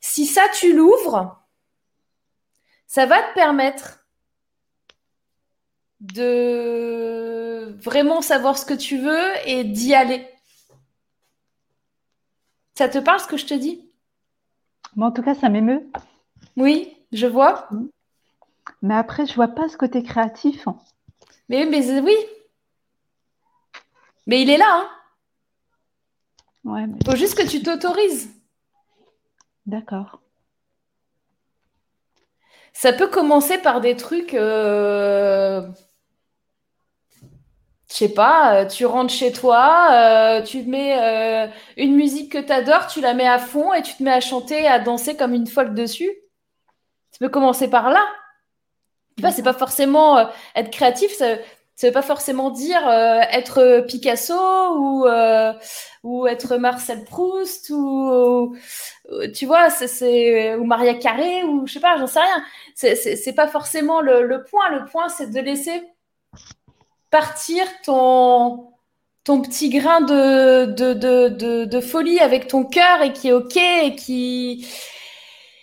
[0.00, 1.38] Si ça tu l'ouvres,
[2.86, 4.06] ça va te permettre
[6.00, 10.26] de vraiment savoir ce que tu veux et d'y aller.
[12.76, 13.90] Ça te parle ce que je te dis?
[14.98, 15.86] En tout cas, ça m'émeut.
[16.56, 17.68] Oui, je vois.
[18.80, 20.66] Mais après, je vois pas ce côté créatif.
[21.48, 22.16] Mais, mais oui.
[24.26, 24.66] Mais il est là.
[24.68, 24.90] Hein.
[26.64, 28.28] Ouais, Faut juste que tu t'autorises.
[29.66, 30.20] D'accord.
[32.72, 34.34] Ça peut commencer par des trucs.
[34.34, 35.66] Euh...
[37.88, 41.46] Je sais pas, euh, tu rentres chez toi, euh, tu mets euh,
[41.76, 44.20] une musique que tu adores, tu la mets à fond et tu te mets à
[44.20, 46.10] chanter, à danser comme une folle dessus.
[47.12, 48.04] Ça peut commencer par là.
[49.16, 50.24] Tu vois, c'est pas forcément euh,
[50.54, 51.36] être créatif, ça,
[51.82, 55.54] veut pas forcément dire euh, être Picasso ou euh,
[56.02, 58.54] ou être Marcel Proust ou,
[59.34, 62.44] tu vois, c'est ou Maria Carré ou je sais pas, j'en sais rien.
[62.74, 64.68] C'est pas forcément le, point.
[64.70, 65.82] Le point, c'est de laisser
[67.10, 68.72] partir ton
[69.24, 73.32] ton petit grain de, de, de, de, de folie avec ton cœur et qui est
[73.32, 74.66] ok et qui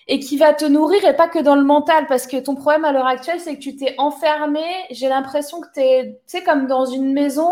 [0.07, 2.07] et qui va te nourrir et pas que dans le mental.
[2.07, 4.63] Parce que ton problème à l'heure actuelle c'est que tu t'es enfermé.
[4.91, 7.51] J'ai l'impression que tu es tu sais comme dans une maison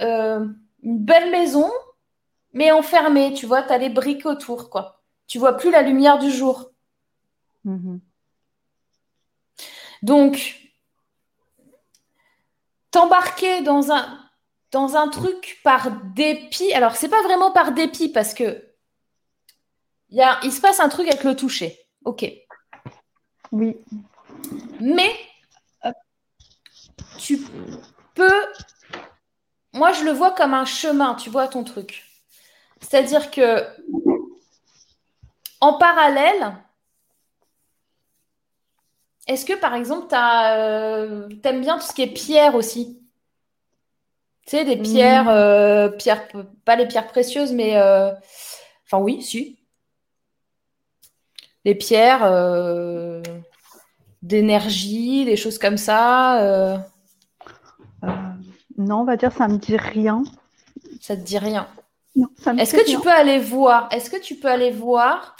[0.00, 0.46] euh,
[0.82, 1.70] une belle maison
[2.52, 5.02] mais enfermée tu vois tu as les briques autour quoi.
[5.26, 6.70] Tu vois plus la lumière du jour.
[7.66, 7.98] Mm-hmm.
[10.02, 10.64] donc
[12.90, 14.06] t'embarquer dans un
[14.70, 16.72] dans un truc par dépit.
[16.74, 18.62] Alors c'est pas vraiment par dépit parce que
[20.42, 21.78] il, se passe un truc avec le toucher.
[22.04, 22.24] Ok.
[23.52, 23.76] Oui.
[24.80, 25.10] Mais
[27.18, 27.38] tu
[28.14, 28.44] peux.
[29.72, 32.04] Moi, je le vois comme un chemin, tu vois ton truc.
[32.80, 33.66] C'est-à-dire que
[35.60, 36.54] en parallèle,
[39.26, 43.00] est-ce que par exemple, tu euh, aimes bien tout ce qui est pierre aussi?
[44.46, 46.28] Tu sais, des pierres, euh, pierres,
[46.64, 47.76] pas les pierres précieuses, mais.
[47.76, 48.12] Euh,
[48.84, 49.63] enfin, oui, si
[51.64, 53.22] les pierres euh,
[54.22, 56.78] d'énergie, des choses comme ça euh.
[58.04, 58.08] Euh,
[58.76, 60.22] Non, on va dire ça me dit rien.
[61.00, 61.66] Ça te dit rien.
[62.58, 65.36] Est-ce que tu peux aller voir Est-ce que tu peux aller voir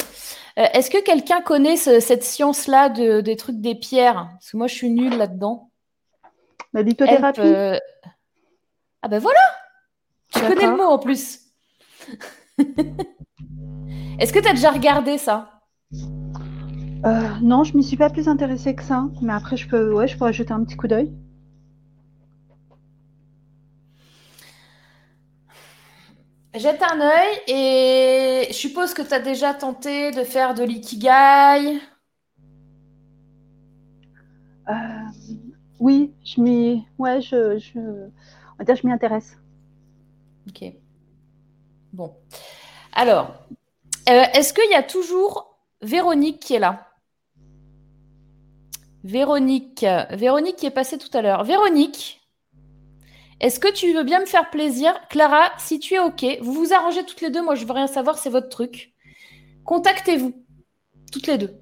[0.57, 4.29] Est-ce que quelqu'un connaît cette science-là de, des trucs des pierres?
[4.33, 5.71] Parce que moi, je suis nulle là-dedans.
[6.73, 7.41] La lithothérapie.
[9.03, 9.41] Ah ben voilà
[10.33, 11.41] Tu connais le mot en plus.
[14.19, 15.54] Est-ce que tu as déjà regardé ça?
[17.05, 19.09] Euh, non, je m'y suis pas plus intéressée que ça.
[19.23, 21.13] Mais après, je peux, ouais, je pourrais jeter un petit coup d'œil.
[26.55, 31.81] Jette un œil et je suppose que tu as déjà tenté de faire de l'ikigai.
[34.69, 34.73] Euh,
[35.81, 39.37] oui, je m'y, ouais, je, je, on va dire, je m'y intéresse.
[40.49, 40.73] Ok.
[41.93, 42.15] Bon.
[42.93, 43.35] Alors,
[44.09, 46.94] euh, est-ce qu'il y a toujours Véronique qui est là?
[49.05, 49.87] Véronique.
[50.11, 51.45] Véronique qui est passée tout à l'heure.
[51.45, 52.23] Véronique,
[53.41, 54.95] est-ce que tu veux bien me faire plaisir?
[55.11, 57.43] Clara, si tu es OK, vous vous arrangez toutes les deux.
[57.43, 58.95] Moi, je veux rien savoir, c'est votre truc.
[59.65, 60.33] Contactez-vous,
[61.13, 61.61] toutes les deux.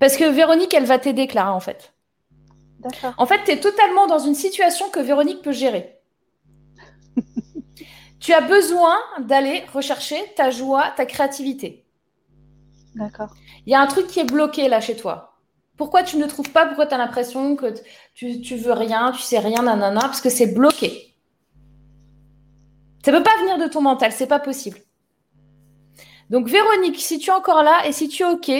[0.00, 1.94] Parce que Véronique, elle va t'aider, Clara, en fait.
[2.80, 3.14] D'accord.
[3.16, 6.00] En fait, tu es totalement dans une situation que Véronique peut gérer.
[8.20, 11.86] tu as besoin d'aller rechercher ta joie, ta créativité.
[12.96, 13.32] D'accord.
[13.66, 15.33] Il y a un truc qui est bloqué là chez toi.
[15.76, 17.74] Pourquoi tu ne trouves pas Pourquoi tu as l'impression que
[18.14, 21.14] tu, veux rien, tu sais rien, nanana Parce que c'est bloqué.
[23.04, 24.78] Ça ne peut pas venir de ton mental, c'est pas possible.
[26.30, 28.50] Donc Véronique, si tu es encore là et si tu es OK,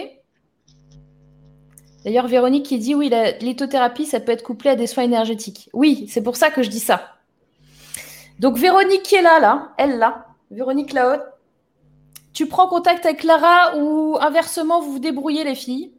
[2.05, 5.71] d'ailleurs Véronique qui dit oui, la lithothérapie, ça peut être couplé à des soins énergétiques.
[5.73, 7.15] Oui, c'est pour ça que je dis ça.
[8.39, 11.23] Donc Véronique qui est là, là, elle là, Véronique là-haut,
[12.35, 15.93] tu prends contact avec Clara ou inversement, vous vous débrouillez les filles.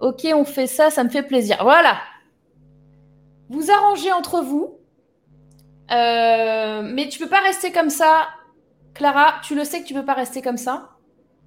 [0.00, 1.58] Ok, on fait ça, ça me fait plaisir.
[1.62, 1.98] Voilà.
[3.50, 4.78] Vous arrangez entre vous.
[5.90, 8.28] Euh, mais tu peux pas rester comme ça.
[8.94, 10.90] Clara, tu le sais que tu peux pas rester comme ça.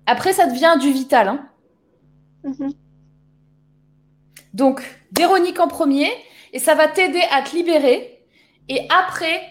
[0.06, 1.28] Après, ça devient du vital.
[1.28, 1.50] Hein.
[2.44, 2.74] Mhm.
[4.54, 4.84] Donc,
[5.18, 6.10] Véronique en premier,
[6.52, 8.26] et ça va t'aider à te libérer.
[8.70, 9.42] Et après,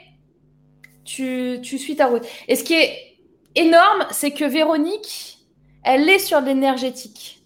[1.04, 2.24] tu, tu suis ta route.
[2.48, 3.18] Et ce qui est
[3.54, 5.38] énorme, c'est que Véronique,
[5.82, 7.41] elle est sur l'énergétique.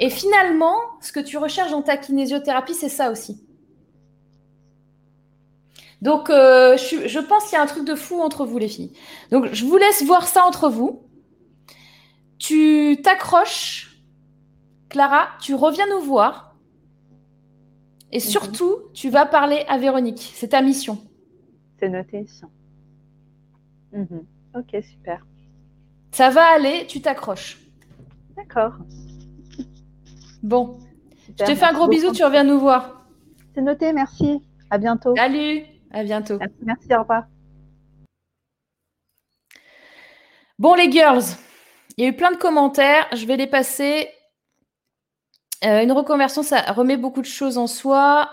[0.00, 3.42] Et finalement, ce que tu recherches dans ta kinésiothérapie, c'est ça aussi.
[6.00, 8.68] Donc, euh, je, je pense qu'il y a un truc de fou entre vous, les
[8.68, 8.92] filles.
[9.30, 11.02] Donc, je vous laisse voir ça entre vous.
[12.38, 14.00] Tu t'accroches,
[14.88, 16.56] Clara, tu reviens nous voir.
[18.12, 20.32] Et surtout, tu vas parler à Véronique.
[20.34, 20.98] C'est ta mission.
[21.78, 22.26] C'est noté.
[23.92, 24.24] Mhm.
[24.54, 25.26] Ok, super.
[26.12, 27.58] Ça va aller, tu t'accroches.
[28.36, 28.72] D'accord.
[30.42, 30.78] Bon,
[31.26, 33.02] Super, je te fais un gros bisou, tu reviens nous voir.
[33.54, 34.40] C'est noté, merci.
[34.70, 35.14] À bientôt.
[35.16, 36.38] Salut, à bientôt.
[36.38, 37.24] Merci, merci, au revoir.
[40.58, 41.22] Bon, les girls,
[41.96, 43.06] il y a eu plein de commentaires.
[43.12, 44.08] Je vais les passer.
[45.64, 48.30] Euh, une reconversion, ça remet beaucoup de choses en soi.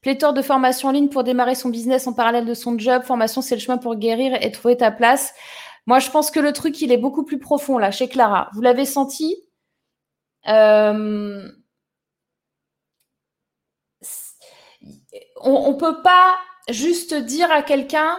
[0.00, 3.02] Pléthore de formations en ligne pour démarrer son business en parallèle de son job.
[3.02, 5.34] Formation, c'est le chemin pour guérir et trouver ta place.
[5.86, 8.48] Moi, je pense que le truc, il est beaucoup plus profond là, chez Clara.
[8.52, 9.36] Vous l'avez senti?
[10.48, 11.50] Euh,
[15.40, 18.18] On ne peut pas juste dire à quelqu'un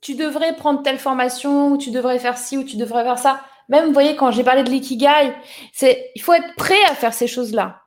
[0.00, 3.40] tu devrais prendre telle formation, ou tu devrais faire ci, ou tu devrais faire ça.
[3.68, 5.32] Même, vous voyez, quand j'ai parlé de l'ikigai,
[5.72, 7.82] c'est, il faut être prêt à faire ces choses-là.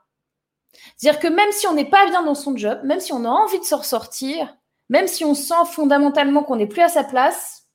[0.95, 3.29] C'est-à-dire que même si on n'est pas bien dans son job, même si on a
[3.29, 4.55] envie de se ressortir,
[4.87, 7.67] même si on sent fondamentalement qu'on n'est plus à sa place,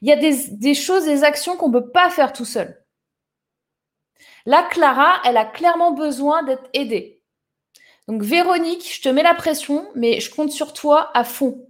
[0.00, 2.82] il y a des, des choses, des actions qu'on ne peut pas faire tout seul.
[4.46, 7.20] Là, Clara, elle a clairement besoin d'être aidée.
[8.06, 11.66] Donc, Véronique, je te mets la pression, mais je compte sur toi à fond.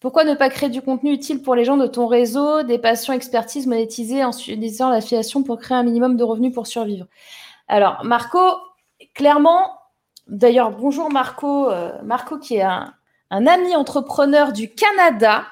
[0.00, 3.12] Pourquoi ne pas créer du contenu utile pour les gens de ton réseau, des passions,
[3.12, 7.06] expertise monétisées en utilisant l'affiliation pour créer un minimum de revenus pour survivre?
[7.68, 8.40] Alors, Marco,
[9.14, 9.78] clairement,
[10.26, 15.44] d'ailleurs, bonjour Marco, euh, Marco qui est un ami entrepreneur du Canada,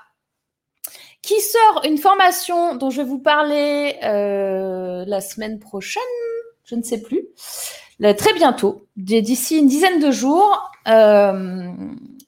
[1.29, 6.03] qui sort une formation dont je vais vous parler euh, la semaine prochaine,
[6.65, 7.29] je ne sais plus,
[8.01, 10.71] très bientôt, d'ici une dizaine de jours.
[10.87, 11.71] Euh,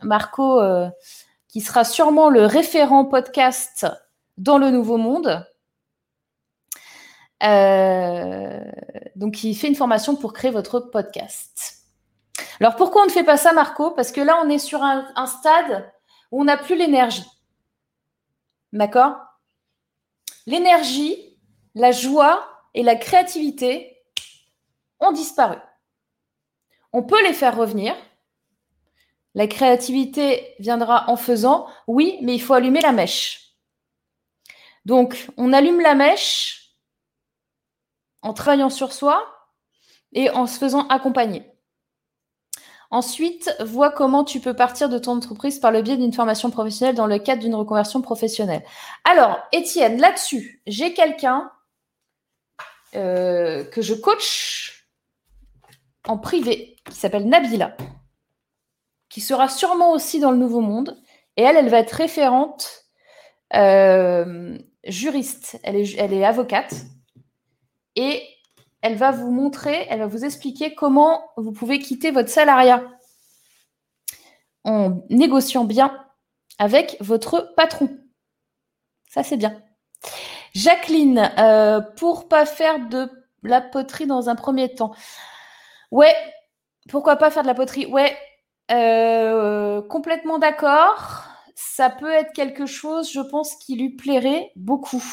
[0.03, 0.91] Marco, euh,
[1.49, 3.87] qui sera sûrement le référent podcast
[4.37, 5.47] dans le Nouveau Monde.
[9.17, 11.87] Donc, il fait une formation pour créer votre podcast.
[12.61, 13.93] Alors, pourquoi on ne fait pas ça, Marco?
[13.93, 15.91] Parce que là, on est sur un, un stade
[16.33, 17.25] où on n'a plus l'énergie.
[18.73, 19.17] D'accord?
[20.47, 21.39] L'énergie,
[21.75, 23.97] la joie et la créativité
[25.01, 25.57] ont disparu.
[26.93, 27.95] On peut les faire revenir.
[29.35, 33.55] La créativité viendra en faisant, oui, mais il faut allumer la mèche.
[34.85, 36.75] Donc, on allume la mèche
[38.23, 39.25] en travaillant sur soi
[40.13, 41.50] et en se faisant accompagner.
[42.91, 46.97] Ensuite, vois comment tu peux partir de ton entreprise par le biais d'une formation professionnelle
[46.97, 48.65] dans le cadre d'une reconversion professionnelle.
[49.05, 51.53] Alors, Étienne, là-dessus, j'ai quelqu'un
[52.97, 54.89] euh, que je coach
[56.09, 57.77] en privé qui s'appelle Nabila,
[59.09, 61.01] qui sera sûrement aussi dans le Nouveau Monde.
[61.37, 62.87] Et elle, elle va être référente
[63.55, 65.61] euh, juriste.
[65.63, 66.75] Elle est, elle est avocate.
[67.95, 68.23] Et
[68.83, 72.83] elle va vous montrer, elle va vous expliquer comment vous pouvez quitter votre salariat
[74.65, 76.05] en négociant bien
[76.59, 77.89] avec votre patron.
[79.09, 79.61] Ça, c'est bien.
[80.55, 83.11] Jacqueline, euh, pour pas faire de
[83.43, 84.95] la poterie dans un premier temps.
[85.91, 86.15] Ouais,
[86.89, 87.87] pourquoi pas faire de la poterie?
[87.87, 88.17] Ouais,
[88.71, 91.25] euh, complètement d'accord.
[91.55, 95.05] Ça peut être quelque chose, je pense, qui lui plairait beaucoup.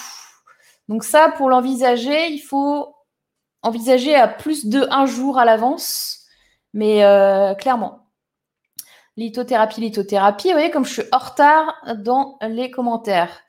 [0.87, 2.96] Donc ça, pour l'envisager, il faut
[3.67, 6.25] envisager à plus de un jour à l'avance,
[6.73, 8.07] mais euh, clairement.
[9.17, 13.41] Lithothérapie, lithothérapie, vous voyez comme je suis en retard dans les commentaires.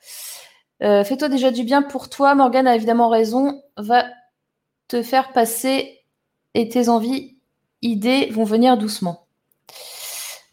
[0.82, 2.35] Euh, fais-toi déjà du bien pour toi.
[2.35, 3.62] Morgane a évidemment raison.
[3.77, 4.07] Va
[4.89, 6.01] te faire passer
[6.55, 7.36] et tes envies,
[7.82, 9.27] idées vont venir doucement.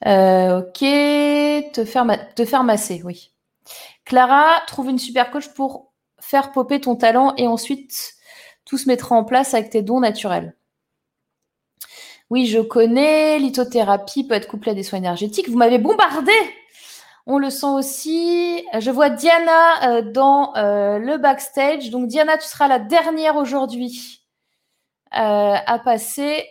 [0.05, 0.79] Euh, ok,
[1.71, 3.31] te faire masser, oui.
[4.03, 8.15] Clara, trouve une super coach pour faire popper ton talent et ensuite
[8.65, 10.55] tout se mettra en place avec tes dons naturels.
[12.29, 13.37] Oui, je connais.
[13.39, 15.47] Lithothérapie peut être couplée à des soins énergétiques.
[15.47, 16.31] Vous m'avez bombardé.
[17.27, 18.63] On le sent aussi.
[18.77, 21.89] Je vois Diana euh, dans euh, le backstage.
[21.91, 24.23] Donc Diana, tu seras la dernière aujourd'hui
[25.13, 26.45] euh, à passer.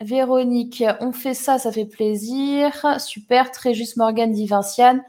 [0.00, 2.72] Véronique, on fait ça, ça fait plaisir.
[2.98, 5.04] Super, très juste Morgane Divinciane.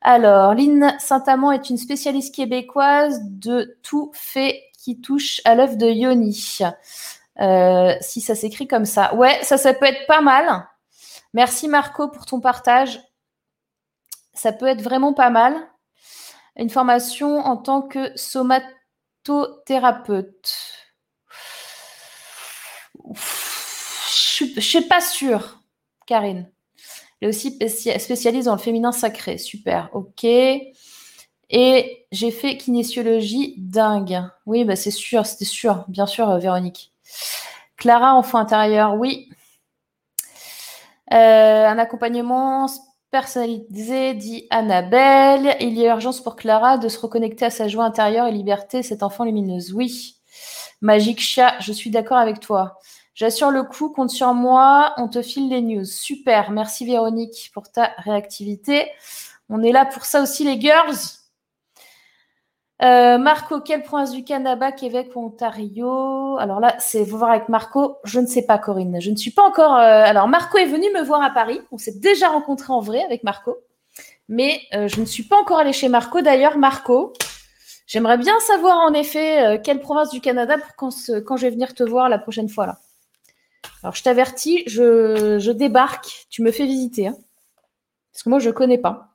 [0.00, 5.88] Alors, Lynn Saint-Amand est une spécialiste québécoise de tout fait qui touche à l'œuvre de
[5.88, 6.60] Yoni.
[7.40, 9.12] Euh, si ça s'écrit comme ça.
[9.16, 10.68] Ouais, ça, ça peut être pas mal.
[11.34, 13.00] Merci Marco pour ton partage.
[14.32, 15.56] Ça peut être vraiment pas mal.
[16.54, 20.54] Une formation en tant que somatothérapeute.
[24.38, 25.64] Je ne suis pas sûre,
[26.06, 26.48] Karine.
[27.20, 27.58] Elle est aussi
[27.98, 29.36] spécialiste dans le féminin sacré.
[29.36, 30.24] Super, ok.
[31.50, 34.22] Et j'ai fait kinésiologie dingue.
[34.46, 36.92] Oui, bah c'est sûr, c'était sûr, bien sûr, euh, Véronique.
[37.76, 39.28] Clara, enfant intérieur, oui.
[41.12, 42.66] Euh, un accompagnement
[43.10, 45.56] personnalisé, dit Annabelle.
[45.60, 48.82] Il y a urgence pour Clara de se reconnecter à sa joie intérieure et liberté,
[48.82, 49.72] cet enfant lumineuse.
[49.72, 50.16] Oui.
[50.80, 52.78] Magique chat, je suis d'accord avec toi.
[53.14, 55.86] J'assure le coup, compte sur moi, on te file les news.
[55.86, 58.90] Super, merci Véronique pour ta réactivité.
[59.48, 60.96] On est là pour ça aussi les girls.
[62.82, 66.36] Euh, Marco, quelle province du Canada, Québec ou Ontario?
[66.38, 67.96] Alors là, c'est vous voir avec Marco.
[68.04, 69.00] Je ne sais pas, Corinne.
[69.00, 69.76] Je ne suis pas encore.
[69.76, 71.60] Euh, alors, Marco est venu me voir à Paris.
[71.72, 73.56] On s'est déjà rencontré en vrai avec Marco.
[74.28, 76.20] Mais euh, je ne suis pas encore allée chez Marco.
[76.20, 77.14] D'ailleurs, Marco,
[77.86, 80.90] j'aimerais bien savoir en effet quelle province du Canada pour quand,
[81.36, 82.76] je vais venir te voir la prochaine fois.
[83.82, 86.26] Alors, je t'avertis, je, débarque.
[86.28, 87.06] Tu me fais visiter.
[87.08, 87.16] Hein.
[88.12, 89.14] parce que moi, je ne connais pas.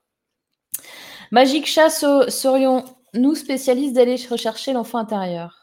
[1.29, 2.83] Magique Chasse, serions
[3.13, 5.61] nous, spécialistes, d'aller rechercher l'enfant intérieur.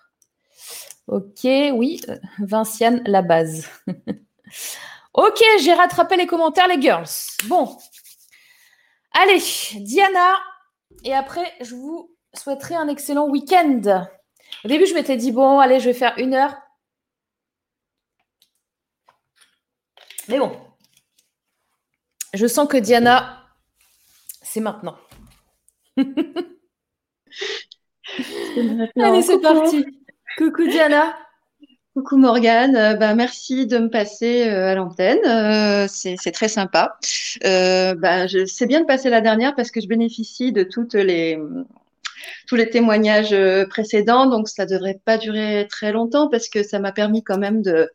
[1.06, 3.66] Ok, oui, euh, Vinciane, la base.
[5.14, 7.08] ok, j'ai rattrapé les commentaires, les girls.
[7.46, 7.78] Bon.
[9.12, 9.42] Allez,
[9.76, 10.34] Diana.
[11.04, 14.06] Et après, je vous souhaiterais un excellent week-end.
[14.64, 16.54] Au début, je m'étais dit, bon, allez, je vais faire une heure.
[20.28, 20.54] Mais bon.
[22.34, 23.46] Je sens que Diana,
[24.42, 24.98] c'est maintenant.
[29.02, 29.84] Allez, c'est parti.
[30.36, 31.16] Coucou Diana.
[31.98, 36.96] Coucou Morgane, euh, bah, merci de me passer euh, à l'antenne, euh, c'est très sympa.
[37.42, 41.40] Bah, c'est bien de passer la dernière parce que je bénéficie de toutes les,
[42.46, 43.34] tous les témoignages
[43.68, 47.38] précédents, donc ça ne devrait pas durer très longtemps parce que ça m'a permis quand
[47.38, 47.90] même de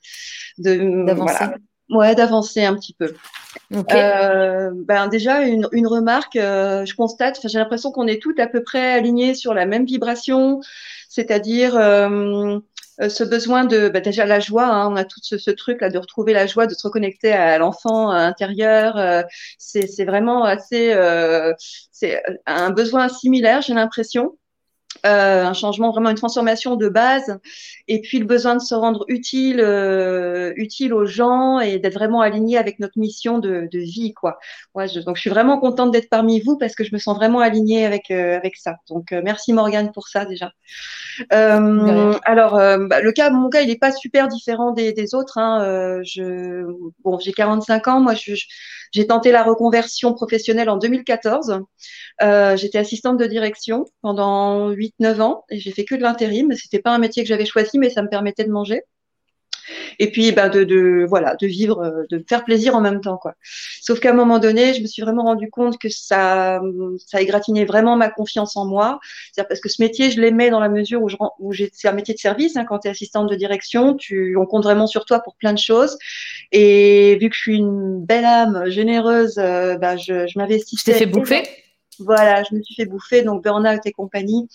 [0.57, 1.45] d'avancer.
[1.89, 3.13] Ouais, d'avancer un petit peu.
[3.91, 8.47] Euh, ben déjà, une, une remarque, euh, je constate, j'ai l'impression qu'on est toutes à
[8.47, 10.61] peu près alignées sur la même vibration,
[11.09, 12.59] c'est-à-dire euh,
[13.09, 15.89] ce besoin de, ben déjà la joie, hein, on a tout ce, ce, truc là
[15.89, 19.25] de retrouver la joie, de se reconnecter à l'enfant intérieur,
[19.57, 20.93] c'est vraiment assez,
[21.91, 24.37] c'est un besoin similaire, j'ai l'impression.
[25.05, 27.37] Euh, un changement, vraiment une transformation de base,
[27.87, 32.21] et puis le besoin de se rendre utile, euh, utile aux gens et d'être vraiment
[32.21, 34.39] aligné avec notre mission de, de vie, quoi.
[34.75, 37.17] Ouais, je, donc je suis vraiment contente d'être parmi vous parce que je me sens
[37.17, 38.77] vraiment alignée avec euh, avec ça.
[38.87, 40.51] Donc merci Morgane pour ça déjà.
[41.29, 45.37] alors bah, le cas, mon cas, il n'est pas super différent des, des autres.
[45.37, 46.01] Hein.
[46.03, 46.65] je,
[47.03, 48.45] bon, j'ai 45 ans, moi je, je
[48.93, 51.61] j'ai tenté la reconversion professionnelle en 2014.
[52.21, 56.51] Euh, j'étais assistante de direction pendant 8-9 ans et j'ai fait que de l'intérim.
[56.53, 58.81] C'était pas un métier que j'avais choisi, mais ça me permettait de manger.
[59.99, 63.17] Et puis bah, de, de, voilà de vivre euh, de faire plaisir en même temps
[63.17, 63.35] quoi.
[63.81, 66.61] Sauf qu'à un moment donné je me suis vraiment rendu compte que ça
[67.05, 68.99] ça égratignait vraiment ma confiance en moi.
[69.31, 71.93] C'est parce que ce métier je l'aimais dans la mesure où je où c'est un
[71.93, 75.05] métier de service hein, quand tu es assistante de direction tu on compte vraiment sur
[75.05, 75.97] toi pour plein de choses.
[76.51, 80.93] Et vu que je suis une belle âme généreuse bah, je, je m'investis je t'ai
[80.93, 81.43] fait bouffer?
[81.99, 84.47] Voilà, je me suis fait bouffer, donc burn-out et compagnie.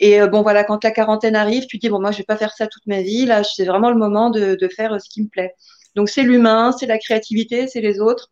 [0.00, 2.24] Et euh, bon, voilà, quand la quarantaine arrive, tu te dis, bon, moi, je vais
[2.24, 3.26] pas faire ça toute ma vie.
[3.26, 5.54] Là, c'est vraiment le moment de, de faire euh, ce qui me plaît.
[5.94, 8.30] Donc, c'est l'humain, c'est la créativité, c'est les autres.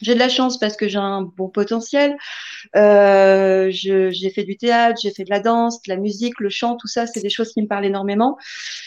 [0.00, 2.16] J'ai de la chance parce que j'ai un bon potentiel.
[2.76, 6.76] Euh, j'ai fait du théâtre, j'ai fait de la danse, de la musique, le chant,
[6.76, 8.36] tout ça, c'est des choses qui me parlent énormément.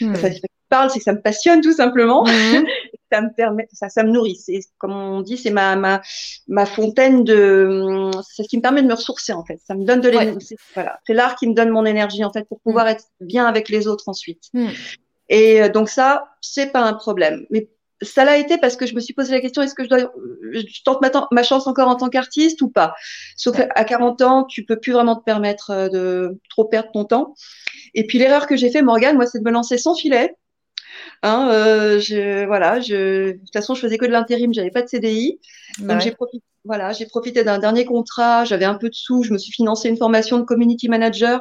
[0.00, 0.12] Hmm.
[0.12, 0.28] Enfin,
[0.68, 2.24] parle, c'est que ça me passionne tout simplement.
[2.24, 2.64] Hmm.
[3.12, 4.36] ça me permet, ça, ça me nourrit.
[4.36, 6.02] C'est comme on dit, c'est ma, ma,
[6.48, 9.60] ma fontaine de, c'est ce qui me permet de me ressourcer en fait.
[9.66, 10.56] Ça me donne de l'énergie.
[10.74, 12.90] Voilà, c'est l'art qui me donne mon énergie en fait pour pouvoir mm.
[12.90, 14.44] être bien avec les autres ensuite.
[14.52, 14.68] Mm.
[15.28, 17.46] Et euh, donc ça, c'est pas un problème.
[17.50, 17.68] Mais
[18.02, 20.12] ça l'a été parce que je me suis posé la question est-ce que je dois
[20.52, 22.94] je tente ma, ma chance encore en tant qu'artiste ou pas?
[23.36, 27.04] Sauf qu'à 40 ans, tu peux plus vraiment te permettre euh, de trop perdre ton
[27.04, 27.34] temps.
[27.94, 30.34] Et puis l'erreur que j'ai fait, Morgane, moi, c'est de me lancer sans filet.
[31.22, 34.82] Hein, euh, je, voilà, je, de toute façon, je faisais que de l'intérim, j'avais pas
[34.82, 35.40] de CDI.
[35.78, 39.32] Donc j'ai profité, voilà, j'ai profité d'un dernier contrat, j'avais un peu de sous, je
[39.32, 41.40] me suis financé une formation de community manager.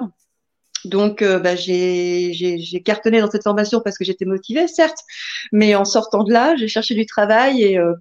[0.85, 4.99] Donc, euh, bah, j'ai cartonné dans cette formation parce que j'étais motivée, certes,
[5.51, 7.93] mais en sortant de là, j'ai cherché du travail et euh,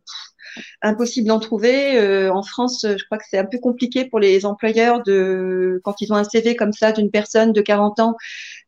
[0.83, 1.99] impossible d'en trouver.
[1.99, 6.01] Euh, en France, je crois que c'est un peu compliqué pour les employeurs de quand
[6.01, 8.17] ils ont un CV comme ça d'une personne de 40 ans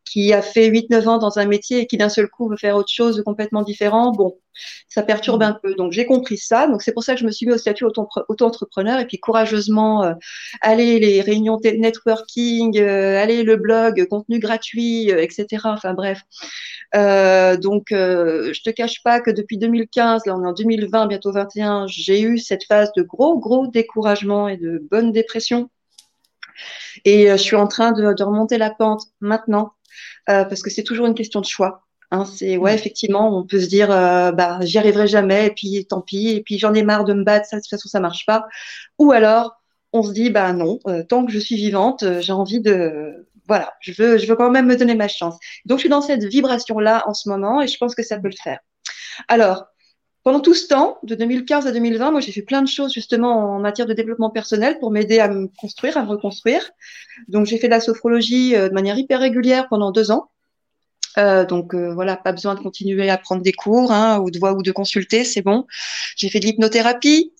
[0.07, 2.77] qui a fait 8-9 ans dans un métier et qui d'un seul coup veut faire
[2.77, 4.12] autre chose de complètement différent.
[4.12, 4.37] Bon,
[4.89, 5.74] ça perturbe un peu.
[5.74, 6.66] Donc j'ai compris ça.
[6.66, 10.05] Donc c'est pour ça que je me suis mis au statut auto-entrepreneur et puis courageusement
[10.05, 10.15] euh,
[10.61, 15.47] aller les réunions networking, euh, aller le blog, contenu gratuit, euh, etc.
[15.65, 16.23] Enfin bref.
[16.95, 21.07] Euh, donc euh, je te cache pas que depuis 2015, là on est en 2020,
[21.07, 25.69] bientôt 21, j'ai eu cette phase de gros gros découragement et de bonne dépression.
[27.05, 29.76] Et je suis en train de, de remonter la pente maintenant
[30.27, 31.86] parce que c'est toujours une question de choix.
[32.12, 35.86] Hein, c'est ouais, effectivement, on peut se dire, euh, bah, j'y arriverai jamais, et puis
[35.86, 38.01] tant pis, et puis j'en ai marre de me battre, ça, de toute façon, ça
[38.01, 38.47] marche pas.
[38.98, 39.57] Ou alors,
[39.93, 43.27] on se dit, bah non, euh, tant que je suis vivante, euh, j'ai envie de,
[43.48, 45.36] voilà, je veux, je veux quand même me donner ma chance.
[45.65, 48.28] Donc, je suis dans cette vibration-là en ce moment, et je pense que ça peut
[48.28, 48.61] le faire.
[49.28, 49.66] Alors,
[50.27, 53.55] pendant tout ce temps, de 2015 à 2020, moi, j'ai fait plein de choses justement
[53.55, 56.69] en matière de développement personnel pour m'aider à me construire, à me reconstruire.
[57.28, 60.31] Donc, j'ai fait de la sophrologie de manière hyper régulière pendant deux ans.
[61.19, 64.39] Euh, donc euh, voilà, pas besoin de continuer à prendre des cours hein, ou de
[64.39, 65.66] voir ou de consulter, c'est bon.
[66.16, 67.32] J'ai fait de l'hypnothérapie.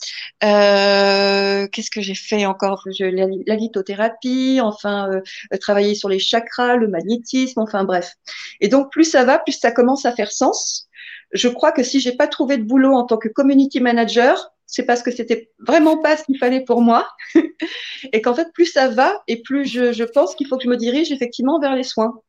[0.45, 2.85] Euh, Qu'est-ce que j'ai fait encore?
[2.99, 5.21] Je, la, la, lithothérapie, enfin euh,
[5.59, 8.15] travailler sur les chakras, le magnétisme, enfin bref.
[8.61, 10.86] Et donc plus ça va, plus ça commence à faire sens.
[11.33, 14.85] Je crois que si j'ai pas trouvé de boulot en tant que community manager, c'est
[14.85, 17.09] parce que c'était vraiment pas ce qu'il fallait pour moi.
[18.13, 20.69] et qu'en fait, plus ça va et plus je, je pense qu'il faut que je
[20.69, 22.21] me dirige effectivement vers les soins.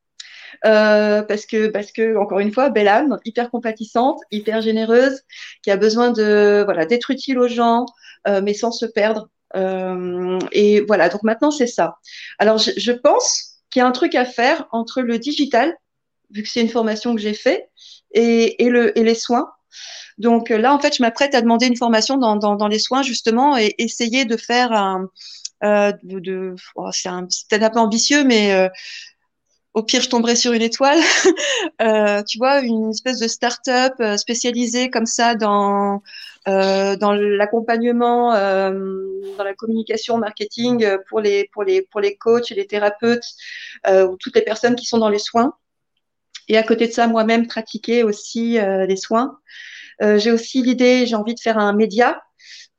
[0.66, 5.22] Euh, parce que parce que encore une fois, belle âme, hyper compatissante, hyper généreuse,
[5.62, 7.86] qui a besoin de voilà d'être utile aux gens,
[8.28, 9.30] euh, mais sans se perdre.
[9.56, 11.98] Euh, et voilà, donc maintenant c'est ça.
[12.40, 15.76] Alors je, je pense qu'il y a un truc à faire entre le digital,
[16.32, 17.70] vu que c'est une formation que j'ai fait,
[18.12, 19.52] et, et, le, et les soins.
[20.18, 23.04] Donc là, en fait, je m'apprête à demander une formation dans, dans, dans, les soins,
[23.04, 25.10] justement, et essayer de faire un.
[25.64, 27.10] Euh, de, de oh, c'est
[27.50, 28.70] peut-être un peu ambitieux, mais euh,
[29.78, 31.00] au pire, je tomberai sur une étoile.
[31.82, 36.02] euh, tu vois, une espèce de start-up euh, spécialisée comme ça dans
[36.48, 38.72] euh, dans l'accompagnement, euh,
[39.38, 43.26] dans la communication, marketing euh, pour les pour les pour les coachs et les thérapeutes
[43.86, 45.54] euh, ou toutes les personnes qui sont dans les soins.
[46.48, 48.58] Et à côté de ça, moi-même pratiquer aussi
[48.88, 49.40] des soins.
[50.02, 52.22] j'ai aussi l'idée, j'ai envie de faire un média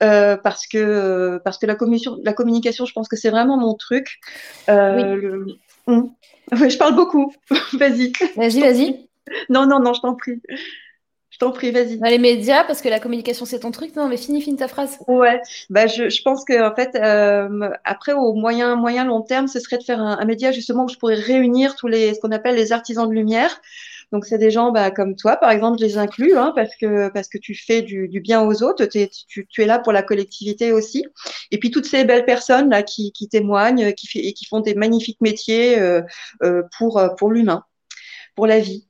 [0.03, 3.74] euh, parce que parce que la communication, la communication, je pense que c'est vraiment mon
[3.74, 4.20] truc.
[4.69, 5.20] Euh, oui.
[5.20, 6.09] le...
[6.69, 7.32] Je parle beaucoup.
[7.74, 8.12] vas-y.
[8.36, 9.09] Vas-y, vas-y.
[9.51, 10.40] Non, non, non, je t'en prie.
[11.40, 12.01] Je t'en prie, vas-y.
[12.10, 13.94] les médias, parce que la communication, c'est ton truc.
[13.94, 14.98] Non, mais finis, finis ta phrase.
[15.06, 15.40] Ouais,
[15.70, 19.60] bah, je, je pense que en fait, euh, après, au moyen, moyen long terme, ce
[19.60, 22.32] serait de faire un, un, média justement où je pourrais réunir tous les, ce qu'on
[22.32, 23.60] appelle les artisans de lumière.
[24.10, 27.09] Donc, c'est des gens bah, comme toi, par exemple, je les inclus hein, parce que
[27.10, 28.86] parce que tu fais du, du bien aux autres.
[28.86, 29.09] Tu,
[29.47, 31.06] tu, es là pour la collectivité aussi.
[31.52, 34.59] Et puis toutes ces belles personnes là qui, qui témoignent, qui fait, et qui font
[34.59, 36.02] des magnifiques métiers euh,
[36.43, 37.62] euh, pour pour l'humain,
[38.35, 38.88] pour la vie.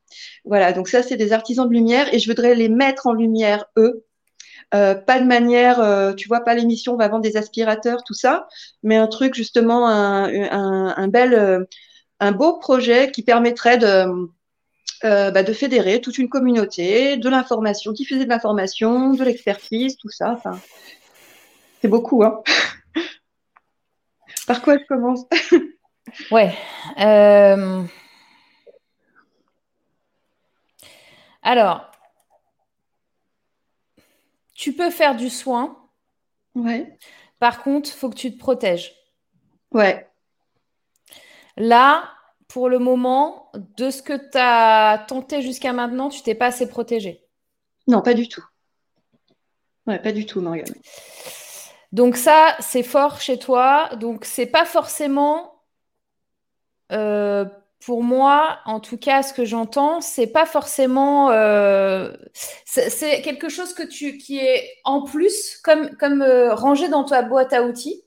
[0.49, 0.73] Voilà.
[0.73, 4.05] Donc ça, c'est des artisans de lumière et je voudrais les mettre en lumière eux.
[4.75, 8.15] Euh, pas de manière, euh, tu vois, pas l'émission, on va vendre des aspirateurs, tout
[8.15, 8.49] ça,
[8.83, 11.65] mais un truc justement, un, bel, euh,
[12.21, 14.05] un beau projet qui permettrait de,
[15.03, 20.39] bah, de fédérer toute une communauté, de l'information, diffuser de l'information, de l'expertise, tout ça.
[21.81, 22.43] C'est beaucoup, hein.
[24.47, 25.25] Par quoi je commence?
[26.31, 26.53] Ouais.
[31.49, 31.91] Alors,
[34.53, 35.79] tu peux faire du soin.
[36.55, 36.99] Ouais.
[37.39, 38.95] Par contre, il faut que tu te protèges.
[39.73, 40.07] Ouais.
[41.57, 42.11] Là,
[42.49, 46.69] pour le moment, de ce que tu as tenté jusqu'à maintenant, tu t'es pas assez
[46.69, 47.25] protégé.
[47.87, 48.45] Non, pas du tout.
[49.87, 50.75] Ouais, pas du tout, Morgane.
[51.93, 53.89] Donc ça, c'est fort chez toi.
[53.97, 55.63] Donc c'est pas forcément
[56.93, 57.47] euh,
[57.85, 61.31] pour moi, en tout cas, ce que j'entends, c'est pas forcément.
[61.31, 67.05] Euh, c'est quelque chose que tu, qui est en plus, comme, comme euh, rangé dans
[67.05, 68.03] ta boîte à outils,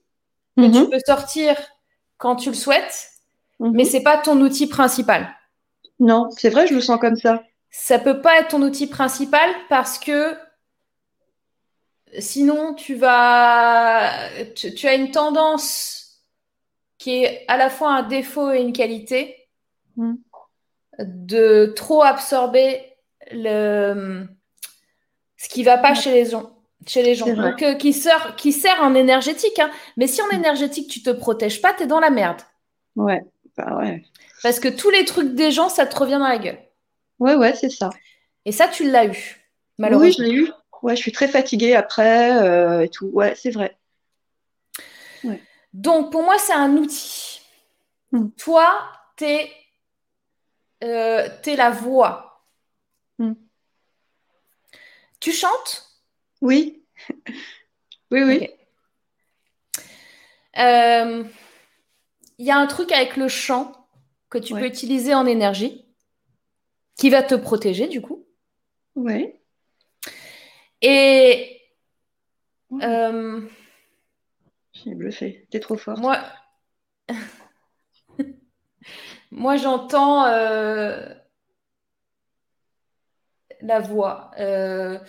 [0.57, 0.89] que tu mhm.
[0.89, 1.55] peux sortir
[2.17, 3.09] quand tu le souhaites,
[3.59, 3.71] mhm.
[3.73, 5.33] mais c'est pas ton outil principal.
[5.99, 7.43] Non, c'est vrai, je le sens comme ça.
[7.69, 10.35] Ça peut pas être ton outil principal parce que
[12.19, 14.11] sinon tu vas,
[14.55, 16.21] tu as une tendance
[16.97, 19.40] qui est à la fois un défaut et une qualité
[19.97, 20.15] Mm.
[20.99, 22.81] de trop absorber
[23.31, 24.27] le,
[25.37, 26.51] ce qui va pas chez les gens.
[26.87, 27.27] Chez les gens.
[27.27, 29.59] Donc, euh, qui, sert, qui sert en énergétique.
[29.59, 29.69] Hein.
[29.97, 30.35] Mais si en mm.
[30.35, 32.41] énergétique, tu te protèges pas, tu es dans la merde.
[32.95, 33.23] Ouais,
[33.57, 34.03] bah ouais.
[34.43, 36.59] Parce que tous les trucs des gens, ça te revient dans la gueule.
[37.19, 37.89] Ouais, ouais, c'est ça.
[38.45, 39.47] Et ça, tu l'as eu,
[39.77, 40.25] malheureusement.
[40.25, 40.51] Oui, je l'ai eu.
[40.81, 43.07] Ouais, je suis très fatiguée après euh, et tout.
[43.13, 43.77] Ouais, c'est vrai.
[45.73, 47.41] Donc, pour moi, c'est un outil.
[48.11, 48.29] Mm.
[48.37, 48.67] Toi,
[49.15, 49.49] tu es
[50.83, 52.45] euh, t'es la voix.
[53.19, 53.33] Hmm.
[55.19, 55.99] Tu chantes?
[56.41, 56.83] Oui.
[58.11, 58.49] oui, oui.
[60.55, 61.23] Il euh,
[62.39, 63.87] y a un truc avec le chant
[64.29, 65.85] que tu peux utiliser en énergie
[66.97, 68.25] qui va te protéger du coup.
[68.95, 69.33] Oui.
[70.81, 71.61] Et.
[72.81, 73.41] Euh,
[74.73, 75.47] J'ai bluffé.
[75.51, 75.99] T'es trop fort.
[75.99, 76.19] Moi.
[79.31, 80.99] Moi, j'entends euh,
[83.61, 84.31] la voix.
[84.39, 84.99] Euh,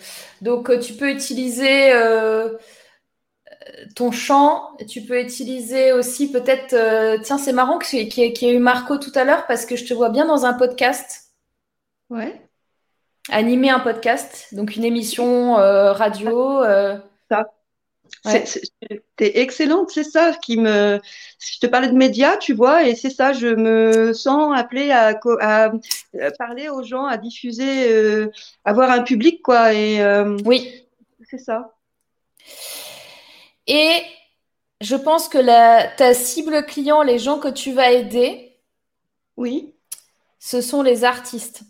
[0.41, 1.91] donc, euh, tu peux utiliser
[3.95, 4.75] ton chant.
[4.87, 7.21] Tu peux utiliser aussi peut-être.
[7.21, 9.93] tiens, c'est marrant qu'il y, ait eu Marco tout à l'heure parce que je te
[9.93, 11.33] vois bien dans un podcast.
[12.09, 12.41] Ouais.
[13.29, 16.63] Animer un podcast, donc une émission radio.
[17.29, 17.49] Ça.
[18.23, 20.99] T'es excellente, c'est ça qui me.
[21.39, 25.19] Je te parlais de médias, tu vois, et c'est ça, je me sens appelée à,
[25.41, 25.71] à,
[26.37, 28.31] parler aux gens, à diffuser, euh,
[28.65, 29.73] avoir un public, quoi.
[29.73, 30.85] Et euh, oui,
[31.29, 31.75] c'est ça.
[33.67, 34.01] Et
[34.81, 38.57] je pense que la, ta cible client, les gens que tu vas aider,
[39.37, 39.73] oui,
[40.39, 41.63] ce sont les artistes.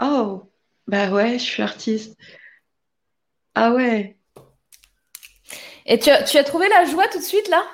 [0.00, 0.42] Oh,
[0.86, 2.16] bah ouais, je suis artiste.
[3.54, 4.16] Ah ouais.
[5.86, 7.64] Et tu as, tu as trouvé la joie tout de suite là?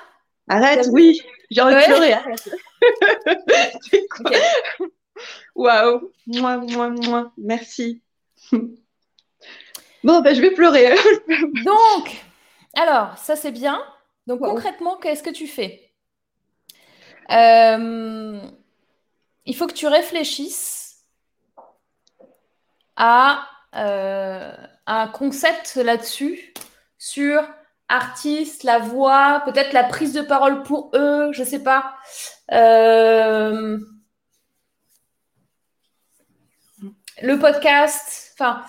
[0.47, 1.21] Arrête, oui,
[1.51, 2.49] j'ai envie de pleurer, arrête.
[5.55, 8.01] Waouh, moi, moi, moi, merci.
[10.03, 10.95] Bon, ben, je vais pleurer.
[11.65, 12.23] Donc,
[12.73, 13.83] alors, ça c'est bien.
[14.27, 15.91] Donc, concrètement, qu'est-ce que tu fais?
[17.31, 18.39] Euh,
[19.45, 21.03] Il faut que tu réfléchisses
[22.95, 23.45] à
[23.75, 24.55] euh,
[24.85, 26.53] un concept là-dessus
[26.97, 27.45] sur
[27.89, 31.95] artiste, la voix, peut-être la prise de parole pour eux, je sais pas.
[32.51, 33.77] Euh,
[37.21, 38.61] le podcast, enfin,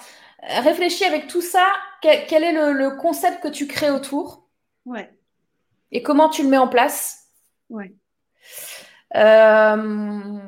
[0.42, 1.64] réfléchis avec tout ça,
[2.00, 4.48] quel, est le, concept que tu crées autour?
[4.86, 5.12] Ouais.
[5.92, 7.28] Et comment tu le mets en place?
[7.68, 7.94] Ouais.
[9.16, 10.40] Euh,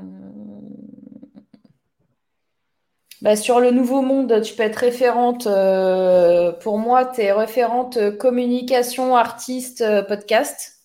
[3.23, 5.47] bah, sur le nouveau monde, tu peux être référente.
[5.47, 10.81] Euh, pour moi, tu es référente euh, communication, artiste, euh, podcast.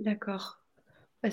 [0.00, 0.58] D'accord.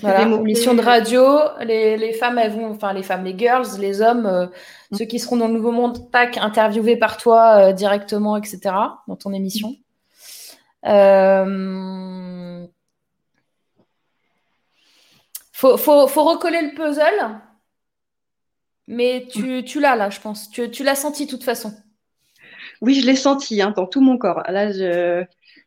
[0.00, 1.24] Voilà, mission de radio.
[1.60, 4.48] Les, femmes, elles vont, enfin les femmes, les girls, les hommes,
[4.92, 4.96] mm.
[4.96, 8.60] ceux qui seront dans le nouveau monde, tac, interviewés par toi directement, etc.
[9.08, 9.74] dans ton émission.
[15.52, 17.40] Faut, faut, faut recoller le puzzle.
[18.86, 20.50] Mais tu, tu l'as là, je pense.
[20.50, 21.72] Tu, tu l'as senti de toute façon.
[22.80, 24.42] Oui, je l'ai senti hein, dans tout mon corps.
[24.48, 25.24] Là, je.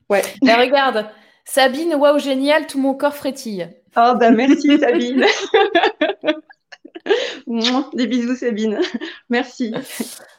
[0.10, 0.22] Ouais.
[0.41, 1.10] Regarde,
[1.45, 3.69] Sabine, waouh, génial, tout mon corps frétille.
[3.95, 5.26] Oh, bah merci, Sabine.
[7.94, 8.80] Des bisous, Sabine.
[9.30, 9.73] Merci.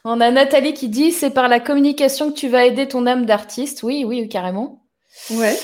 [0.05, 3.27] On a Nathalie qui dit c'est par la communication que tu vas aider ton âme
[3.27, 3.83] d'artiste.
[3.83, 4.85] Oui, oui, carrément.
[5.31, 5.57] Ouais.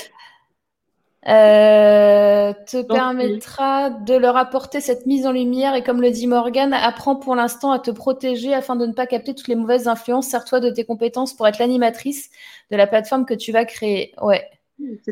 [1.27, 6.71] Euh, te permettra de leur apporter cette mise en lumière et comme le dit Morgan,
[6.71, 10.27] apprends pour l'instant à te protéger afin de ne pas capter toutes les mauvaises influences.
[10.27, 12.29] Sers-toi de tes compétences pour être l'animatrice
[12.69, 14.13] de la plateforme que tu vas créer.
[14.21, 14.47] Ouais.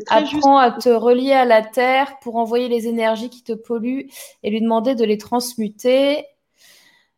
[0.08, 4.08] Apprends à te relier à la terre pour envoyer les énergies qui te polluent
[4.42, 6.26] et lui demander de les transmuter.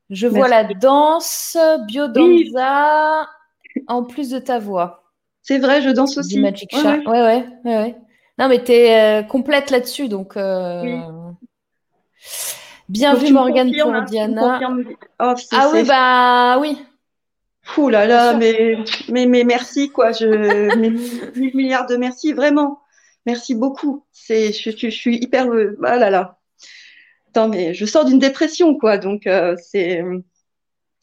[0.08, 3.28] Je vois la danse, biodanza,
[3.88, 5.02] en plus de ta voix.
[5.42, 6.40] C'est vrai, je danse aussi.
[6.40, 7.96] Magic ouais, ouais, ouais, ouais.
[8.38, 10.36] Non, mais tu es euh, complète là-dessus, donc.
[10.36, 11.06] Euh...
[12.88, 14.60] Bien vu, Morgane, pour hein, Diana.
[15.20, 16.78] Oh, ah oui, bah oui.
[17.76, 20.12] Ouh là là, mais, mais, mais merci, quoi.
[20.12, 20.26] Je,
[21.38, 22.80] mille milliards de merci, vraiment.
[23.24, 24.04] Merci beaucoup.
[24.12, 25.48] C'est, je, je, suis hyper.
[25.82, 26.38] Ah là là.
[27.28, 28.98] attends, mais je sors d'une dépression, quoi.
[28.98, 30.02] Donc, euh, c'est.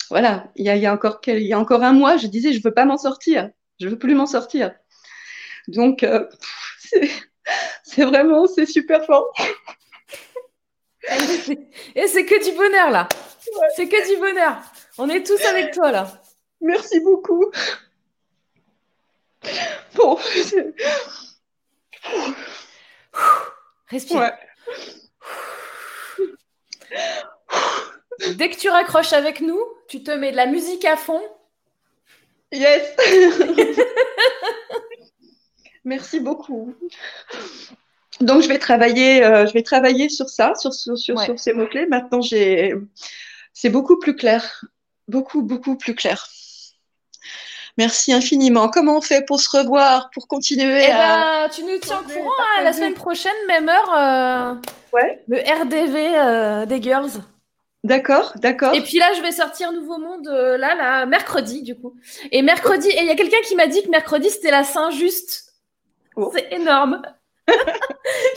[0.09, 2.53] Voilà, il y a, y, a encore il y a encore un mois, je disais,
[2.53, 3.49] je veux pas m'en sortir.
[3.79, 4.71] Je veux plus m'en sortir.
[5.67, 6.27] Donc, euh,
[7.83, 9.33] c'est vraiment, c'est super fort.
[11.95, 13.07] Et c'est que du bonheur, là.
[13.75, 14.57] C'est que du bonheur.
[14.97, 16.21] On est tous avec toi, là.
[16.61, 17.51] Merci beaucoup.
[19.95, 20.17] Bon.
[23.87, 24.31] Respire.
[28.35, 31.21] Dès que tu raccroches avec nous, tu te mets de la musique à fond.
[32.51, 32.95] Yes.
[35.85, 36.73] Merci beaucoup.
[38.21, 41.67] Donc je vais travailler, euh, je vais travailler sur ça, sur, sur, sur, ces mots
[41.67, 41.87] clés.
[41.87, 42.73] Maintenant j'ai,
[43.53, 44.65] c'est beaucoup plus clair,
[45.07, 46.27] beaucoup beaucoup plus clair.
[47.77, 48.69] Merci infiniment.
[48.69, 52.31] Comment on fait pour se revoir, pour continuer eh ben, Tu nous tiens au courant
[52.59, 53.93] hein, la semaine prochaine, même heure.
[53.97, 54.53] Euh,
[54.93, 55.23] ouais.
[55.27, 57.09] Le RDV euh, des girls.
[57.83, 58.75] D'accord, d'accord.
[58.75, 61.95] Et puis là, je vais sortir Nouveau Monde, là, là, mercredi, du coup.
[62.31, 65.52] Et mercredi, et il y a quelqu'un qui m'a dit que mercredi, c'était la Saint-Juste.
[66.15, 66.31] Oh.
[66.33, 67.01] C'est énorme.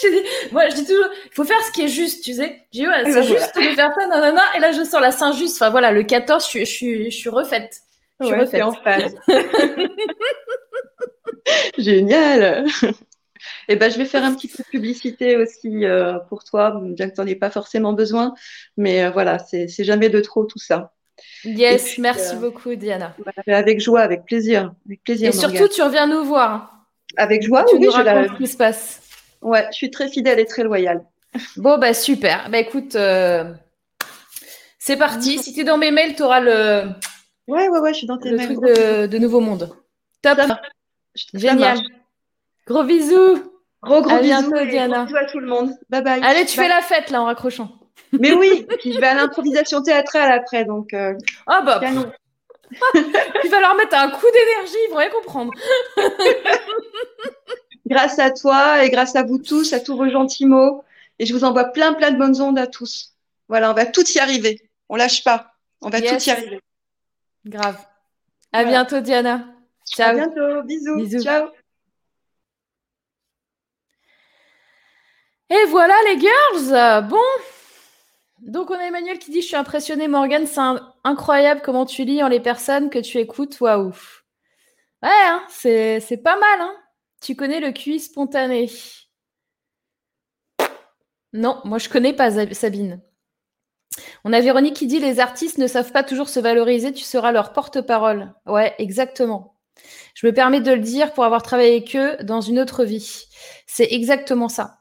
[0.02, 2.66] j'ai dit, moi, je dis toujours, il faut faire ce qui est juste, tu sais.
[2.72, 4.42] J'ai dit, ouais, c'est juste de faire ça, nanana.
[4.56, 5.56] Et là, je sors la Saint-Just.
[5.56, 7.82] Enfin, voilà, le 14, je, je, je suis refaite.
[8.20, 9.14] Je ouais, suis en phase.
[11.78, 12.66] Génial.
[12.66, 12.88] Et
[13.68, 17.10] eh ben, je vais faire un petit peu de publicité aussi euh, pour toi, bien
[17.10, 18.34] que tu n'en aies pas forcément besoin.
[18.76, 20.92] Mais euh, voilà, c'est jamais de trop tout ça.
[21.44, 23.14] Yes, merci euh, beaucoup, Diana.
[23.46, 24.72] avec joie, avec plaisir.
[24.86, 26.72] Avec plaisir Et surtout, tu reviens nous voir.
[27.16, 27.86] Avec joie, tu oui.
[27.86, 29.00] Nous racontes ce qui se passe.
[29.42, 31.04] Ouais, je suis très fidèle et très loyale.
[31.56, 32.48] Bon, bah super.
[32.50, 32.96] Bah écoute,
[34.78, 35.38] c'est parti.
[35.38, 36.84] Si tu es dans mes mails, tu auras le
[37.48, 39.70] Ouais, ouais, ouais, je suis dans tes Le truc de, Nouveau Monde.
[40.22, 40.38] Top.
[41.32, 41.78] Génial.
[42.66, 43.52] Gros bisous.
[43.82, 44.50] Gros, gros à bisous.
[44.50, 44.96] Bientôt, Diana.
[44.96, 45.70] Gros bisous à tout le monde.
[45.88, 46.20] Bye bye.
[46.24, 47.70] Allez, tu fais la fête là en raccrochant.
[48.12, 50.92] Mais oui, puis je vais à l'improvisation théâtrale après, donc.
[50.92, 51.14] Euh,
[51.46, 51.80] ah bah.
[53.42, 55.52] tu vas leur mettre un coup d'énergie, ils vont rien comprendre.
[57.86, 60.84] grâce à toi et grâce à vous tous, à tous vos gentils mots.
[61.18, 63.14] Et je vous envoie plein, plein de bonnes ondes à tous.
[63.48, 64.60] Voilà, on va tout y arriver.
[64.88, 65.54] On lâche pas.
[65.80, 66.60] On va tout y arriver.
[67.46, 67.78] Grave.
[68.52, 69.46] À bientôt, Diana.
[69.86, 70.10] Ciao.
[70.10, 70.62] À bientôt.
[70.64, 70.96] Bisous.
[70.96, 71.22] Bisous.
[71.22, 71.48] Ciao.
[75.48, 77.08] Et voilà, les girls.
[77.08, 77.20] Bon.
[78.40, 80.46] Donc, on a Emmanuel qui dit Je suis impressionnée, Morgane.
[80.46, 80.60] C'est
[81.04, 83.60] incroyable comment tu lis en les personnes que tu écoutes.
[83.60, 83.92] Waouh.
[85.02, 86.60] Ouais, hein, c'est pas mal.
[86.60, 86.76] Hein
[87.20, 88.70] tu connais le QI spontané
[91.32, 93.00] Non, moi, je connais pas Sabine.
[94.24, 97.32] On a Véronique qui dit les artistes ne savent pas toujours se valoriser, tu seras
[97.32, 98.32] leur porte-parole.
[98.46, 99.56] Ouais, exactement.
[100.14, 103.26] Je me permets de le dire pour avoir travaillé avec eux dans une autre vie.
[103.66, 104.75] C'est exactement ça.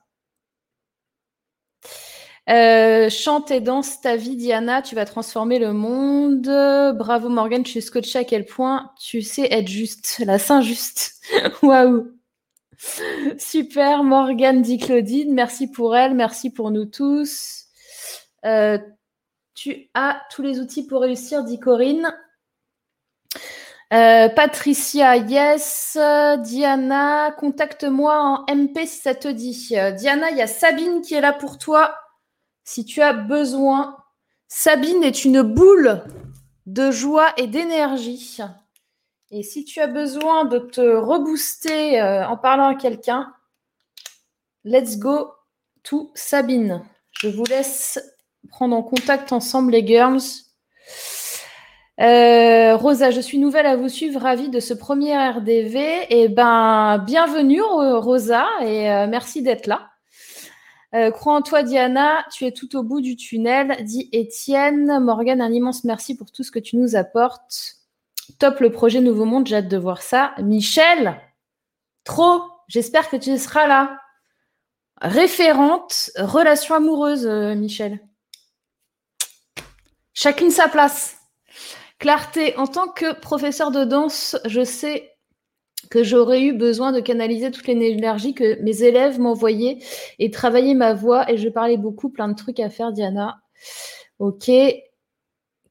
[2.48, 4.82] Euh, chante et danse ta vie, Diana.
[4.82, 6.46] Tu vas transformer le monde.
[6.96, 7.66] Bravo, Morgane.
[7.66, 10.22] Je suis scotché à quel point tu sais être juste.
[10.26, 11.14] La Saint-Juste.
[11.64, 12.12] Waouh.
[13.38, 15.34] Super, Morgane, dit Claudine.
[15.34, 16.14] Merci pour elle.
[16.14, 17.66] Merci pour nous tous.
[18.46, 18.78] Euh,
[19.56, 22.14] tu as tous les outils pour réussir, dit Corinne.
[23.94, 25.98] Euh, Patricia, yes.
[26.40, 29.70] Diana, contacte-moi en MP si ça te dit.
[29.98, 31.96] Diana, il y a Sabine qui est là pour toi
[32.66, 33.96] si tu as besoin.
[34.48, 36.04] Sabine est une boule
[36.66, 38.40] de joie et d'énergie.
[39.32, 43.34] Et si tu as besoin de te rebooster euh, en parlant à quelqu'un,
[44.64, 45.32] let's go
[45.84, 46.84] to Sabine.
[47.12, 48.00] Je vous laisse
[48.50, 50.22] prendre en contact ensemble les girls.
[52.02, 55.80] Euh, Rosa, je suis nouvelle à vous suivre, ravie de ce premier RDV.
[56.10, 59.95] Et eh ben, bienvenue Rosa et euh, merci d'être là.
[60.96, 65.00] Euh, crois en toi, Diana, tu es tout au bout du tunnel, dit Étienne.
[65.00, 67.76] Morgane, un immense merci pour tout ce que tu nous apportes.
[68.40, 70.34] Top le projet Nouveau Monde, j'ai hâte de voir ça.
[70.40, 71.20] Michel,
[72.06, 74.00] trop, j'espère que tu seras là.
[75.02, 78.00] Référente relation amoureuse, Michel.
[80.14, 81.18] Chacune sa place.
[82.00, 85.15] Clarté, en tant que professeur de danse, je sais
[85.90, 89.80] que j'aurais eu besoin de canaliser toute l'énergie que mes élèves m'envoyaient
[90.20, 91.30] et travailler ma voix.
[91.32, 93.40] Et je parlais beaucoup, plein de trucs à faire, Diana.
[94.20, 94.50] Ok.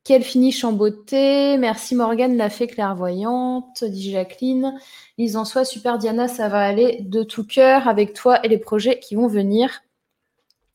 [0.05, 1.57] Quel finish en beauté.
[1.57, 4.79] Merci Morgane, la fée clairvoyante, dit Jacqueline.
[5.17, 8.59] Lise en soi, super Diana, ça va aller de tout cœur avec toi et les
[8.59, 9.83] projets qui vont venir.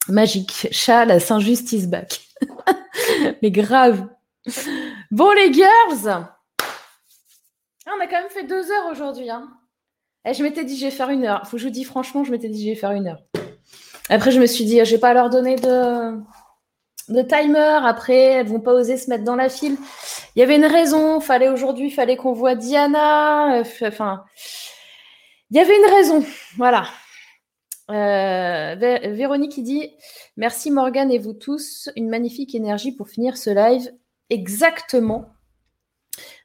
[0.07, 0.67] Magique.
[0.71, 2.21] Chat, la Saint-Justice back.
[3.43, 4.07] Mais grave.
[5.11, 6.25] Bon, les girls,
[7.85, 9.29] ah, on a quand même fait deux heures aujourd'hui.
[9.29, 9.49] Hein.
[10.25, 11.45] Eh, je m'étais dit, je vais faire une heure.
[11.45, 13.23] Faut que je vous dis franchement, je m'étais dit, je vais faire une heure.
[14.09, 16.21] Après, je me suis dit, je vais pas leur donner de,
[17.07, 17.79] timer.
[17.83, 19.77] Après, elles vont pas oser se mettre dans la file.
[20.35, 21.19] Il y avait une raison.
[21.19, 23.61] Fallait aujourd'hui, fallait qu'on voit Diana.
[23.61, 24.23] Enfin,
[25.51, 26.25] il y avait une raison.
[26.57, 26.87] Voilà.
[27.89, 28.75] Euh,
[29.13, 29.89] Véronique dit
[30.37, 31.89] Merci Morgane et vous tous.
[31.95, 33.91] Une magnifique énergie pour finir ce live.
[34.29, 35.25] Exactement.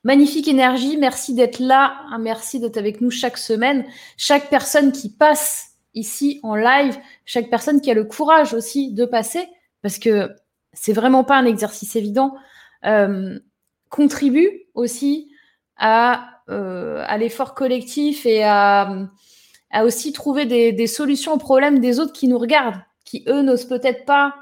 [0.04, 0.96] Magnifique énergie.
[0.96, 1.96] Merci d'être là.
[2.20, 3.84] Merci d'être avec nous chaque semaine.
[4.16, 9.04] Chaque personne qui passe ici en live, chaque personne qui a le courage aussi de
[9.04, 9.48] passer,
[9.82, 10.30] parce que
[10.72, 12.34] c'est vraiment pas un exercice évident,
[12.84, 13.38] euh,
[13.90, 15.30] contribue aussi
[15.76, 19.08] à, euh, à l'effort collectif et à
[19.74, 23.66] à aussi trouver des, solutions aux problèmes des autres qui nous regardent, qui eux n'osent
[23.66, 24.36] peut-être pas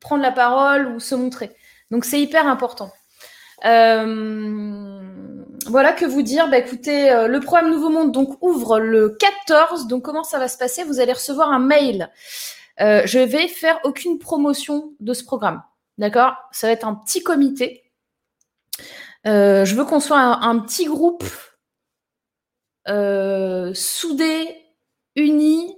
[0.00, 1.52] prendre la parole ou se montrer.
[1.92, 2.90] Donc c'est hyper important.
[3.64, 5.00] Euh,
[5.66, 6.48] voilà que vous dire.
[6.48, 9.86] Bah, écoutez, euh, le programme Nouveau Monde donc ouvre le 14.
[9.86, 10.84] Donc comment ça va se passer?
[10.84, 12.10] Vous allez recevoir un mail.
[12.80, 15.62] Euh, je vais faire aucune promotion de ce programme.
[15.98, 16.34] D'accord?
[16.52, 17.82] Ça va être un petit comité.
[19.24, 21.24] je veux qu'on soit un petit groupe
[23.74, 24.56] soudés,
[25.16, 25.76] unis,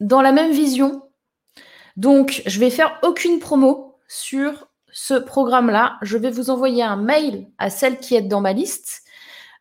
[0.00, 1.02] dans la même vision.
[1.96, 5.96] Donc, je vais faire aucune promo sur ce programme-là.
[6.02, 9.02] Je vais vous envoyer un mail à celles qui êtes dans ma liste.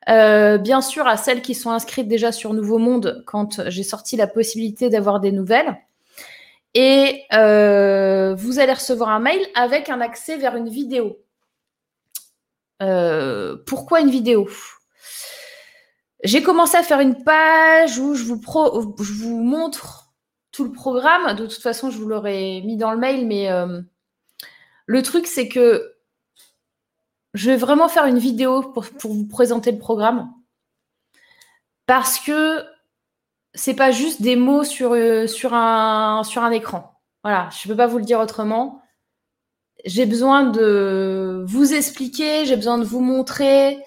[0.09, 4.17] Euh, bien sûr, à celles qui sont inscrites déjà sur Nouveau Monde quand j'ai sorti
[4.17, 5.77] la possibilité d'avoir des nouvelles.
[6.73, 11.17] Et euh, vous allez recevoir un mail avec un accès vers une vidéo.
[13.65, 14.47] pourquoi une vidéo?
[16.23, 20.11] J'ai commencé à faire une page où je vous, montre
[20.51, 21.35] tout le programme.
[21.35, 23.81] De toute façon, je vous l'aurais mis dans le mail, mais euh,
[24.91, 25.95] le truc, c'est que
[27.33, 30.29] je vais vraiment faire une vidéo pour, vous présenter le programme.
[31.85, 32.65] Parce que
[33.53, 36.99] c'est pas juste des mots sur, euh, un écran.
[37.23, 38.81] Voilà, je ne peux pas vous le dire autrement.
[39.85, 43.79] J'ai besoin de vous expliquer, j'ai besoin de vous montrer.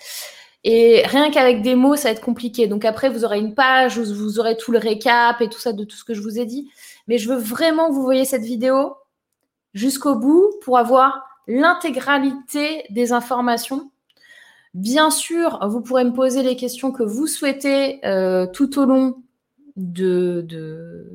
[0.64, 2.66] Et rien qu'avec des mots, ça va être compliqué.
[2.66, 5.74] Donc après, vous aurez une page où vous aurez tout le récap et tout ça
[5.74, 6.70] de tout ce que je vous ai dit.
[7.08, 8.96] Mais je veux vraiment que vous voyez cette vidéo
[9.74, 13.90] jusqu'au bout pour avoir l'intégralité des informations.
[14.72, 19.22] Bien sûr, vous pourrez me poser les questions que vous souhaitez euh, tout au long
[19.76, 21.06] de, de,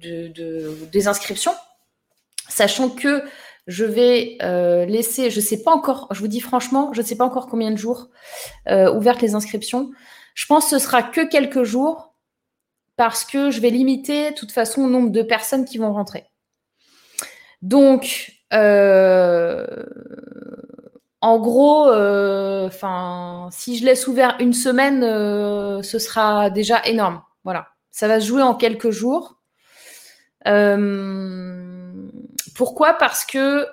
[0.00, 1.54] de, des inscriptions,
[2.48, 3.22] sachant que
[3.68, 7.06] je vais euh, laisser, je ne sais pas encore, je vous dis franchement, je ne
[7.06, 8.08] sais pas encore combien de jours
[8.68, 9.92] euh, ouvertes les inscriptions.
[10.34, 12.14] Je pense que ce sera que quelques jours
[12.96, 16.31] parce que je vais limiter de toute façon le nombre de personnes qui vont rentrer.
[17.62, 19.64] Donc, euh,
[21.20, 21.88] en gros,
[22.66, 25.02] enfin, si je laisse ouvert une semaine,
[25.82, 27.22] ce sera déjà énorme.
[27.44, 29.38] Voilà, ça va se jouer en quelques jours.
[30.46, 31.92] Euh,
[32.54, 32.94] pourquoi?
[32.94, 33.66] Parce que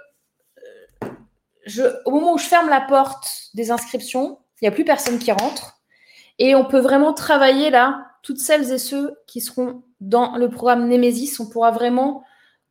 [1.04, 5.20] euh, au moment où je ferme la porte des inscriptions, il n'y a plus personne
[5.20, 5.82] qui rentre.
[6.38, 10.88] Et on peut vraiment travailler là, toutes celles et ceux qui seront dans le programme
[10.88, 12.24] Nemesis, on pourra vraiment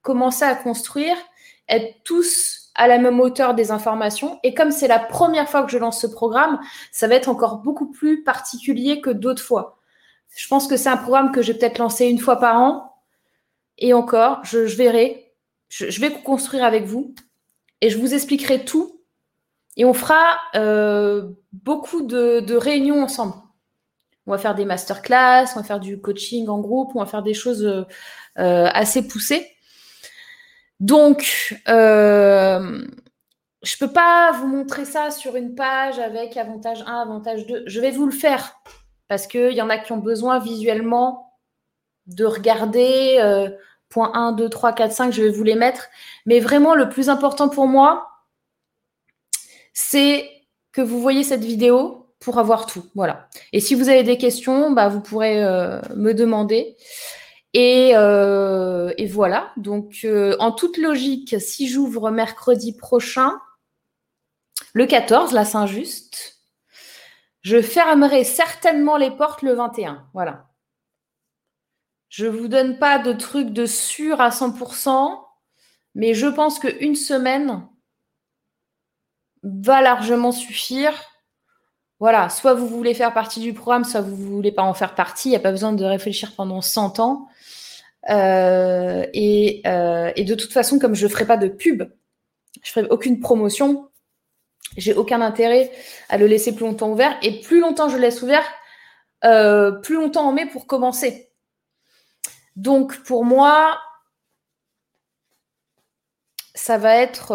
[0.08, 1.16] commencer à construire,
[1.68, 4.40] être tous à la même hauteur des informations.
[4.42, 6.58] Et comme c'est la première fois que je lance ce programme,
[6.92, 9.78] ça va être encore beaucoup plus particulier que d'autres fois.
[10.34, 12.94] Je pense que c'est un programme que je vais peut-être lancer une fois par an.
[13.76, 15.34] Et encore, je verrai
[15.68, 17.14] je, vais construire avec vous
[17.82, 19.02] et je vous expliquerai tout.
[19.76, 23.34] Et on fera euh, beaucoup de, réunions ensemble.
[24.26, 27.22] On va faire des masterclass, on va faire du coaching en groupe, on va faire
[27.22, 27.84] des choses euh,
[28.72, 29.46] assez poussées.
[30.80, 32.84] Donc, euh,
[33.62, 37.64] je ne peux pas vous montrer ça sur une page avec avantage 1, avantage 2.
[37.66, 38.54] Je vais vous le faire
[39.08, 41.34] parce qu'il y en a qui ont besoin visuellement
[42.06, 43.18] de regarder
[43.88, 45.88] point 1, 2, 3, 4, 5, je vais vous les mettre.
[46.26, 48.08] Mais vraiment, le plus important pour moi,
[49.72, 50.28] c'est
[50.72, 52.84] que vous voyez cette vidéo pour avoir tout.
[52.94, 53.28] Voilà.
[53.52, 56.76] Et si vous avez des questions, bah, vous pourrez euh, me demander.
[57.54, 59.52] Et, euh, et voilà.
[59.56, 63.40] Donc, euh, en toute logique, si j'ouvre mercredi prochain,
[64.74, 66.40] le 14, la Saint-Just,
[67.42, 70.06] je fermerai certainement les portes le 21.
[70.12, 70.48] Voilà.
[72.08, 75.24] Je ne vous donne pas de trucs de sûr à 100%,
[75.94, 77.66] mais je pense qu'une semaine
[79.42, 80.92] va largement suffire.
[82.00, 84.94] Voilà, soit vous voulez faire partie du programme, soit vous ne voulez pas en faire
[84.94, 85.28] partie.
[85.28, 87.28] Il n'y a pas besoin de réfléchir pendant 100 ans.
[88.10, 91.82] Euh, et, euh, et, de toute façon, comme je ne ferai pas de pub,
[92.62, 93.90] je ferai aucune promotion,
[94.76, 95.70] j'ai aucun intérêt
[96.08, 97.18] à le laisser plus longtemps ouvert.
[97.22, 98.46] Et plus longtemps je le laisse ouvert,
[99.24, 101.30] euh, plus longtemps on met pour commencer.
[102.56, 103.78] Donc pour moi,
[106.54, 107.32] ça va être.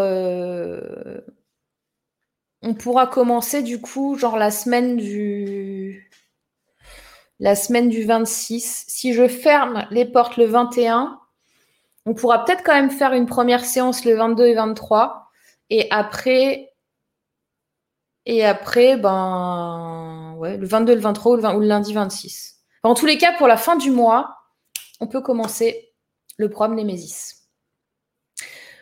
[2.62, 6.10] on pourra commencer du coup, genre la semaine du.
[7.44, 8.86] La semaine du 26.
[8.88, 11.20] Si je ferme les portes le 21,
[12.06, 15.30] on pourra peut-être quand même faire une première séance le 22 et 23.
[15.70, 16.74] Et après,
[18.26, 22.62] et après, ben, ouais, le 22, le 23 ou le, lundi 26.
[22.84, 24.38] En tous les cas, pour la fin du mois,
[25.02, 25.92] on peut commencer
[26.38, 27.50] le programme Nemesis.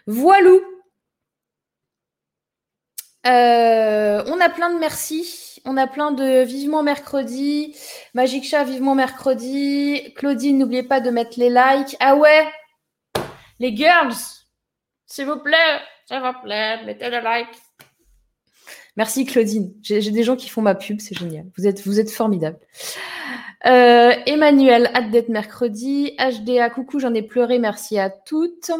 [0.05, 0.61] Voilou.
[3.25, 5.50] Euh, on a plein de merci.
[5.65, 7.75] On a plein de vivement mercredi.
[8.13, 10.13] Magic Chat, vivement mercredi.
[10.15, 11.95] Claudine, n'oubliez pas de mettre les likes.
[11.99, 12.47] Ah ouais,
[13.59, 14.15] les girls,
[15.05, 17.61] s'il vous plaît, s'il vous plaît, mettez des likes.
[18.97, 19.73] Merci Claudine.
[19.83, 21.45] J'ai des gens qui font ma pub, c'est génial.
[21.57, 22.59] Vous êtes, vous êtes formidable.
[23.67, 26.17] Euh, Emmanuel, hâte d'être mercredi.
[26.17, 28.71] HDA, coucou, j'en ai pleuré, merci à toutes.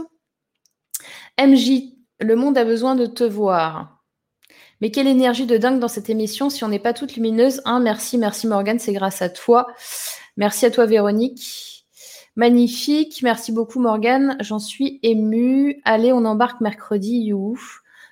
[1.39, 4.00] MJ, le monde a besoin de te voir.
[4.81, 7.61] Mais quelle énergie de dingue dans cette émission si on n'est pas toute lumineuse.
[7.65, 9.67] Hein, merci, merci Morgane, c'est grâce à toi.
[10.37, 11.85] Merci à toi Véronique.
[12.35, 13.21] Magnifique.
[13.23, 14.37] Merci beaucoup, Morgane.
[14.39, 15.81] J'en suis émue.
[15.83, 17.17] Allez, on embarque mercredi.
[17.17, 17.59] You.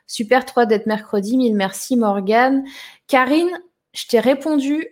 [0.07, 1.37] Super 3 d'être mercredi.
[1.37, 2.65] Mille merci, Morgane.
[3.07, 3.49] Karine,
[3.93, 4.85] je t'ai répondu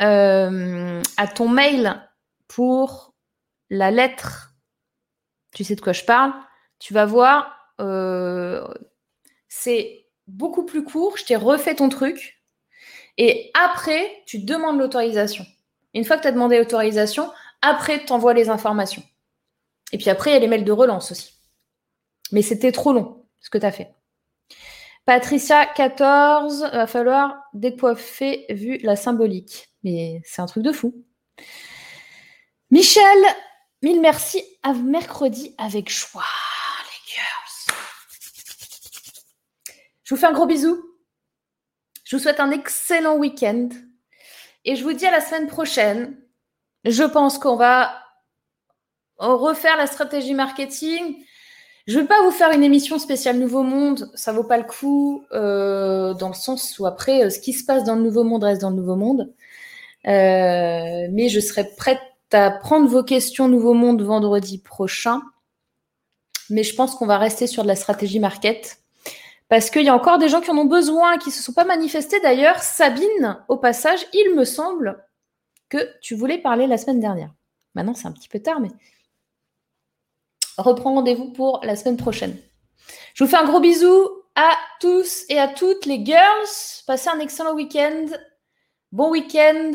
[0.00, 2.00] euh, à ton mail
[2.48, 3.14] pour
[3.68, 4.54] la lettre.
[5.52, 6.32] Tu sais de quoi je parle.
[6.78, 7.54] Tu vas voir.
[7.80, 8.66] Euh,
[9.48, 11.16] c'est beaucoup plus court.
[11.16, 12.42] Je t'ai refait ton truc.
[13.18, 15.46] Et après, tu demandes l'autorisation.
[15.94, 17.30] Une fois que tu as demandé l'autorisation,
[17.60, 19.02] après, tu envoies les informations.
[19.92, 21.34] Et puis après, il y a les mails de relance aussi.
[22.32, 23.94] Mais c'était trop long, ce que tu as fait.
[25.04, 29.68] Patricia, 14, va falloir décoiffer vu la symbolique.
[29.82, 30.94] Mais c'est un truc de fou.
[32.70, 33.02] Michel,
[33.82, 34.42] mille merci.
[34.62, 36.22] À mercredi avec joie,
[36.84, 37.76] les girls.
[40.12, 40.78] Je vous fais un gros bisou.
[42.04, 43.70] Je vous souhaite un excellent week-end.
[44.66, 46.18] Et je vous dis à la semaine prochaine
[46.84, 47.94] je pense qu'on va
[49.16, 51.16] refaire la stratégie marketing.
[51.86, 54.64] Je ne veux pas vous faire une émission spéciale Nouveau Monde, ça vaut pas le
[54.64, 58.22] coup, euh, dans le sens où après, euh, ce qui se passe dans le Nouveau
[58.22, 59.32] Monde reste dans le Nouveau Monde.
[60.08, 62.02] Euh, mais je serai prête
[62.32, 65.22] à prendre vos questions Nouveau Monde vendredi prochain.
[66.50, 68.81] Mais je pense qu'on va rester sur de la stratégie market.
[69.52, 71.52] Parce qu'il y a encore des gens qui en ont besoin, qui ne se sont
[71.52, 72.18] pas manifestés.
[72.20, 75.06] D'ailleurs, Sabine, au passage, il me semble,
[75.68, 77.34] que tu voulais parler la semaine dernière.
[77.74, 78.70] Maintenant, c'est un petit peu tard, mais
[80.56, 82.34] reprends rendez-vous pour la semaine prochaine.
[83.12, 86.48] Je vous fais un gros bisou à tous et à toutes les girls.
[86.86, 88.06] Passez un excellent week-end.
[88.90, 89.72] Bon week-end.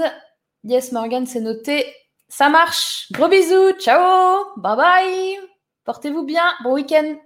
[0.64, 1.86] Yes, Morgan, c'est noté.
[2.30, 3.12] Ça marche.
[3.12, 3.74] Gros bisous.
[3.74, 4.44] Ciao.
[4.58, 5.40] Bye bye.
[5.84, 6.52] Portez-vous bien.
[6.64, 7.18] Bon week-end.